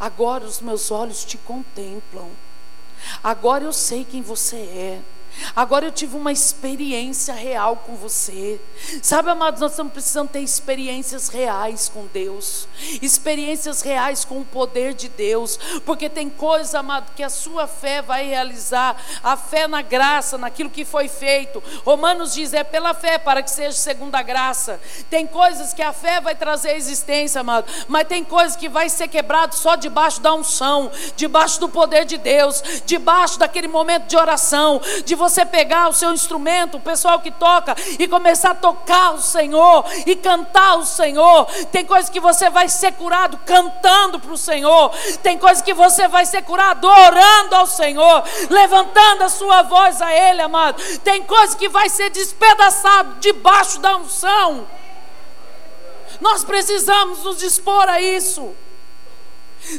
agora 0.00 0.44
os 0.44 0.60
meus 0.60 0.90
olhos 0.90 1.24
te 1.24 1.36
contemplam, 1.36 2.28
agora 3.22 3.64
eu 3.64 3.72
sei 3.72 4.04
quem 4.04 4.22
você 4.22 4.56
é. 4.56 5.00
Agora 5.54 5.86
eu 5.86 5.92
tive 5.92 6.16
uma 6.16 6.32
experiência 6.32 7.34
real 7.34 7.76
com 7.76 7.96
você. 7.96 8.60
Sabe, 9.02 9.30
amados, 9.30 9.60
nós 9.60 9.72
estamos 9.72 9.92
precisando 9.92 10.28
ter 10.28 10.40
experiências 10.40 11.28
reais 11.28 11.88
com 11.88 12.06
Deus, 12.06 12.68
experiências 13.00 13.82
reais 13.82 14.24
com 14.24 14.40
o 14.40 14.44
poder 14.44 14.94
de 14.94 15.08
Deus, 15.08 15.58
porque 15.84 16.08
tem 16.08 16.28
coisa, 16.28 16.80
amado, 16.80 17.12
que 17.14 17.22
a 17.22 17.28
sua 17.28 17.66
fé 17.66 18.02
vai 18.02 18.26
realizar, 18.26 18.96
a 19.22 19.36
fé 19.36 19.66
na 19.66 19.82
graça, 19.82 20.38
naquilo 20.38 20.70
que 20.70 20.84
foi 20.84 21.08
feito. 21.08 21.62
Romanos 21.84 22.34
diz: 22.34 22.52
é 22.52 22.64
pela 22.64 22.94
fé 22.94 23.18
para 23.18 23.42
que 23.42 23.50
seja 23.50 23.76
segundo 23.76 24.14
a 24.14 24.22
graça. 24.22 24.80
Tem 25.10 25.26
coisas 25.26 25.72
que 25.72 25.82
a 25.82 25.92
fé 25.92 26.20
vai 26.20 26.34
trazer 26.34 26.70
à 26.70 26.76
existência, 26.76 27.40
amado, 27.40 27.66
mas 27.88 28.06
tem 28.06 28.24
coisas 28.24 28.56
que 28.56 28.68
vai 28.68 28.88
ser 28.88 29.08
quebrado 29.08 29.54
só 29.54 29.76
debaixo 29.76 30.20
da 30.20 30.34
unção, 30.34 30.90
debaixo 31.16 31.60
do 31.60 31.68
poder 31.68 32.04
de 32.04 32.18
Deus, 32.18 32.62
debaixo 32.84 33.38
daquele 33.38 33.68
momento 33.68 34.06
de 34.06 34.16
oração, 34.16 34.80
de 35.04 35.14
você 35.22 35.46
pegar 35.46 35.88
o 35.88 35.92
seu 35.92 36.12
instrumento, 36.12 36.76
o 36.76 36.80
pessoal 36.80 37.20
que 37.20 37.30
toca, 37.30 37.76
e 37.98 38.08
começar 38.08 38.50
a 38.50 38.54
tocar 38.54 39.14
o 39.14 39.20
Senhor 39.20 39.84
e 40.04 40.16
cantar 40.16 40.76
o 40.78 40.84
Senhor. 40.84 41.46
Tem 41.70 41.84
coisas 41.86 42.10
que 42.10 42.18
você 42.18 42.50
vai 42.50 42.68
ser 42.68 42.92
curado 42.94 43.38
cantando 43.46 44.18
para 44.18 44.32
o 44.32 44.36
Senhor. 44.36 44.90
Tem 45.22 45.38
coisas 45.38 45.62
que 45.62 45.72
você 45.72 46.08
vai 46.08 46.26
ser 46.26 46.42
curado 46.42 46.86
orando 46.88 47.54
ao 47.54 47.66
Senhor, 47.66 48.24
levantando 48.50 49.22
a 49.22 49.28
sua 49.28 49.62
voz 49.62 50.02
a 50.02 50.12
Ele, 50.12 50.42
amado. 50.42 50.82
Tem 50.98 51.22
coisas 51.22 51.54
que 51.54 51.68
vai 51.68 51.88
ser 51.88 52.10
despedaçado 52.10 53.20
debaixo 53.20 53.78
da 53.78 53.96
unção. 53.96 54.66
Nós 56.20 56.44
precisamos 56.44 57.22
nos 57.22 57.38
dispor 57.38 57.88
a 57.88 58.00
isso. 58.00 58.54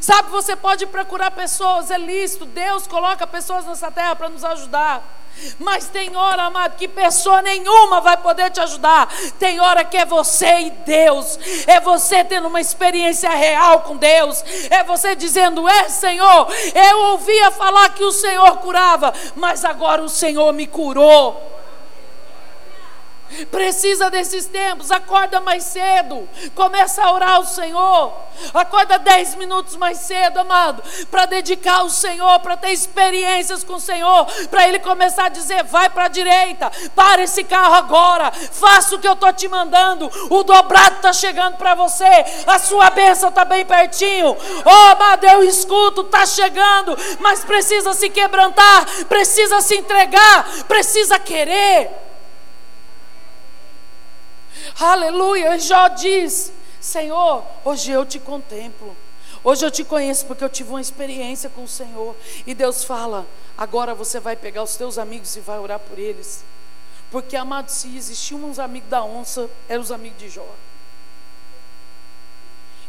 Sabe, 0.02 0.30
você 0.30 0.56
pode 0.56 0.86
procurar 0.86 1.32
pessoas, 1.32 1.92
é 1.92 1.98
lícito, 1.98 2.46
Deus 2.46 2.88
coloca 2.88 3.28
pessoas 3.28 3.66
nessa 3.66 3.92
terra 3.92 4.16
para 4.16 4.30
nos 4.30 4.44
ajudar. 4.44 5.23
Mas 5.60 5.88
tem 5.88 6.16
hora, 6.16 6.44
amado, 6.44 6.78
que 6.78 6.88
pessoa 6.88 7.42
nenhuma 7.42 8.02
vai 8.02 8.18
poder 8.18 8.50
te 8.50 8.60
ajudar. 8.62 9.14
Tem 9.40 9.60
hora 9.60 9.84
que 9.84 9.98
é 9.98 10.06
você 10.06 10.62
e 10.62 10.70
Deus. 10.70 11.40
É 11.68 11.80
você 11.80 12.24
tendo 12.24 12.48
uma 12.48 12.62
experiência 12.62 13.30
real 13.30 13.82
com 13.82 13.98
Deus. 13.98 14.44
É 14.70 14.84
você 14.84 15.16
dizendo: 15.16 15.68
É, 15.68 15.90
Senhor, 15.90 16.48
eu 16.74 17.00
ouvia 17.12 17.52
falar 17.52 17.90
que 17.90 18.04
o 18.04 18.12
Senhor 18.12 18.58
curava, 18.58 19.14
mas 19.36 19.66
agora 19.66 20.02
o 20.02 20.10
Senhor 20.10 20.52
me 20.54 20.68
curou. 20.68 21.63
Precisa 23.52 24.10
desses 24.10 24.46
tempos, 24.46 24.92
acorda 24.92 25.42
mais 25.42 25.64
cedo, 25.64 26.28
começa 26.54 27.04
a 27.04 27.12
orar 27.12 27.36
ao 27.36 27.46
Senhor, 27.46 28.14
acorda 28.54 29.00
dez 29.00 29.36
minutos 29.36 29.76
mais 29.76 29.98
cedo, 30.00 30.40
amado, 30.40 30.84
para 31.10 31.26
dedicar 31.26 31.80
ao 31.80 31.90
Senhor, 31.90 32.40
para 32.42 32.58
ter 32.58 32.72
experiências 32.72 33.64
com 33.64 33.76
o 33.76 33.80
Senhor, 33.80 34.26
para 34.50 34.68
Ele 34.68 34.80
começar 34.80 35.26
a 35.26 35.30
dizer: 35.30 35.64
vai 35.64 35.90
para 35.90 36.06
a 36.06 36.10
direita, 36.10 36.72
para 36.96 37.24
esse 37.24 37.44
carro 37.44 37.76
agora, 37.76 38.32
faça 38.32 38.96
o 38.96 39.00
que 39.00 39.08
eu 39.08 39.14
estou 39.14 39.34
te 39.34 39.48
mandando, 39.48 40.10
o 40.30 40.44
dobrado 40.44 40.98
está 40.98 41.14
chegando 41.14 41.58
para 41.58 41.76
você, 41.76 42.26
a 42.46 42.60
sua 42.60 42.90
bênção 42.90 43.30
está 43.30 43.44
bem 43.44 43.66
pertinho, 43.66 44.38
oh 44.66 44.92
amado, 44.92 45.26
eu 45.26 45.44
escuto, 45.44 46.02
está 46.02 46.26
chegando, 46.26 46.98
mas 47.20 47.44
precisa 47.44 47.94
se 47.94 48.10
quebrantar, 48.10 48.86
precisa 49.06 49.62
se 49.62 49.76
entregar, 49.76 50.46
precisa 50.68 51.18
querer. 51.20 52.04
Aleluia. 54.80 55.58
Jó 55.60 55.88
diz: 55.90 56.52
Senhor, 56.80 57.44
hoje 57.64 57.92
eu 57.92 58.06
te 58.06 58.20
contemplo. 58.20 58.96
Hoje 59.44 59.66
eu 59.66 59.72
te 59.72 59.84
conheço 59.84 60.26
porque 60.26 60.44
eu 60.44 60.50
tive 60.50 60.70
uma 60.70 60.82
experiência 60.82 61.50
com 61.50 61.64
o 61.64 61.68
Senhor. 61.68 62.16
E 62.46 62.54
Deus 62.54 62.84
fala: 62.84 63.26
agora 63.58 63.94
você 63.94 64.20
vai 64.20 64.36
pegar 64.36 64.64
os 64.64 64.76
teus 64.76 64.98
amigos 64.98 65.36
e 65.36 65.40
vai 65.40 65.60
orar 65.60 65.80
por 65.80 66.00
eles. 66.00 66.44
Porque, 67.12 67.36
amado, 67.36 67.70
se 67.70 67.96
existiam 67.96 68.44
uns 68.44 68.58
amigos 68.58 68.90
da 68.90 69.04
onça, 69.04 69.48
eram 69.70 69.84
os 69.84 69.92
amigos 69.92 70.18
de 70.18 70.30
Jó. 70.30 70.48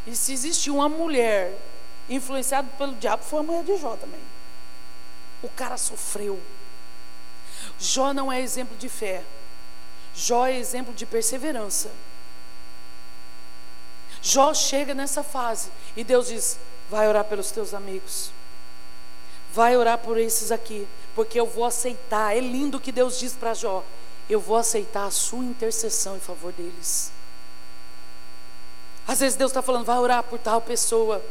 E 0.07 0.15
se 0.15 0.33
existia 0.33 0.73
uma 0.73 0.89
mulher 0.89 1.53
influenciada 2.09 2.67
pelo 2.77 2.93
diabo, 2.95 3.23
foi 3.23 3.39
a 3.39 3.43
mulher 3.43 3.63
de 3.63 3.77
Jó 3.77 3.95
também. 3.95 4.19
O 5.43 5.49
cara 5.49 5.77
sofreu. 5.77 6.39
Jó 7.79 8.13
não 8.13 8.31
é 8.31 8.41
exemplo 8.41 8.75
de 8.77 8.89
fé. 8.89 9.23
Jó 10.15 10.47
é 10.47 10.57
exemplo 10.57 10.93
de 10.93 11.05
perseverança. 11.05 11.91
Jó 14.21 14.53
chega 14.53 14.93
nessa 14.93 15.21
fase 15.21 15.69
e 15.95 16.03
Deus 16.03 16.27
diz: 16.27 16.57
vai 16.89 17.07
orar 17.07 17.25
pelos 17.25 17.51
teus 17.51 17.73
amigos. 17.73 18.31
Vai 19.53 19.77
orar 19.77 19.97
por 19.97 20.17
esses 20.17 20.51
aqui, 20.51 20.87
porque 21.13 21.39
eu 21.39 21.45
vou 21.45 21.65
aceitar. 21.65 22.35
É 22.35 22.39
lindo 22.39 22.79
que 22.79 22.91
Deus 22.91 23.19
diz 23.19 23.33
para 23.33 23.53
Jó. 23.53 23.83
Eu 24.29 24.39
vou 24.39 24.57
aceitar 24.57 25.05
a 25.05 25.11
sua 25.11 25.43
intercessão 25.43 26.15
em 26.15 26.19
favor 26.19 26.51
deles. 26.51 27.11
Às 29.07 29.19
vezes 29.19 29.37
Deus 29.37 29.51
está 29.51 29.61
falando, 29.61 29.85
vai 29.85 29.97
orar 29.97 30.23
por 30.23 30.39
tal 30.39 30.59
pessoa. 30.61 31.21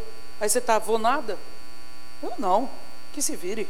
Aí 0.40 0.48
você 0.48 0.58
está, 0.58 0.78
vou 0.78 0.98
nada? 0.98 1.36
Eu 2.22 2.32
não, 2.38 2.70
que 3.12 3.20
se 3.20 3.34
vire. 3.34 3.68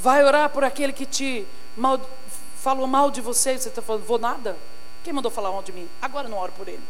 Vai 0.00 0.24
orar 0.24 0.48
por 0.48 0.64
aquele 0.64 0.92
que 0.92 1.04
te 1.04 1.46
mal, 1.76 2.00
falou 2.62 2.86
mal 2.86 3.10
de 3.10 3.20
você, 3.20 3.58
você 3.58 3.68
está 3.68 3.82
falando, 3.82 4.04
vou 4.04 4.18
nada? 4.18 4.56
Quem 5.02 5.12
mandou 5.12 5.32
falar 5.32 5.50
mal 5.50 5.64
de 5.64 5.72
mim? 5.72 5.88
Agora 6.00 6.28
não 6.28 6.38
oro 6.38 6.52
por 6.52 6.68
ele. 6.68 6.82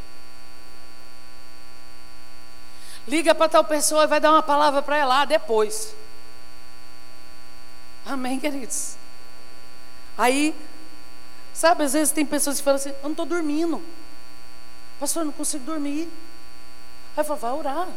Liga 3.08 3.34
para 3.34 3.48
tal 3.48 3.64
pessoa 3.64 4.04
e 4.04 4.06
vai 4.06 4.20
dar 4.20 4.30
uma 4.30 4.42
palavra 4.42 4.82
para 4.82 4.98
ela 4.98 5.24
depois. 5.24 5.94
Amém, 8.04 8.38
queridos? 8.38 8.96
Aí, 10.16 10.54
sabe, 11.54 11.84
às 11.84 11.94
vezes 11.94 12.12
tem 12.12 12.26
pessoas 12.26 12.58
que 12.58 12.62
falam 12.62 12.76
assim: 12.76 12.90
Eu 12.90 13.04
não 13.04 13.10
estou 13.12 13.26
dormindo. 13.26 13.82
Pastor, 15.00 15.22
eu 15.22 15.26
não 15.26 15.32
consigo 15.32 15.64
dormir. 15.64 16.08
Aí 17.16 17.20
eu 17.20 17.24
falo: 17.24 17.40
Vai 17.40 17.52
orar. 17.52 17.88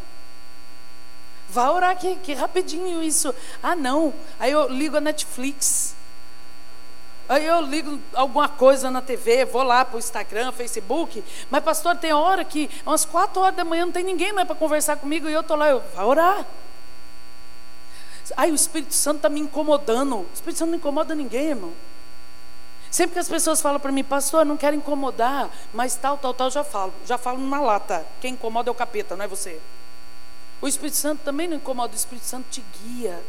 Vai 1.49 1.69
orar 1.69 1.97
que, 1.97 2.15
que 2.17 2.33
rapidinho 2.33 3.03
isso. 3.03 3.35
Ah, 3.61 3.75
não. 3.75 4.13
Aí 4.39 4.51
eu 4.51 4.69
ligo 4.69 4.97
a 4.97 5.01
Netflix. 5.01 5.94
Aí 7.27 7.45
eu 7.45 7.61
ligo 7.61 7.99
alguma 8.13 8.47
coisa 8.47 8.91
na 8.91 9.01
TV, 9.01 9.45
vou 9.45 9.63
lá 9.63 9.83
para 9.83 9.95
o 9.95 9.99
Instagram, 9.99 10.51
Facebook, 10.51 11.23
mas 11.49 11.63
pastor, 11.63 11.97
tem 11.97 12.13
hora 12.13 12.45
que, 12.45 12.69
umas 12.85 13.03
quatro 13.03 13.41
horas 13.41 13.55
da 13.55 13.63
manhã, 13.63 13.85
não 13.85 13.91
tem 13.91 14.03
ninguém 14.03 14.31
mais 14.31 14.45
para 14.45 14.55
conversar 14.55 14.97
comigo 14.97 15.27
e 15.27 15.33
eu 15.33 15.41
estou 15.41 15.57
lá, 15.57 15.69
eu 15.69 15.81
vou 15.95 16.05
orar. 16.05 16.45
Aí 18.37 18.51
o 18.51 18.55
Espírito 18.55 18.93
Santo 18.93 19.17
está 19.17 19.29
me 19.29 19.39
incomodando. 19.39 20.17
O 20.17 20.27
Espírito 20.33 20.57
Santo 20.57 20.69
não 20.69 20.77
incomoda 20.77 21.13
ninguém, 21.13 21.49
irmão. 21.49 21.73
Sempre 22.89 23.13
que 23.13 23.19
as 23.19 23.27
pessoas 23.27 23.61
falam 23.61 23.79
para 23.79 23.91
mim, 23.91 24.03
pastor, 24.03 24.45
não 24.45 24.57
quero 24.57 24.75
incomodar, 24.75 25.49
mas 25.73 25.95
tal, 25.95 26.17
tal, 26.17 26.33
tal, 26.33 26.49
já 26.49 26.63
falo. 26.63 26.93
Já 27.05 27.17
falo 27.17 27.39
na 27.39 27.59
lata. 27.59 28.05
Quem 28.21 28.33
incomoda 28.33 28.69
é 28.69 28.71
o 28.71 28.75
capeta, 28.75 29.15
não 29.15 29.25
é 29.25 29.27
você. 29.27 29.59
O 30.61 30.67
Espírito 30.67 30.97
Santo 30.97 31.21
também 31.23 31.47
não 31.47 31.57
incomoda, 31.57 31.93
o 31.93 31.95
Espírito 31.95 32.25
Santo 32.25 32.45
te 32.49 32.63
guia. 32.79 33.21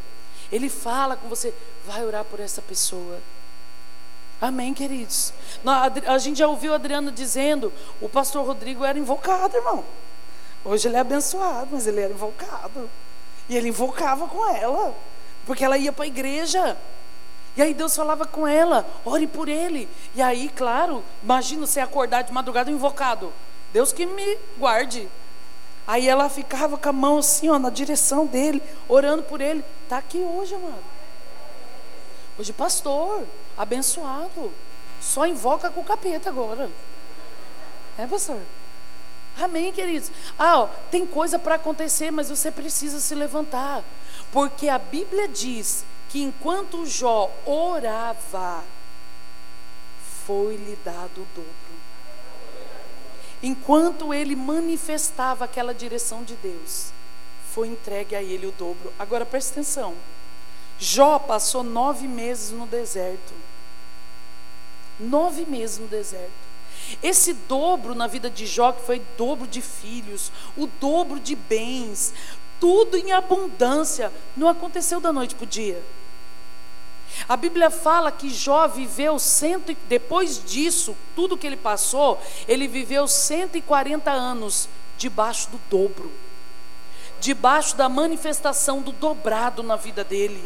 Ele 0.53 0.69
fala 0.69 1.17
com 1.17 1.29
você, 1.29 1.53
vai 1.85 2.05
orar 2.05 2.25
por 2.25 2.41
essa 2.41 2.63
pessoa. 2.63 3.19
Amém, 4.41 4.75
queridos. 4.75 5.33
A 6.07 6.19
gente 6.19 6.39
já 6.39 6.47
ouviu 6.47 6.73
a 6.73 6.77
Adriana 6.77 7.11
dizendo: 7.11 7.73
o 8.01 8.09
pastor 8.09 8.45
Rodrigo 8.47 8.85
era 8.85 8.99
invocado, 8.99 9.57
irmão. 9.57 9.83
Hoje 10.65 10.89
ele 10.89 10.97
é 10.97 11.01
abençoado, 11.01 11.69
mas 11.73 11.87
ele 11.87 12.01
era 12.01 12.13
invocado. 12.13 12.91
E 13.49 13.57
ele 13.57 13.69
invocava 13.69 14.27
com 14.27 14.47
ela, 14.55 14.95
porque 15.47 15.65
ela 15.65 15.79
ia 15.79 15.93
para 15.93 16.05
a 16.05 16.09
igreja. 16.09 16.77
E 17.57 17.63
aí 17.63 17.73
Deus 17.73 17.97
falava 17.97 18.27
com 18.27 18.47
ela: 18.47 18.87
ore 19.07 19.27
por 19.27 19.49
ele. 19.49 19.89
E 20.15 20.21
aí, 20.21 20.51
claro, 20.55 21.03
imagina 21.23 21.67
você 21.67 21.81
acordar 21.81 22.23
de 22.23 22.33
madrugada 22.33 22.71
invocado. 22.71 23.33
Deus 23.73 23.91
que 23.93 24.05
me 24.05 24.39
guarde. 24.59 25.09
Aí 25.87 26.09
ela 26.09 26.29
ficava 26.29 26.77
com 26.77 26.89
a 26.89 26.93
mão 26.93 27.19
assim, 27.19 27.49
ó, 27.49 27.59
na 27.59 27.71
direção 27.71 28.27
dele, 28.27 28.63
orando 28.89 29.23
por 29.23 29.41
ele. 29.41 29.65
Está 29.85 29.99
aqui 29.99 30.19
hoje, 30.19 30.55
amado. 30.55 30.85
Hoje, 32.39 32.53
pastor 32.53 33.25
abençoado. 33.57 34.53
Só 35.01 35.27
invoca 35.27 35.71
com 35.71 35.81
o 35.81 35.85
capeta 35.85 36.29
agora. 36.29 36.71
É, 37.99 38.07
pastor? 38.07 38.41
Amém, 39.39 39.73
queridos? 39.73 40.11
Ah, 40.39 40.61
ó, 40.61 40.69
tem 40.91 41.07
coisa 41.07 41.39
para 41.39 41.57
acontecer, 41.57 42.11
mas 42.11 42.31
você 42.31 42.51
precisa 42.51 43.01
se 43.01 43.15
levantar. 43.15 43.85
Porque 44.33 44.69
a 44.69 44.79
Bíblia 44.79 45.29
diz 45.29 45.85
que 46.09 46.23
enquanto 46.23 46.87
Jó 46.87 47.31
orava, 47.45 48.65
foi-lhe 50.27 50.79
dado 50.85 51.23
o 51.23 51.27
dobro. 51.35 51.55
Enquanto 53.43 54.15
ele 54.15 54.35
manifestava 54.35 55.45
aquela 55.45 55.75
direção 55.75 56.25
de 56.25 56.35
Deus, 56.37 56.91
foi 57.53 57.69
entregue 57.69 58.17
a 58.17 58.23
ele 58.23 58.47
o 58.47 58.53
dobro. 58.53 58.93
Agora 58.99 59.27
preste 59.27 59.53
atenção. 59.53 59.95
Jó 60.79 61.19
passou 61.19 61.63
nove 61.63 62.09
meses 62.09 62.51
no 62.51 62.67
deserto. 62.67 63.33
Nove 64.99 65.45
meses 65.45 65.79
no 65.79 65.87
deserto. 65.87 66.47
Esse 67.03 67.33
dobro 67.33 67.95
na 67.95 68.07
vida 68.07 68.31
de 68.31 68.47
Jó, 68.47 68.73
que 68.73 68.87
foi 68.87 69.03
dobro 69.17 69.47
de 69.47 69.61
filhos, 69.61 70.31
o 70.57 70.67
dobro 70.67 71.19
de 71.19 71.35
bens, 71.35 72.15
tudo 72.61 72.97
em 72.97 73.13
abundância, 73.13 74.13
não 74.37 74.49
aconteceu 74.49 75.01
da 75.01 75.13
noite 75.13 75.35
para 75.35 75.45
o 75.45 75.49
dia. 75.49 75.83
A 77.29 77.37
Bíblia 77.37 77.71
fala 77.71 78.13
que 78.13 78.29
Jó 78.29 78.67
viveu 78.69 79.19
cento, 79.19 79.77
depois 79.89 80.43
disso, 80.45 80.97
tudo 81.15 81.37
que 81.37 81.47
ele 81.47 81.57
passou, 81.57 82.21
ele 82.47 82.69
viveu 82.69 83.09
140 83.09 84.11
anos 84.11 84.69
debaixo 84.99 85.51
do 85.51 85.61
dobro, 85.71 86.13
debaixo 87.21 87.77
da 87.77 87.89
manifestação 87.89 88.81
do 88.81 88.93
dobrado 88.93 89.63
na 89.63 89.77
vida 89.77 90.05
dele. 90.05 90.43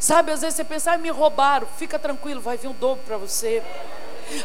Sabe, 0.00 0.32
às 0.32 0.40
vezes 0.40 0.56
você 0.56 0.64
pensa, 0.64 0.92
ah, 0.92 0.98
me 0.98 1.10
roubaram, 1.10 1.66
fica 1.78 1.98
tranquilo, 1.98 2.40
vai 2.40 2.56
vir 2.56 2.68
um 2.68 2.72
dobro 2.72 3.02
para 3.04 3.16
você. 3.16 3.62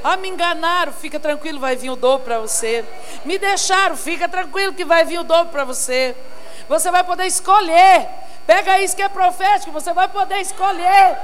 Ah, 0.03 0.17
me 0.17 0.29
enganaram, 0.29 0.91
fica 0.91 1.19
tranquilo, 1.19 1.59
vai 1.59 1.75
vir 1.75 1.89
o 1.89 1.95
dobro 1.95 2.25
para 2.25 2.39
você. 2.39 2.83
Me 3.23 3.37
deixaram, 3.37 3.95
fica 3.95 4.27
tranquilo 4.27 4.73
que 4.73 4.85
vai 4.85 5.05
vir 5.05 5.19
o 5.19 5.23
dobro 5.23 5.51
para 5.51 5.63
você. 5.63 6.15
Você 6.67 6.89
vai 6.89 7.03
poder 7.03 7.25
escolher. 7.25 8.09
Pega 8.47 8.79
isso 8.79 8.95
que 8.95 9.01
é 9.01 9.09
profético, 9.09 9.71
você 9.71 9.93
vai 9.93 10.07
poder 10.07 10.39
escolher. 10.39 11.17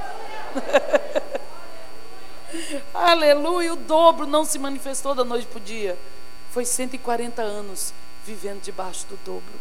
Aleluia, 2.92 3.72
o 3.72 3.76
dobro 3.76 4.26
não 4.26 4.44
se 4.44 4.58
manifestou 4.58 5.14
da 5.14 5.24
noite 5.24 5.46
para 5.46 5.58
o 5.58 5.60
dia. 5.60 5.96
Foi 6.50 6.64
140 6.64 7.40
anos 7.40 7.94
vivendo 8.26 8.60
debaixo 8.60 9.06
do 9.06 9.16
dobro. 9.24 9.54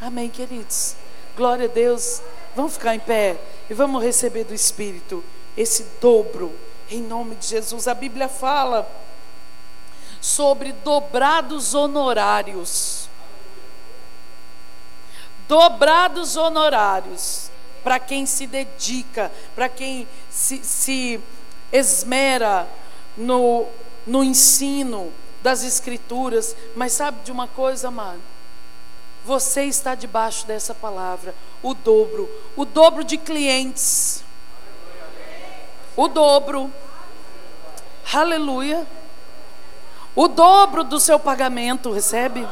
Amém, 0.00 0.28
queridos. 0.30 0.96
Glória 1.36 1.66
a 1.66 1.68
Deus. 1.68 2.22
Vamos 2.54 2.74
ficar 2.74 2.94
em 2.94 3.00
pé 3.00 3.38
e 3.68 3.74
vamos 3.74 4.02
receber 4.02 4.44
do 4.44 4.54
Espírito 4.54 5.22
esse 5.56 5.84
dobro 6.00 6.54
em 6.90 7.02
nome 7.02 7.36
de 7.36 7.46
Jesus. 7.46 7.86
A 7.86 7.94
Bíblia 7.94 8.28
fala 8.28 8.88
sobre 10.20 10.72
dobrados 10.72 11.74
honorários. 11.74 13.08
Dobrados 15.48 16.36
honorários 16.36 17.50
para 17.82 17.98
quem 17.98 18.26
se 18.26 18.46
dedica, 18.46 19.32
para 19.54 19.68
quem 19.68 20.06
se, 20.30 20.62
se 20.64 21.20
esmera 21.72 22.68
no, 23.16 23.66
no 24.06 24.22
ensino 24.22 25.12
das 25.42 25.64
Escrituras. 25.64 26.54
Mas 26.76 26.92
sabe 26.92 27.22
de 27.24 27.32
uma 27.32 27.48
coisa, 27.48 27.88
amado? 27.88 28.29
Você 29.24 29.64
está 29.64 29.94
debaixo 29.94 30.46
dessa 30.46 30.74
palavra, 30.74 31.34
o 31.62 31.74
dobro, 31.74 32.28
o 32.56 32.64
dobro 32.64 33.04
de 33.04 33.18
clientes 33.18 34.24
o 35.96 36.08
dobro. 36.08 36.72
Aleluia. 38.12 38.86
O 40.14 40.28
dobro 40.28 40.82
do 40.82 40.98
seu 40.98 41.18
pagamento, 41.18 41.92
recebe? 41.92 42.46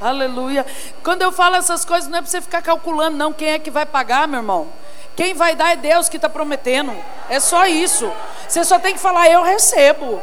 Aleluia. 0.00 0.64
Quando 1.02 1.22
eu 1.22 1.32
falo 1.32 1.56
essas 1.56 1.84
coisas, 1.84 2.08
não 2.08 2.18
é 2.18 2.22
para 2.22 2.30
você 2.30 2.40
ficar 2.40 2.62
calculando, 2.62 3.16
não, 3.16 3.32
quem 3.32 3.48
é 3.48 3.58
que 3.58 3.70
vai 3.70 3.84
pagar, 3.84 4.28
meu 4.28 4.38
irmão. 4.38 4.68
Quem 5.16 5.34
vai 5.34 5.56
dar 5.56 5.72
é 5.72 5.76
Deus 5.76 6.08
que 6.08 6.16
está 6.16 6.28
prometendo. 6.28 6.96
É 7.28 7.40
só 7.40 7.66
isso. 7.66 8.10
Você 8.48 8.64
só 8.64 8.78
tem 8.78 8.94
que 8.94 9.00
falar, 9.00 9.28
eu 9.28 9.42
recebo. 9.42 10.22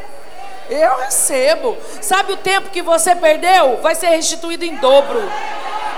Eu 0.68 0.96
recebo. 0.98 1.76
Sabe 2.00 2.32
o 2.32 2.36
tempo 2.36 2.70
que 2.70 2.82
você 2.82 3.14
perdeu? 3.14 3.78
Vai 3.82 3.94
ser 3.94 4.08
restituído 4.08 4.64
em 4.64 4.76
dobro. 4.76 5.22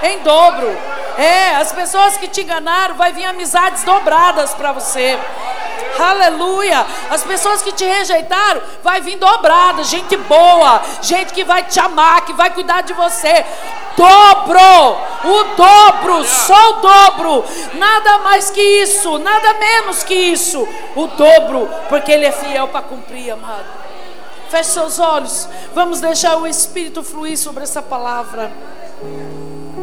Em 0.02 0.18
dobro. 0.20 0.68
É, 1.16 1.56
as 1.56 1.72
pessoas 1.72 2.16
que 2.16 2.28
te 2.28 2.42
enganaram, 2.42 2.94
vai 2.94 3.12
vir 3.12 3.24
amizades 3.24 3.82
dobradas 3.82 4.54
para 4.54 4.72
você. 4.72 5.18
Aleluia. 5.98 6.86
As 7.10 7.24
pessoas 7.24 7.60
que 7.60 7.72
te 7.72 7.84
rejeitaram, 7.84 8.62
vai 8.84 9.00
vir 9.00 9.16
dobrada, 9.16 9.82
gente 9.82 10.16
boa, 10.16 10.80
gente 11.02 11.32
que 11.32 11.42
vai 11.42 11.64
te 11.64 11.80
amar, 11.80 12.20
que 12.24 12.32
vai 12.32 12.50
cuidar 12.50 12.82
de 12.82 12.92
você. 12.92 13.44
Dobro, 13.96 14.60
o 15.24 15.44
dobro, 15.56 16.24
só 16.24 16.70
o 16.70 16.72
dobro. 16.74 17.44
Nada 17.74 18.18
mais 18.18 18.48
que 18.48 18.60
isso, 18.60 19.18
nada 19.18 19.54
menos 19.54 20.04
que 20.04 20.14
isso. 20.14 20.66
O 20.94 21.08
dobro, 21.08 21.68
porque 21.88 22.12
ele 22.12 22.26
é 22.26 22.32
fiel 22.32 22.68
para 22.68 22.82
cumprir, 22.82 23.32
amado. 23.32 23.66
Feche 24.50 24.70
seus 24.70 24.98
olhos. 24.98 25.48
Vamos 25.74 26.00
deixar 26.00 26.36
o 26.38 26.46
Espírito 26.46 27.02
fluir 27.02 27.36
sobre 27.36 27.62
essa 27.62 27.82
palavra. 27.82 28.50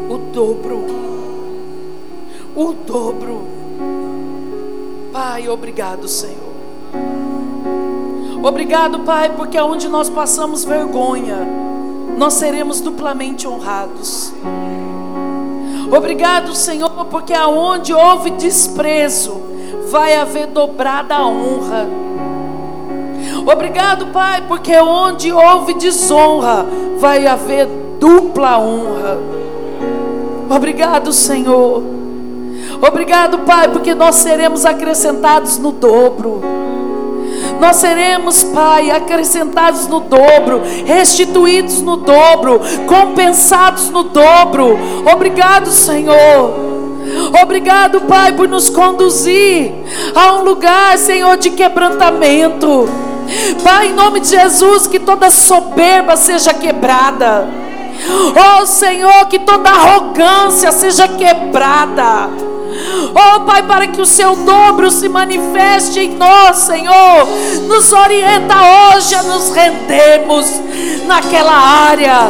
O 0.10 0.18
dobro. 0.18 0.86
O 2.56 2.74
dobro. 2.74 3.48
Pai, 5.12 5.48
obrigado, 5.48 6.08
Senhor. 6.08 6.56
Obrigado, 8.44 9.00
Pai, 9.00 9.30
porque 9.36 9.58
aonde 9.58 9.88
nós 9.88 10.10
passamos 10.10 10.64
vergonha, 10.64 11.48
nós 12.18 12.34
seremos 12.34 12.80
duplamente 12.82 13.48
honrados. 13.48 14.34
Obrigado, 15.96 16.56
Senhor, 16.56 17.06
porque 17.06 17.34
aonde 17.34 17.94
houve 17.94 18.32
desprezo, 18.32 19.42
vai 19.90 20.16
haver 20.16 20.48
dobrada 20.48 21.26
honra. 21.26 21.88
Obrigado, 23.46 24.08
Pai, 24.08 24.44
porque 24.48 24.76
onde 24.78 25.32
houve 25.32 25.74
desonra, 25.76 26.66
vai 26.98 27.28
haver 27.28 27.68
dupla 28.00 28.58
honra. 28.58 29.18
Obrigado, 30.50 31.12
Senhor. 31.12 31.84
Obrigado, 32.82 33.40
Pai, 33.40 33.68
porque 33.70 33.96
nós 33.96 34.16
seremos 34.16 34.66
acrescentados 34.66 35.58
no 35.58 35.72
dobro. 35.72 36.42
Nós 37.60 37.78
seremos, 37.78 38.44
Pai, 38.44 38.92
acrescentados 38.92 39.88
no 39.88 40.02
dobro, 40.02 40.62
restituídos 40.86 41.82
no 41.82 41.98
dobro, 41.98 42.60
compensados 42.88 43.90
no 43.90 44.04
dobro. 44.04 44.78
Obrigado, 45.12 45.72
Senhor. 45.72 46.54
Obrigado, 47.42 48.02
Pai, 48.02 48.34
por 48.34 48.48
nos 48.48 48.70
conduzir 48.70 49.72
a 50.14 50.34
um 50.34 50.44
lugar, 50.44 50.98
Senhor, 50.98 51.38
de 51.38 51.52
quebrantamento. 51.52 52.90
Pai, 53.64 53.88
em 53.88 53.94
nome 53.94 54.20
de 54.20 54.30
Jesus, 54.30 54.88
que 54.88 55.00
toda 55.00 55.30
soberba 55.30 56.16
seja 56.16 56.54
quebrada. 56.54 57.48
Oh 58.36 58.66
Senhor, 58.66 59.26
que 59.28 59.40
toda 59.40 59.70
arrogância 59.70 60.72
seja 60.72 61.08
quebrada. 61.08 62.30
Oh 63.14 63.42
Pai, 63.42 63.64
para 63.64 63.88
que 63.88 64.02
o 64.02 64.06
seu 64.06 64.36
dobro 64.36 64.92
se 64.92 65.08
manifeste 65.08 66.00
em 66.00 66.16
nós, 66.16 66.58
Senhor. 66.58 67.28
Nos 67.68 67.92
orienta 67.92 68.56
hoje 68.56 69.16
a 69.16 69.24
nos 69.24 69.52
rendermos 69.52 70.46
naquela 71.08 71.54
área. 71.54 72.30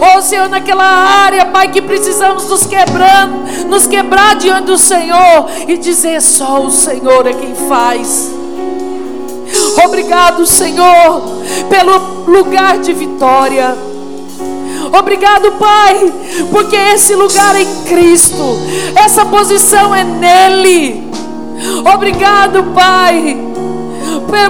Oh 0.00 0.22
Senhor, 0.22 0.48
naquela 0.48 0.84
área, 0.84 1.46
Pai, 1.46 1.68
que 1.68 1.82
precisamos 1.82 2.48
nos 2.48 2.66
quebrar, 2.66 3.28
nos 3.68 3.86
quebrar 3.86 4.36
diante 4.36 4.66
do 4.66 4.78
Senhor 4.78 5.46
e 5.66 5.76
dizer 5.76 6.22
só 6.22 6.62
o 6.62 6.70
Senhor 6.70 7.26
é 7.26 7.32
quem 7.32 7.54
faz. 7.54 8.39
Obrigado, 9.84 10.46
Senhor, 10.46 11.22
pelo 11.68 12.24
lugar 12.26 12.78
de 12.78 12.92
vitória. 12.92 13.76
Obrigado, 14.98 15.52
Pai, 15.52 16.12
porque 16.50 16.76
esse 16.76 17.14
lugar 17.14 17.54
é 17.54 17.62
em 17.62 17.82
Cristo, 17.84 18.58
essa 18.96 19.24
posição 19.24 19.94
é 19.94 20.02
nele. 20.04 21.08
Obrigado, 21.94 22.64
Pai 22.74 23.50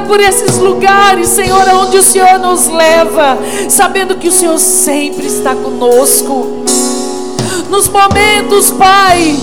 por 0.07 0.21
esses 0.21 0.59
lugares, 0.59 1.29
Senhor, 1.29 1.63
onde 1.75 1.97
o 1.97 2.03
Senhor 2.03 2.39
nos 2.39 2.67
leva, 2.67 3.39
sabendo 3.69 4.17
que 4.17 4.29
o 4.29 4.33
Senhor 4.33 4.59
sempre 4.59 5.27
está 5.27 5.55
conosco. 5.55 6.65
Nos 7.69 7.89
momentos, 7.89 8.71
Pai, 8.73 9.37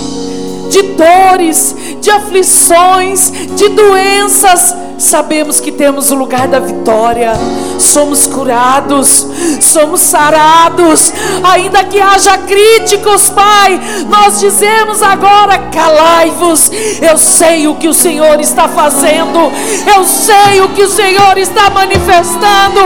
de 0.70 0.82
dores, 0.82 1.74
de 2.02 2.12
aflições, 2.12 3.32
de 3.56 3.70
doenças, 3.70 4.76
sabemos 4.98 5.60
que 5.60 5.72
temos 5.72 6.12
o 6.12 6.16
lugar 6.16 6.48
da 6.48 6.60
vitória, 6.60 7.34
somos 7.80 8.26
curados, 8.26 9.28
somos 9.62 10.02
sarados, 10.02 11.14
ainda 11.44 11.84
que 11.84 12.00
haja 12.00 12.38
críticos, 12.40 13.30
Pai, 13.30 13.80
nós 14.10 14.40
dizemos 14.40 15.02
agora: 15.02 15.60
calai-vos, 15.72 16.72
eu 17.02 17.18
sei 17.18 17.68
o 17.68 17.76
que 17.76 17.88
o 17.88 17.94
Senhor 17.94 18.40
está 18.40 18.68
fazendo, 18.68 19.52
eu 19.96 20.04
sei 20.04 20.62
o 20.62 20.70
que 20.70 20.84
o 20.84 20.90
Senhor 20.90 21.38
está 21.38 21.70
manifestando, 21.70 22.80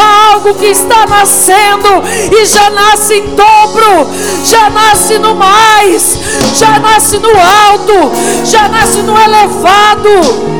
há 0.00 0.32
algo 0.34 0.54
que 0.54 0.66
está 0.66 1.06
nascendo 1.06 1.88
e 2.32 2.44
já 2.44 2.70
nasce 2.70 3.14
em 3.14 3.34
dobro, 3.34 4.08
já 4.44 4.70
nasce 4.70 5.18
no 5.18 5.34
mais, 5.34 6.18
já 6.54 6.78
nasce 6.78 7.18
no 7.18 7.30
alto, 7.30 8.12
já 8.44 8.68
nasce 8.68 9.02
no 9.02 9.16
elevado. 9.18 10.55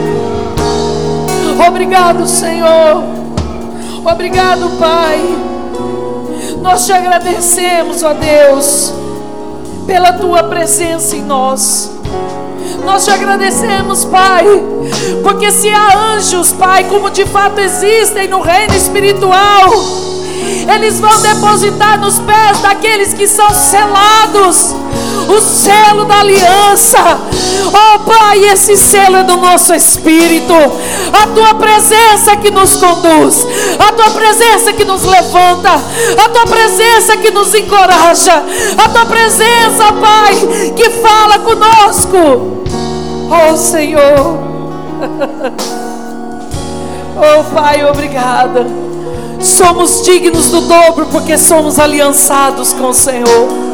Obrigado, 1.64 2.26
Senhor. 2.26 3.02
Obrigado, 4.04 4.70
Pai. 4.78 5.20
Nós 6.60 6.84
te 6.84 6.92
agradecemos, 6.92 8.02
ó 8.02 8.12
Deus, 8.12 8.92
pela 9.86 10.12
tua 10.12 10.44
presença 10.44 11.16
em 11.16 11.22
nós. 11.22 11.90
Nós 12.84 13.04
te 13.04 13.10
agradecemos, 13.10 14.04
Pai, 14.04 14.44
porque 15.22 15.50
se 15.50 15.68
há 15.68 16.14
anjos, 16.14 16.52
Pai, 16.52 16.84
como 16.84 17.10
de 17.10 17.24
fato 17.24 17.60
existem 17.60 18.28
no 18.28 18.40
reino 18.40 18.74
espiritual, 18.74 19.70
eles 20.74 21.00
vão 21.00 21.20
depositar 21.20 21.98
nos 21.98 22.18
pés 22.18 22.60
daqueles 22.60 23.14
que 23.14 23.26
são 23.26 23.48
selados 23.50 24.74
o 25.28 25.40
selo 25.40 26.04
da 26.04 26.20
aliança. 26.20 26.98
Oh 27.68 27.98
Pai, 28.00 28.38
esse 28.44 28.76
selo 28.76 29.16
é 29.16 29.22
do 29.22 29.36
nosso 29.36 29.74
espírito. 29.74 30.54
A 31.12 31.26
tua 31.28 31.54
presença 31.54 32.36
que 32.36 32.50
nos 32.50 32.76
conduz, 32.76 33.46
a 33.78 33.92
tua 33.92 34.10
presença 34.10 34.72
que 34.72 34.84
nos 34.84 35.04
levanta, 35.04 35.70
a 36.24 36.28
tua 36.28 36.46
presença 36.46 37.16
que 37.16 37.30
nos 37.30 37.54
encoraja, 37.54 38.42
a 38.76 38.88
tua 38.88 39.06
presença, 39.06 39.92
Pai, 40.00 40.34
que 40.74 40.90
fala 40.90 41.38
conosco. 41.38 42.64
Oh 43.30 43.56
Senhor. 43.56 44.46
Oh 47.18 47.42
Pai, 47.54 47.82
obrigada. 47.82 48.66
Somos 49.40 50.02
dignos 50.04 50.50
do 50.50 50.60
dobro 50.60 51.06
porque 51.10 51.38
somos 51.38 51.78
aliançados 51.78 52.74
com 52.74 52.90
o 52.90 52.92
Senhor 52.92 53.65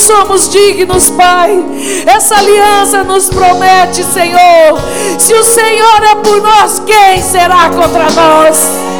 somos 0.00 0.48
dignos, 0.50 1.10
Pai. 1.10 1.64
Essa 2.06 2.36
aliança 2.36 3.04
nos 3.04 3.28
promete, 3.28 4.02
Senhor. 4.04 4.78
Se 5.18 5.34
o 5.34 5.44
Senhor 5.44 6.02
é 6.04 6.14
por 6.16 6.40
nós, 6.40 6.80
quem 6.86 7.22
será 7.22 7.68
contra 7.70 8.10
nós? 8.10 8.92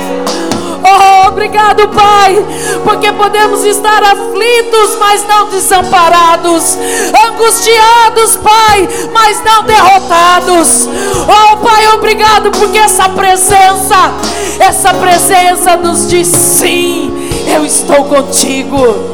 Oh, 0.84 1.28
obrigado, 1.28 1.88
Pai, 1.88 2.36
porque 2.82 3.12
podemos 3.12 3.64
estar 3.64 4.02
aflitos, 4.02 4.96
mas 4.98 5.24
não 5.26 5.48
desamparados, 5.48 6.76
angustiados, 7.28 8.36
Pai, 8.36 8.88
mas 9.12 9.42
não 9.44 9.62
derrotados. 9.62 10.88
Oh, 11.22 11.56
Pai, 11.58 11.86
obrigado, 11.94 12.50
porque 12.50 12.78
essa 12.78 13.08
presença, 13.08 14.12
essa 14.58 14.92
presença 14.94 15.76
nos 15.76 16.08
diz 16.08 16.26
sim, 16.26 17.30
eu 17.46 17.64
estou 17.64 18.04
contigo. 18.04 19.11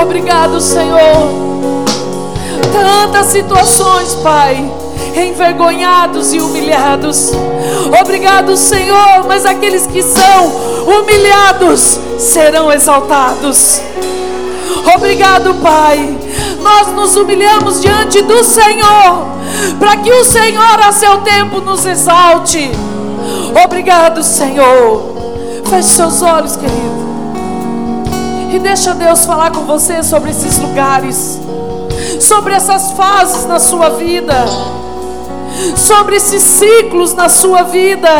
Obrigado, 0.00 0.60
Senhor. 0.60 1.46
Tantas 2.70 3.26
situações, 3.26 4.14
Pai, 4.16 4.70
envergonhados 5.16 6.34
e 6.34 6.38
humilhados. 6.38 7.32
Obrigado, 8.00 8.56
Senhor, 8.56 9.24
mas 9.26 9.46
aqueles 9.46 9.86
que 9.86 10.02
são 10.02 10.52
humilhados 10.86 11.98
serão 12.18 12.70
exaltados. 12.70 13.80
Obrigado, 14.94 15.54
Pai. 15.62 16.18
Nós 16.60 16.88
nos 16.88 17.16
humilhamos 17.16 17.80
diante 17.80 18.20
do 18.20 18.44
Senhor, 18.44 19.28
para 19.78 19.96
que 19.96 20.12
o 20.12 20.24
Senhor 20.24 20.80
a 20.86 20.92
seu 20.92 21.18
tempo 21.18 21.60
nos 21.60 21.86
exalte. 21.86 22.70
Obrigado, 23.64 24.22
Senhor. 24.22 25.16
Feche 25.70 25.88
seus 25.88 26.20
olhos, 26.22 26.54
querido. 26.54 27.05
E 28.50 28.58
deixa 28.58 28.94
Deus 28.94 29.24
falar 29.24 29.50
com 29.50 29.62
você 29.62 30.02
sobre 30.02 30.30
esses 30.30 30.58
lugares, 30.58 31.40
sobre 32.20 32.54
essas 32.54 32.92
fases 32.92 33.44
na 33.46 33.58
sua 33.58 33.90
vida, 33.90 34.34
sobre 35.76 36.16
esses 36.16 36.42
ciclos 36.42 37.12
na 37.14 37.28
sua 37.28 37.62
vida. 37.62 38.10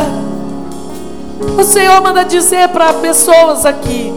O 1.58 1.64
Senhor 1.64 2.00
manda 2.02 2.24
dizer 2.24 2.68
para 2.68 2.92
pessoas 2.94 3.64
aqui: 3.64 4.12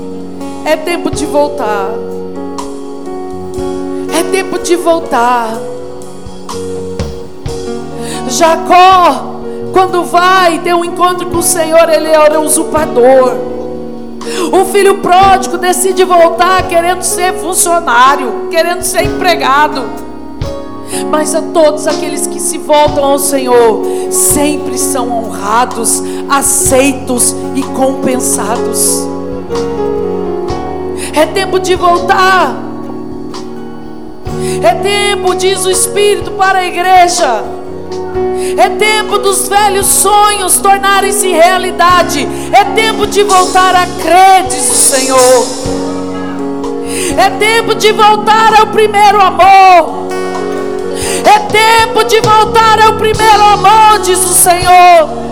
é 0.66 0.76
tempo 0.76 1.12
de 1.12 1.26
voltar. 1.26 1.90
É 4.18 4.24
tempo 4.32 4.60
de 4.60 4.76
voltar. 4.76 5.54
Jacó, 8.28 9.40
quando 9.72 10.04
vai 10.04 10.60
ter 10.60 10.74
um 10.74 10.84
encontro 10.84 11.28
com 11.28 11.38
o 11.38 11.44
Senhor, 11.44 11.90
ele 11.90 12.10
era 12.10 12.40
usurpador. 12.40 13.59
O 14.52 14.66
filho 14.66 14.98
pródigo 14.98 15.58
decide 15.58 16.04
voltar 16.04 16.68
querendo 16.68 17.04
ser 17.04 17.34
funcionário, 17.34 18.48
querendo 18.52 18.84
ser 18.84 19.04
empregado. 19.04 19.84
Mas 21.10 21.34
a 21.34 21.42
todos 21.42 21.88
aqueles 21.88 22.28
que 22.28 22.40
se 22.40 22.58
voltam 22.58 23.04
ao 23.04 23.20
Senhor, 23.20 23.84
sempre 24.12 24.78
são 24.78 25.10
honrados, 25.10 26.04
aceitos 26.30 27.36
e 27.56 27.64
compensados. 27.64 29.08
É 31.14 31.26
tempo 31.26 31.60
de 31.60 31.76
voltar. 31.76 32.56
É 34.62 34.74
tempo, 34.76 35.36
diz 35.36 35.66
o 35.66 35.72
Espírito, 35.72 36.32
para 36.32 36.60
a 36.60 36.66
igreja 36.66 37.44
é 38.58 38.70
tempo 38.70 39.18
dos 39.18 39.48
velhos 39.48 39.86
sonhos 39.88 40.58
tornarem-se 40.60 41.28
realidade. 41.28 42.28
É 42.52 42.64
tempo 42.76 43.06
de 43.08 43.24
voltar 43.24 43.76
a 43.76 43.86
crer, 44.02 44.48
diz 44.50 44.70
o 44.70 44.76
Senhor. 44.76 45.48
É 47.18 47.30
tempo 47.32 47.76
de 47.76 47.92
voltar 47.92 48.60
ao 48.60 48.68
primeiro 48.68 49.22
amor. 49.22 50.10
É 51.24 51.40
tempo 51.40 52.04
de 52.06 52.20
voltar 52.22 52.82
ao 52.82 52.94
primeiro 52.94 53.44
amor, 53.44 54.00
diz 54.00 54.20
o 54.20 54.34
Senhor 54.34 55.29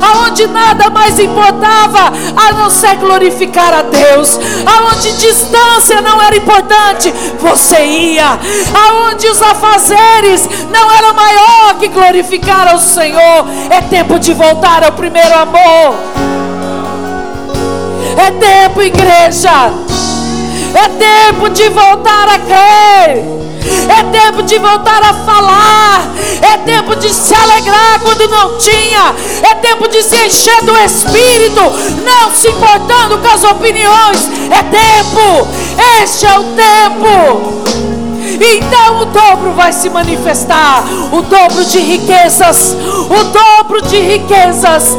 aonde 0.00 0.46
nada 0.46 0.90
mais 0.90 1.18
importava 1.18 2.12
a 2.36 2.52
não 2.52 2.70
ser 2.70 2.96
glorificar 2.96 3.72
a 3.72 3.82
Deus, 3.82 4.38
aonde 4.66 5.12
distância 5.12 6.00
não 6.00 6.20
era 6.20 6.36
importante, 6.36 7.12
você 7.38 7.84
ia, 7.84 8.38
aonde 8.74 9.26
os 9.26 9.42
afazeres 9.42 10.48
não 10.70 10.90
era 10.90 11.12
maior 11.12 11.74
que 11.78 11.88
glorificar 11.88 12.68
ao 12.68 12.78
Senhor. 12.78 13.46
É 13.70 13.80
tempo 13.82 14.18
de 14.18 14.32
voltar 14.32 14.84
ao 14.84 14.92
primeiro 14.92 15.34
amor. 15.34 15.94
É 18.16 18.30
tempo, 18.30 18.82
igreja. 18.82 19.72
É 20.74 20.88
tempo 20.88 21.48
de 21.50 21.68
voltar 21.68 22.28
a 22.28 22.38
crer. 22.38 23.39
É 23.88 24.02
tempo 24.04 24.42
de 24.42 24.58
voltar 24.58 25.02
a 25.02 25.14
falar. 25.14 26.08
É 26.42 26.56
tempo 26.58 26.96
de 26.96 27.12
se 27.12 27.34
alegrar 27.34 28.00
quando 28.00 28.28
não 28.28 28.56
tinha. 28.58 29.14
É 29.42 29.54
tempo 29.56 29.88
de 29.88 30.02
se 30.02 30.16
encher 30.26 30.62
do 30.62 30.76
Espírito, 30.78 31.60
não 32.04 32.30
se 32.34 32.48
importando 32.48 33.18
com 33.18 33.28
as 33.28 33.44
opiniões. 33.44 34.28
É 34.50 34.62
tempo. 34.62 35.48
Este 36.02 36.26
é 36.26 36.38
o 36.38 36.44
tempo. 36.44 37.60
Então 38.40 39.00
o 39.00 39.04
dobro 39.06 39.52
vai 39.52 39.72
se 39.72 39.90
manifestar, 39.90 40.84
o 41.12 41.20
dobro 41.20 41.64
de 41.64 41.78
riquezas, 41.78 42.74
o 43.10 43.24
dobro 43.24 43.82
de 43.82 43.98
riquezas, 43.98 44.96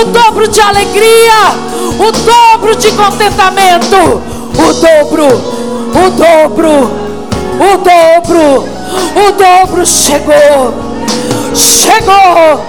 o 0.00 0.04
dobro 0.04 0.46
de 0.46 0.60
alegria, 0.60 1.54
o 1.98 2.12
dobro 2.12 2.76
de 2.76 2.92
contentamento, 2.92 4.22
o 4.58 4.72
dobro, 4.74 5.26
o 5.26 6.10
dobro 6.10 7.03
o 7.60 7.78
dobro, 7.78 8.68
o 9.16 9.32
dobro 9.32 9.86
chegou. 9.86 10.74
Chegou. 11.54 12.64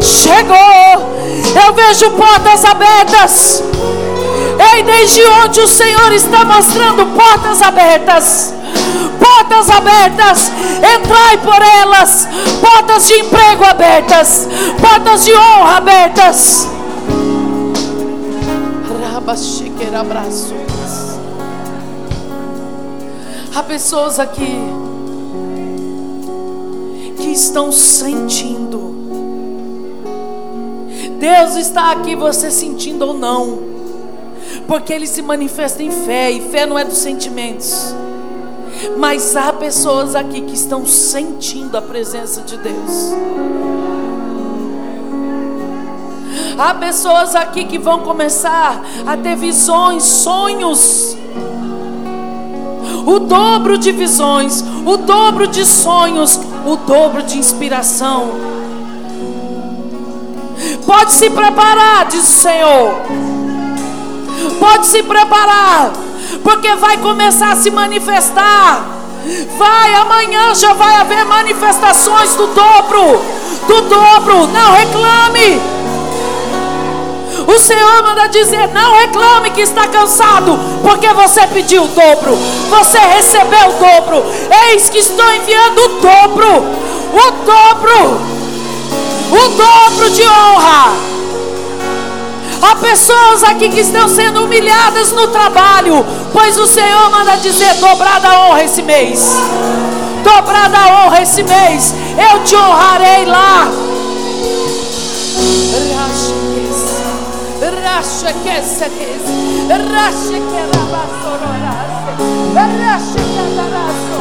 Chegou. 0.00 1.12
Eu 1.64 1.72
vejo 1.74 2.10
portas 2.10 2.64
abertas. 2.64 3.62
Ei, 4.74 4.82
desde 4.82 5.24
onde 5.24 5.60
o 5.60 5.68
Senhor 5.68 6.12
está 6.12 6.44
mostrando 6.44 7.06
portas 7.16 7.62
abertas. 7.62 8.54
Portas 9.18 9.70
abertas, 9.70 10.50
entrai 10.78 11.36
por 11.38 11.60
elas. 11.62 12.28
Portas 12.60 13.06
de 13.06 13.14
emprego 13.14 13.64
abertas, 13.64 14.48
portas 14.80 15.24
de 15.24 15.32
honra 15.34 15.76
abertas. 15.76 16.68
Raba, 19.12 19.34
abraço. 20.00 20.61
Há 23.54 23.62
pessoas 23.62 24.18
aqui 24.18 24.56
que 27.18 27.28
estão 27.28 27.70
sentindo. 27.70 28.80
Deus 31.18 31.56
está 31.56 31.92
aqui, 31.92 32.16
você 32.16 32.50
sentindo 32.50 33.06
ou 33.06 33.14
não, 33.14 33.58
porque 34.66 34.92
Ele 34.92 35.06
se 35.06 35.20
manifesta 35.20 35.82
em 35.82 35.90
fé, 35.90 36.30
e 36.30 36.40
fé 36.40 36.64
não 36.64 36.78
é 36.78 36.84
dos 36.84 36.96
sentimentos. 36.96 37.94
Mas 38.96 39.36
há 39.36 39.52
pessoas 39.52 40.14
aqui 40.14 40.40
que 40.40 40.54
estão 40.54 40.86
sentindo 40.86 41.76
a 41.76 41.82
presença 41.82 42.40
de 42.40 42.56
Deus. 42.56 43.12
Há 46.58 46.74
pessoas 46.74 47.34
aqui 47.34 47.66
que 47.66 47.78
vão 47.78 48.00
começar 48.00 48.82
a 49.06 49.16
ter 49.16 49.36
visões, 49.36 50.02
sonhos. 50.02 51.21
O 53.06 53.18
dobro 53.18 53.76
de 53.76 53.90
visões, 53.92 54.64
o 54.86 54.96
dobro 54.96 55.46
de 55.46 55.64
sonhos, 55.64 56.38
o 56.64 56.76
dobro 56.76 57.22
de 57.22 57.38
inspiração. 57.38 58.30
Pode 60.86 61.12
se 61.12 61.28
preparar, 61.30 62.06
diz 62.06 62.22
o 62.22 62.40
Senhor. 62.40 62.94
Pode 64.58 64.86
se 64.86 65.02
preparar, 65.02 65.92
porque 66.42 66.74
vai 66.76 66.96
começar 66.98 67.52
a 67.52 67.56
se 67.56 67.70
manifestar. 67.70 68.84
Vai, 69.56 69.94
amanhã 69.94 70.54
já 70.54 70.72
vai 70.72 70.96
haver 70.96 71.24
manifestações 71.24 72.34
do 72.34 72.46
dobro, 72.48 73.20
do 73.68 73.80
dobro. 73.82 74.46
Não 74.48 74.72
reclame. 74.72 75.81
O 77.46 77.58
Senhor 77.58 78.02
manda 78.02 78.28
dizer: 78.28 78.68
não 78.68 78.94
reclame 78.94 79.50
que 79.50 79.60
está 79.60 79.86
cansado, 79.88 80.58
porque 80.82 81.08
você 81.12 81.46
pediu 81.48 81.84
o 81.84 81.88
dobro, 81.88 82.36
você 82.70 82.98
recebeu 82.98 83.68
o 83.68 83.72
dobro. 83.72 84.24
Eis 84.68 84.88
que 84.88 84.98
estou 84.98 85.32
enviando 85.32 85.78
o 85.78 85.88
dobro, 86.00 86.64
o 87.12 87.30
dobro, 87.44 88.20
o 89.30 89.48
dobro 89.48 90.10
de 90.10 90.22
honra. 90.22 90.92
Há 92.62 92.76
pessoas 92.76 93.42
aqui 93.42 93.68
que 93.68 93.80
estão 93.80 94.08
sendo 94.08 94.44
humilhadas 94.44 95.10
no 95.10 95.26
trabalho, 95.28 96.06
pois 96.32 96.56
o 96.58 96.66
Senhor 96.66 97.10
manda 97.10 97.36
dizer: 97.36 97.74
dobrada 97.74 98.28
a 98.28 98.46
honra 98.46 98.64
esse 98.64 98.82
mês. 98.82 99.36
Dobrada 100.22 100.78
a 100.78 101.04
honra 101.04 101.22
esse 101.22 101.42
mês, 101.42 101.92
eu 102.16 102.44
te 102.44 102.54
honrarei 102.54 103.24
lá. 103.24 103.81
Rasha 108.02 108.32
kesekes. 108.42 109.22
Rasha 109.70 110.38
kerabasororase. 110.50 112.12
Rasha 112.52 113.22
kadaraso. 113.34 114.18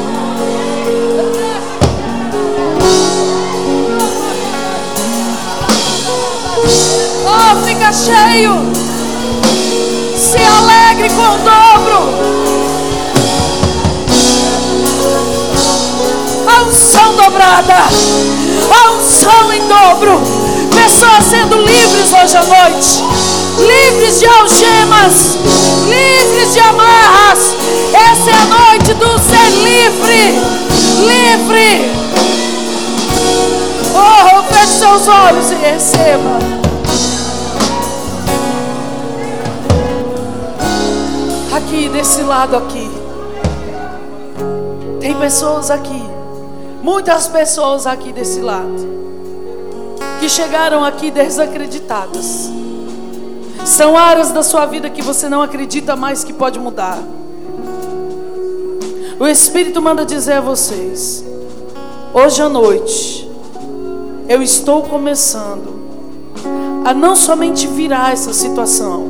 Oh, 7.25 7.53
fica 7.65 7.91
cheio. 7.91 8.53
Se 10.15 10.37
alegre 10.37 11.09
com 11.09 11.23
o 11.23 11.37
dobro. 11.39 11.99
A 16.47 16.61
unção 16.61 17.15
dobrada. 17.15 17.77
A 18.69 18.91
unção 18.91 19.51
em 19.51 19.67
dobro. 19.67 20.21
Pessoas 20.69 21.23
sendo 21.23 21.57
livres 21.57 22.13
hoje 22.13 22.37
à 22.37 22.43
noite 22.43 23.40
livres 23.61 24.19
de 24.19 24.25
algemas, 24.25 25.37
livres 25.87 26.53
de 26.53 26.59
amarras. 26.59 27.55
Essa 27.93 28.29
é 28.29 28.33
a 28.33 28.45
noite 28.45 28.93
do 28.95 29.19
ser 29.19 29.49
livre, 29.61 30.39
livre. 31.05 31.91
Oh, 33.93 34.43
feche 34.53 34.73
seus 34.73 35.07
olhos 35.07 35.51
e 35.51 35.55
receba. 35.55 36.39
Aqui, 41.55 41.89
desse 41.89 42.21
lado 42.21 42.57
aqui. 42.57 42.89
Tem 44.99 45.15
pessoas 45.15 45.71
aqui, 45.71 46.03
muitas 46.83 47.27
pessoas 47.27 47.87
aqui 47.87 48.13
desse 48.13 48.39
lado, 48.39 48.87
que 50.19 50.29
chegaram 50.29 50.83
aqui 50.83 51.09
desacreditadas 51.09 52.51
são 53.71 53.97
áreas 53.97 54.31
da 54.31 54.43
sua 54.43 54.65
vida 54.65 54.89
que 54.89 55.01
você 55.01 55.29
não 55.29 55.41
acredita 55.41 55.95
mais 55.95 56.23
que 56.23 56.33
pode 56.33 56.59
mudar. 56.59 56.99
O 59.17 59.25
Espírito 59.25 59.81
manda 59.81 60.05
dizer 60.05 60.33
a 60.33 60.41
vocês: 60.41 61.23
hoje 62.13 62.41
à 62.41 62.49
noite, 62.49 63.29
eu 64.27 64.41
estou 64.41 64.83
começando 64.83 65.79
a 66.83 66.93
não 66.93 67.15
somente 67.15 67.65
virar 67.65 68.11
essa 68.11 68.33
situação, 68.33 69.09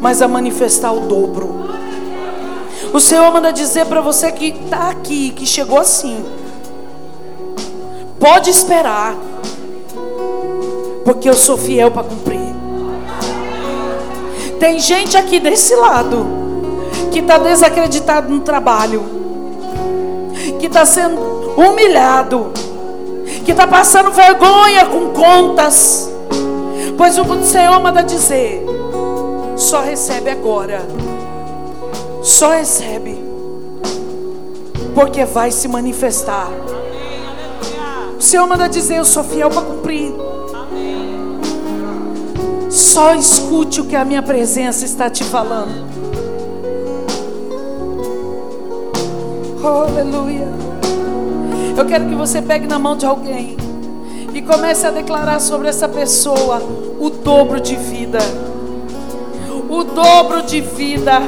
mas 0.00 0.22
a 0.22 0.28
manifestar 0.28 0.92
o 0.92 1.00
dobro. 1.00 1.70
O 2.92 3.00
Senhor 3.00 3.32
manda 3.32 3.52
dizer 3.52 3.86
para 3.86 4.00
você 4.00 4.30
que 4.30 4.46
está 4.46 4.90
aqui, 4.90 5.30
que 5.30 5.46
chegou 5.46 5.78
assim, 5.78 6.24
pode 8.18 8.48
esperar, 8.48 9.16
porque 11.04 11.28
eu 11.28 11.34
sou 11.34 11.56
fiel 11.56 11.90
para 11.90 12.04
cumprir. 12.04 12.29
Tem 14.60 14.78
gente 14.78 15.16
aqui 15.16 15.40
desse 15.40 15.74
lado 15.74 16.26
que 17.10 17.20
está 17.20 17.38
desacreditado 17.38 18.28
no 18.28 18.40
trabalho, 18.40 19.02
que 20.60 20.66
está 20.66 20.84
sendo 20.84 21.18
humilhado, 21.56 22.52
que 23.46 23.52
está 23.52 23.66
passando 23.66 24.12
vergonha 24.12 24.84
com 24.84 25.08
contas. 25.14 26.10
Pois 26.98 27.16
o 27.18 27.42
Senhor 27.42 27.80
manda 27.80 28.02
dizer: 28.02 28.62
só 29.56 29.80
recebe 29.80 30.28
agora, 30.28 30.82
só 32.22 32.50
recebe, 32.50 33.18
porque 34.94 35.24
vai 35.24 35.50
se 35.50 35.68
manifestar. 35.68 36.50
O 38.18 38.22
Senhor 38.22 38.46
manda 38.46 38.68
dizer: 38.68 38.98
eu 38.98 39.06
sou 39.06 39.24
fiel 39.24 39.48
para 39.48 39.62
cumprir. 39.62 40.29
Só 42.80 43.14
escute 43.14 43.78
o 43.82 43.84
que 43.84 43.94
a 43.94 44.06
minha 44.06 44.22
presença 44.22 44.86
está 44.86 45.10
te 45.10 45.22
falando. 45.22 45.86
aleluia. 49.62 50.48
Eu 51.76 51.84
quero 51.84 52.08
que 52.08 52.14
você 52.14 52.40
pegue 52.40 52.66
na 52.66 52.78
mão 52.78 52.96
de 52.96 53.04
alguém 53.04 53.58
e 54.32 54.40
comece 54.40 54.86
a 54.86 54.90
declarar 54.90 55.40
sobre 55.40 55.68
essa 55.68 55.86
pessoa 55.90 56.62
o 56.98 57.10
dobro 57.10 57.60
de 57.60 57.76
vida. 57.76 58.18
O 59.68 59.84
dobro 59.84 60.42
de 60.42 60.62
vida. 60.62 61.20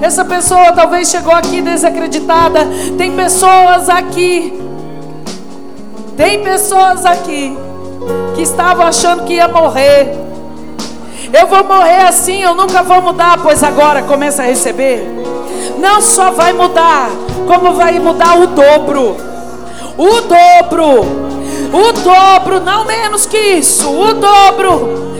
Essa 0.00 0.24
pessoa 0.24 0.72
talvez 0.72 1.10
chegou 1.10 1.34
aqui 1.34 1.60
desacreditada. 1.60 2.60
Tem 2.96 3.14
pessoas 3.14 3.90
aqui. 3.90 4.58
Tem 6.16 6.42
pessoas 6.42 7.04
aqui 7.04 7.54
que 8.34 8.40
estavam 8.40 8.86
achando 8.86 9.24
que 9.24 9.34
ia 9.34 9.46
morrer. 9.46 10.27
Eu 11.32 11.46
vou 11.46 11.62
morrer 11.64 12.06
assim, 12.06 12.42
eu 12.42 12.54
nunca 12.54 12.82
vou 12.82 13.02
mudar, 13.02 13.38
pois 13.42 13.62
agora 13.62 14.02
começa 14.02 14.42
a 14.42 14.46
receber. 14.46 15.06
Não 15.78 16.00
só 16.00 16.30
vai 16.30 16.52
mudar, 16.52 17.10
como 17.46 17.74
vai 17.74 17.98
mudar 17.98 18.38
o 18.38 18.46
dobro. 18.46 19.16
O 19.96 20.20
dobro. 20.22 21.28
O 21.72 21.92
dobro, 21.92 22.60
não 22.60 22.84
menos 22.84 23.26
que 23.26 23.36
isso. 23.36 23.90
O 23.90 24.14
dobro. 24.14 25.12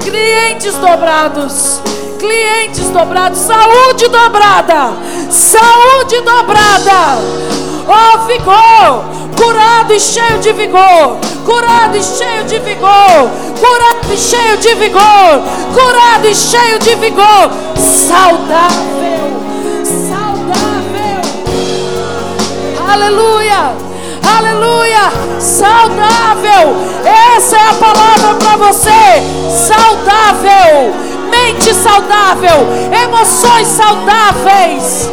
Clientes 0.00 0.74
dobrados. 0.74 1.80
Clientes 2.18 2.90
dobrados. 2.90 3.38
Saúde 3.38 4.08
dobrada. 4.08 4.92
Saúde 5.30 6.20
dobrada. 6.20 7.18
Oh, 7.86 8.18
vigor. 8.26 9.23
Curado 9.36 9.92
e 9.92 10.00
cheio 10.00 10.38
de 10.38 10.52
vigor. 10.52 11.18
Curado 11.44 11.96
e 11.96 12.02
cheio 12.02 12.44
de 12.44 12.58
vigor. 12.60 13.44
Curado 13.64 14.12
e 14.12 14.16
cheio 14.16 14.56
de 14.58 14.74
vigor, 14.74 15.42
curado 15.72 16.26
e 16.26 16.34
cheio 16.34 16.78
de 16.78 16.94
vigor, 16.96 17.50
saudável, 17.76 19.40
saudável, 20.08 21.22
aleluia, 22.86 23.72
aleluia, 24.36 25.10
saudável, 25.40 26.76
essa 27.36 27.56
é 27.56 27.68
a 27.70 27.74
palavra 27.74 28.34
para 28.34 28.56
você, 28.56 29.22
saudável, 29.50 30.94
mente 31.30 31.72
saudável, 31.72 32.66
emoções 33.02 33.68
saudáveis. 33.68 35.10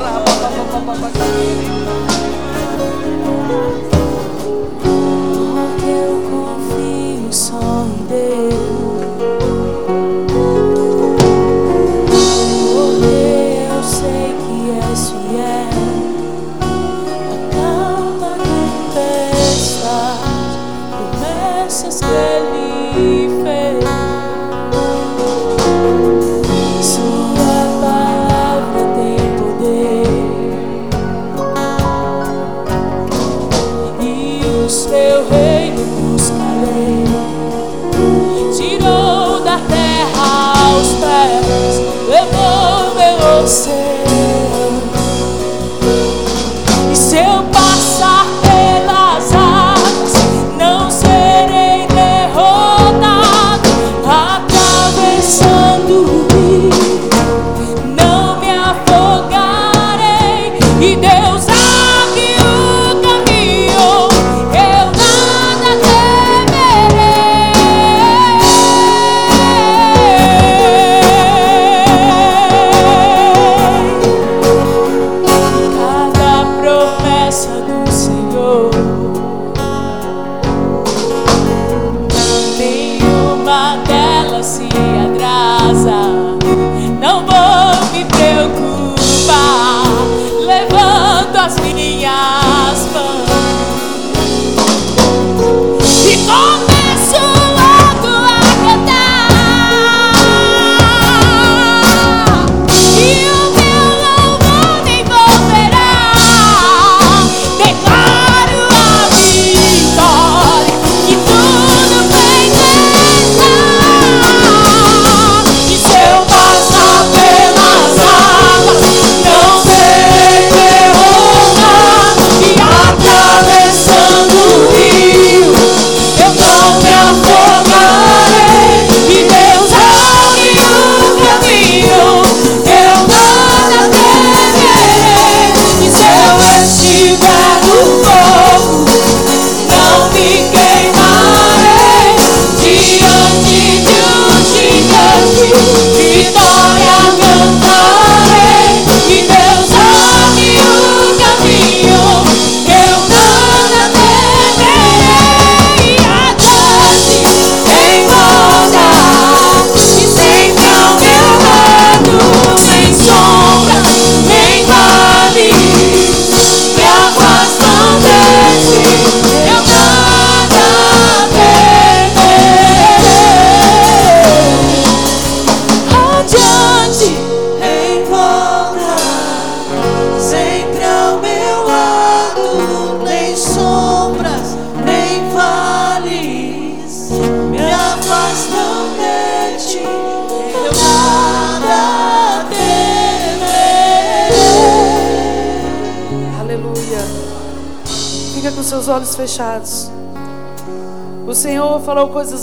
Ra, 0.00 0.12
pa, 0.24 0.32
pa, 0.40 0.48
pa, 0.48 0.80
pa, 0.80 0.94
pa, 0.96 1.08
pa. 1.12 1.79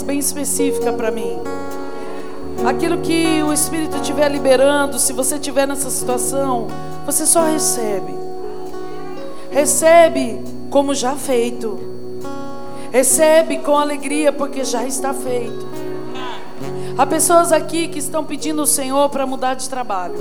Bem 0.08 0.18
específicas 0.18 0.94
para 0.94 1.10
mim. 1.10 1.38
Aquilo 2.66 2.96
que 3.02 3.42
o 3.42 3.52
Espírito 3.52 3.98
estiver 3.98 4.30
liberando, 4.30 4.98
se 4.98 5.12
você 5.12 5.34
estiver 5.34 5.68
nessa 5.68 5.90
situação, 5.90 6.66
você 7.04 7.26
só 7.26 7.44
recebe. 7.44 8.14
Recebe 9.50 10.42
como 10.70 10.94
já 10.94 11.14
feito. 11.14 11.78
Recebe 12.90 13.58
com 13.58 13.76
alegria, 13.76 14.32
porque 14.32 14.64
já 14.64 14.82
está 14.86 15.12
feito. 15.12 15.68
Há 16.96 17.04
pessoas 17.04 17.52
aqui 17.52 17.86
que 17.86 17.98
estão 17.98 18.24
pedindo 18.24 18.62
ao 18.62 18.66
Senhor 18.66 19.10
para 19.10 19.26
mudar 19.26 19.54
de 19.54 19.68
trabalho, 19.68 20.18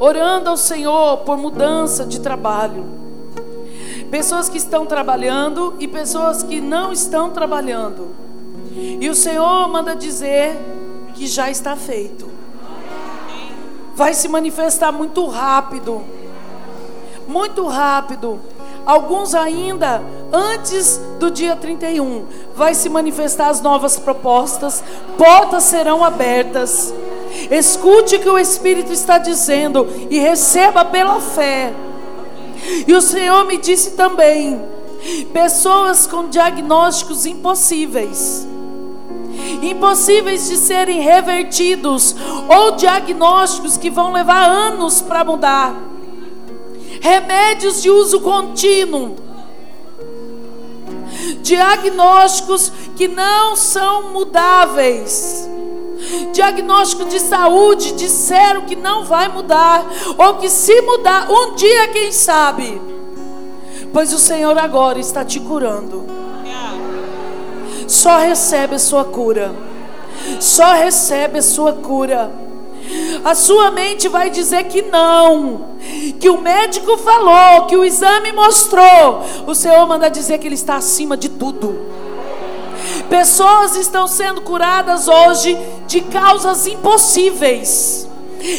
orando 0.00 0.50
ao 0.50 0.56
Senhor 0.56 1.18
por 1.18 1.38
mudança 1.38 2.04
de 2.04 2.20
trabalho. 2.20 3.01
Pessoas 4.12 4.46
que 4.50 4.58
estão 4.58 4.84
trabalhando 4.84 5.74
e 5.80 5.88
pessoas 5.88 6.42
que 6.42 6.60
não 6.60 6.92
estão 6.92 7.30
trabalhando. 7.30 8.10
E 9.00 9.08
o 9.08 9.14
Senhor 9.14 9.66
manda 9.68 9.96
dizer 9.96 10.54
que 11.14 11.26
já 11.26 11.50
está 11.50 11.74
feito. 11.76 12.28
Vai 13.94 14.12
se 14.12 14.28
manifestar 14.28 14.92
muito 14.92 15.26
rápido. 15.26 16.02
Muito 17.26 17.66
rápido. 17.66 18.38
Alguns 18.84 19.34
ainda 19.34 20.02
antes 20.30 21.00
do 21.18 21.30
dia 21.30 21.56
31 21.56 22.26
vai 22.54 22.74
se 22.74 22.90
manifestar 22.90 23.48
as 23.48 23.62
novas 23.62 23.98
propostas, 23.98 24.84
portas 25.16 25.62
serão 25.62 26.04
abertas. 26.04 26.92
Escute 27.50 28.16
o 28.16 28.20
que 28.20 28.28
o 28.28 28.38
Espírito 28.38 28.92
está 28.92 29.16
dizendo 29.16 29.88
e 30.10 30.18
receba 30.18 30.84
pela 30.84 31.18
fé. 31.18 31.72
E 32.86 32.94
o 32.94 33.00
Senhor 33.00 33.44
me 33.44 33.58
disse 33.58 33.92
também: 33.92 34.60
pessoas 35.32 36.06
com 36.06 36.28
diagnósticos 36.28 37.26
impossíveis, 37.26 38.46
impossíveis 39.62 40.48
de 40.48 40.56
serem 40.56 41.00
revertidos, 41.00 42.14
ou 42.48 42.72
diagnósticos 42.72 43.76
que 43.76 43.90
vão 43.90 44.12
levar 44.12 44.48
anos 44.48 45.00
para 45.00 45.24
mudar, 45.24 45.74
remédios 47.00 47.82
de 47.82 47.90
uso 47.90 48.20
contínuo, 48.20 49.16
diagnósticos 51.42 52.72
que 52.96 53.08
não 53.08 53.56
são 53.56 54.12
mudáveis 54.12 55.51
diagnóstico 56.32 57.04
de 57.04 57.20
saúde, 57.20 57.92
disseram 57.92 58.62
que 58.62 58.76
não 58.76 59.04
vai 59.04 59.28
mudar, 59.28 59.84
ou 60.18 60.34
que 60.34 60.48
se 60.48 60.80
mudar, 60.82 61.30
um 61.30 61.54
dia, 61.54 61.88
quem 61.88 62.12
sabe. 62.12 62.80
Pois 63.92 64.12
o 64.12 64.18
Senhor 64.18 64.56
agora 64.58 64.98
está 64.98 65.24
te 65.24 65.38
curando. 65.38 66.06
Só 67.86 68.18
recebe 68.18 68.76
a 68.76 68.78
sua 68.78 69.04
cura. 69.04 69.54
Só 70.40 70.72
recebe 70.72 71.38
a 71.38 71.42
sua 71.42 71.74
cura. 71.74 72.30
A 73.24 73.34
sua 73.34 73.70
mente 73.70 74.08
vai 74.08 74.30
dizer 74.30 74.64
que 74.64 74.82
não, 74.82 75.76
que 76.18 76.28
o 76.28 76.40
médico 76.40 76.96
falou, 76.98 77.66
que 77.66 77.76
o 77.76 77.84
exame 77.84 78.32
mostrou. 78.32 79.22
O 79.46 79.54
Senhor 79.54 79.86
manda 79.86 80.10
dizer 80.10 80.38
que 80.38 80.48
Ele 80.48 80.54
está 80.54 80.76
acima 80.76 81.16
de 81.16 81.28
tudo. 81.28 82.01
Pessoas 83.12 83.76
estão 83.76 84.08
sendo 84.08 84.40
curadas 84.40 85.06
hoje 85.06 85.54
de 85.86 86.00
causas 86.00 86.66
impossíveis. 86.66 88.08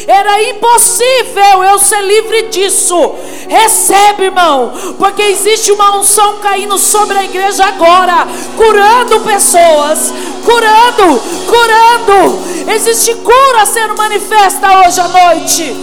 Era 0.06 0.44
impossível 0.44 1.64
eu 1.64 1.76
ser 1.80 2.00
livre 2.02 2.42
disso. 2.50 3.16
Recebe, 3.48 4.26
irmão, 4.26 4.72
porque 4.96 5.22
existe 5.22 5.72
uma 5.72 5.96
unção 5.96 6.38
caindo 6.38 6.78
sobre 6.78 7.18
a 7.18 7.24
igreja 7.24 7.64
agora, 7.64 8.28
curando 8.56 9.18
pessoas, 9.22 10.12
curando, 10.44 11.20
curando. 11.48 12.38
Existe 12.72 13.12
cura 13.16 13.66
sendo 13.66 13.96
manifesta 13.96 14.86
hoje 14.86 15.00
à 15.00 15.08
noite. 15.08 15.74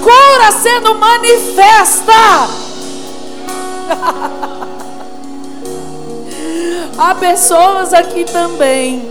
Cura 0.00 0.52
sendo 0.52 0.94
manifesta. 0.94 2.48
Há 6.98 7.14
pessoas 7.14 7.92
aqui 7.92 8.24
também. 8.24 9.10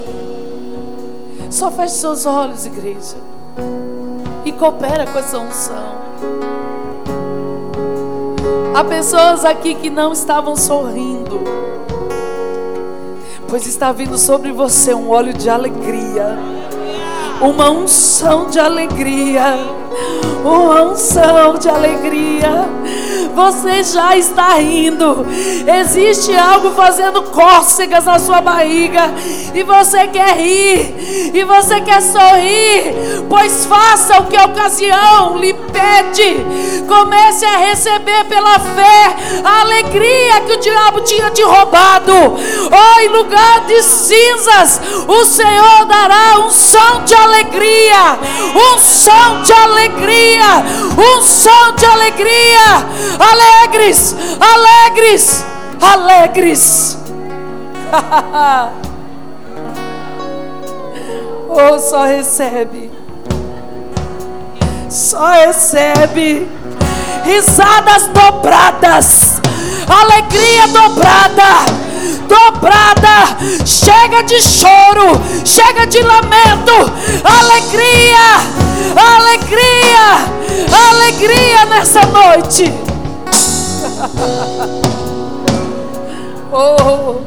Só 1.50 1.72
feche 1.72 1.96
seus 1.96 2.26
olhos, 2.26 2.66
igreja. 2.66 3.18
E 4.46 4.52
Coopera 4.52 5.06
com 5.08 5.20
essa 5.20 5.38
unção. 5.38 6.00
Há 8.74 8.84
pessoas 8.84 9.44
aqui 9.44 9.74
que 9.76 9.90
não 9.90 10.14
estavam 10.14 10.56
sorrindo, 10.56 11.42
pois 13.48 13.66
está 13.66 13.92
vindo 13.92 14.18
sobre 14.18 14.52
você 14.52 14.94
um 14.94 15.10
óleo 15.10 15.34
de 15.34 15.50
alegria, 15.50 16.38
uma 17.42 17.72
unção 17.72 18.46
de 18.46 18.60
alegria, 18.60 19.56
uma 20.44 20.84
unção 20.84 21.58
de 21.58 21.70
alegria. 21.70 22.68
Você 23.36 23.84
já 23.84 24.18
está 24.18 24.56
rindo. 24.56 25.26
Existe 25.80 26.36
algo 26.36 26.72
fazendo 26.72 27.22
cócegas 27.24 28.06
na 28.06 28.20
sua 28.20 28.42
barriga. 28.42 29.14
E 29.54 29.64
você 29.64 30.08
quer 30.08 30.36
rir. 30.36 31.32
E 31.34 31.44
você 31.44 31.80
quer 31.82 32.02
sorrir, 32.02 33.26
pois 33.30 33.66
faça 33.66 34.20
o 34.20 34.26
que 34.26 34.36
a 34.36 34.46
ocasião 34.46 35.38
lhe 35.38 35.54
pede. 35.54 36.46
Comece 36.88 37.46
a 37.46 37.58
receber 37.58 38.26
pela 38.26 38.58
fé 38.60 39.16
a 39.44 39.62
alegria 39.62 40.42
que 40.42 40.54
o 40.54 40.60
diabo 40.60 41.02
tinha 41.02 41.30
te 41.30 41.44
roubado. 41.44 42.14
Oh, 42.14 43.00
em 43.02 43.10
lugar 43.10 43.66
de 43.68 43.82
cinzas, 43.84 44.82
o 45.08 45.26
Senhor 45.26 45.86
dará 45.86 46.40
um 46.40 46.50
som 46.50 47.04
de 47.06 47.14
alegria, 47.14 48.18
um 48.56 48.80
som 48.80 49.42
de 49.44 49.54
alegria, 49.54 49.89
um 50.98 51.22
som 51.22 51.76
de 51.76 51.86
alegria 51.86 52.86
alegres, 53.20 54.16
alegres, 54.40 55.46
alegres. 55.82 56.98
oh, 61.50 61.80
só 61.80 62.04
recebe, 62.04 62.92
só 64.90 65.28
recebe 65.28 66.48
risadas 67.26 68.08
dobradas, 68.08 69.42
alegria 69.88 70.68
dobrada 70.68 71.90
dobrada. 72.30 73.38
Chega 73.66 74.22
de 74.24 74.40
choro, 74.40 75.20
chega 75.44 75.88
de 75.88 76.02
lamento. 76.04 76.74
Alegria, 77.24 78.69
alegria, 78.96 80.26
alegria 80.90 81.66
nessa 81.66 82.06
noite. 82.06 82.66
oh, 86.52 87.22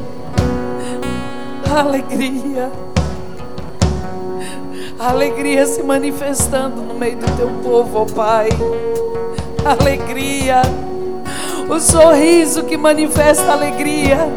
alegria. 1.78 2.70
Alegria 4.98 5.66
se 5.66 5.82
manifestando 5.82 6.80
no 6.80 6.94
meio 6.94 7.16
do 7.16 7.36
teu 7.36 7.48
povo, 7.62 8.02
oh 8.02 8.06
Pai. 8.06 8.48
Alegria. 9.64 10.62
O 11.68 11.80
sorriso 11.80 12.64
que 12.64 12.76
manifesta 12.76 13.52
alegria. 13.52 14.28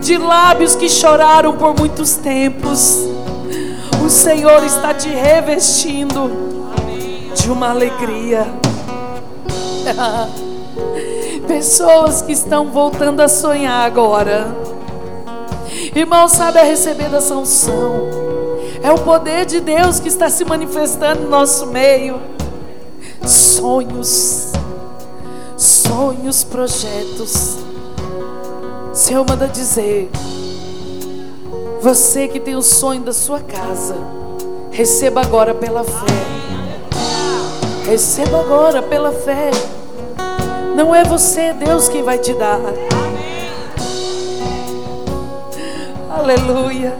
De 0.00 0.18
lábios 0.18 0.74
que 0.74 0.88
choraram 0.88 1.56
por 1.56 1.78
muitos 1.78 2.16
tempos. 2.16 3.06
O 4.04 4.10
Senhor 4.10 4.64
está 4.64 4.92
te 4.92 5.08
revestindo 5.08 6.30
de 7.36 7.50
uma 7.50 7.70
alegria. 7.70 8.46
Pessoas 11.46 12.20
que 12.20 12.32
estão 12.32 12.70
voltando 12.70 13.20
a 13.20 13.28
sonhar 13.28 13.86
agora. 13.86 14.54
Irmão, 15.94 16.26
sabe 16.28 16.60
receber 16.62 17.08
dessa 17.10 17.34
unção. 17.34 18.08
É 18.82 18.90
o 18.90 18.98
poder 18.98 19.46
de 19.46 19.60
Deus 19.60 20.00
que 20.00 20.08
está 20.08 20.28
se 20.28 20.44
manifestando 20.44 21.22
no 21.22 21.30
nosso 21.30 21.66
meio. 21.66 22.20
Sonhos, 23.24 24.50
sonhos, 25.56 26.42
projetos. 26.42 27.58
Senhor 28.92 29.24
manda 29.28 29.46
dizer: 29.46 30.10
Você 31.82 32.28
que 32.28 32.38
tem 32.38 32.54
o 32.54 32.62
sonho 32.62 33.00
da 33.00 33.12
sua 33.12 33.40
casa, 33.40 33.96
receba 34.70 35.20
agora 35.20 35.52
pela 35.52 35.82
fé. 35.82 35.90
Receba 37.84 38.38
agora 38.38 38.80
pela 38.80 39.10
fé. 39.10 39.50
Não 40.76 40.94
é 40.94 41.02
você, 41.02 41.52
Deus, 41.52 41.88
quem 41.88 42.04
vai 42.04 42.18
te 42.18 42.34
dar. 42.34 42.60
Aleluia. 46.08 46.96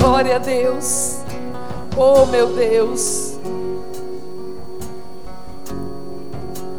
Glória 0.00 0.36
a 0.36 0.38
Deus. 0.38 1.18
Oh, 1.98 2.24
meu 2.24 2.46
Deus. 2.46 3.27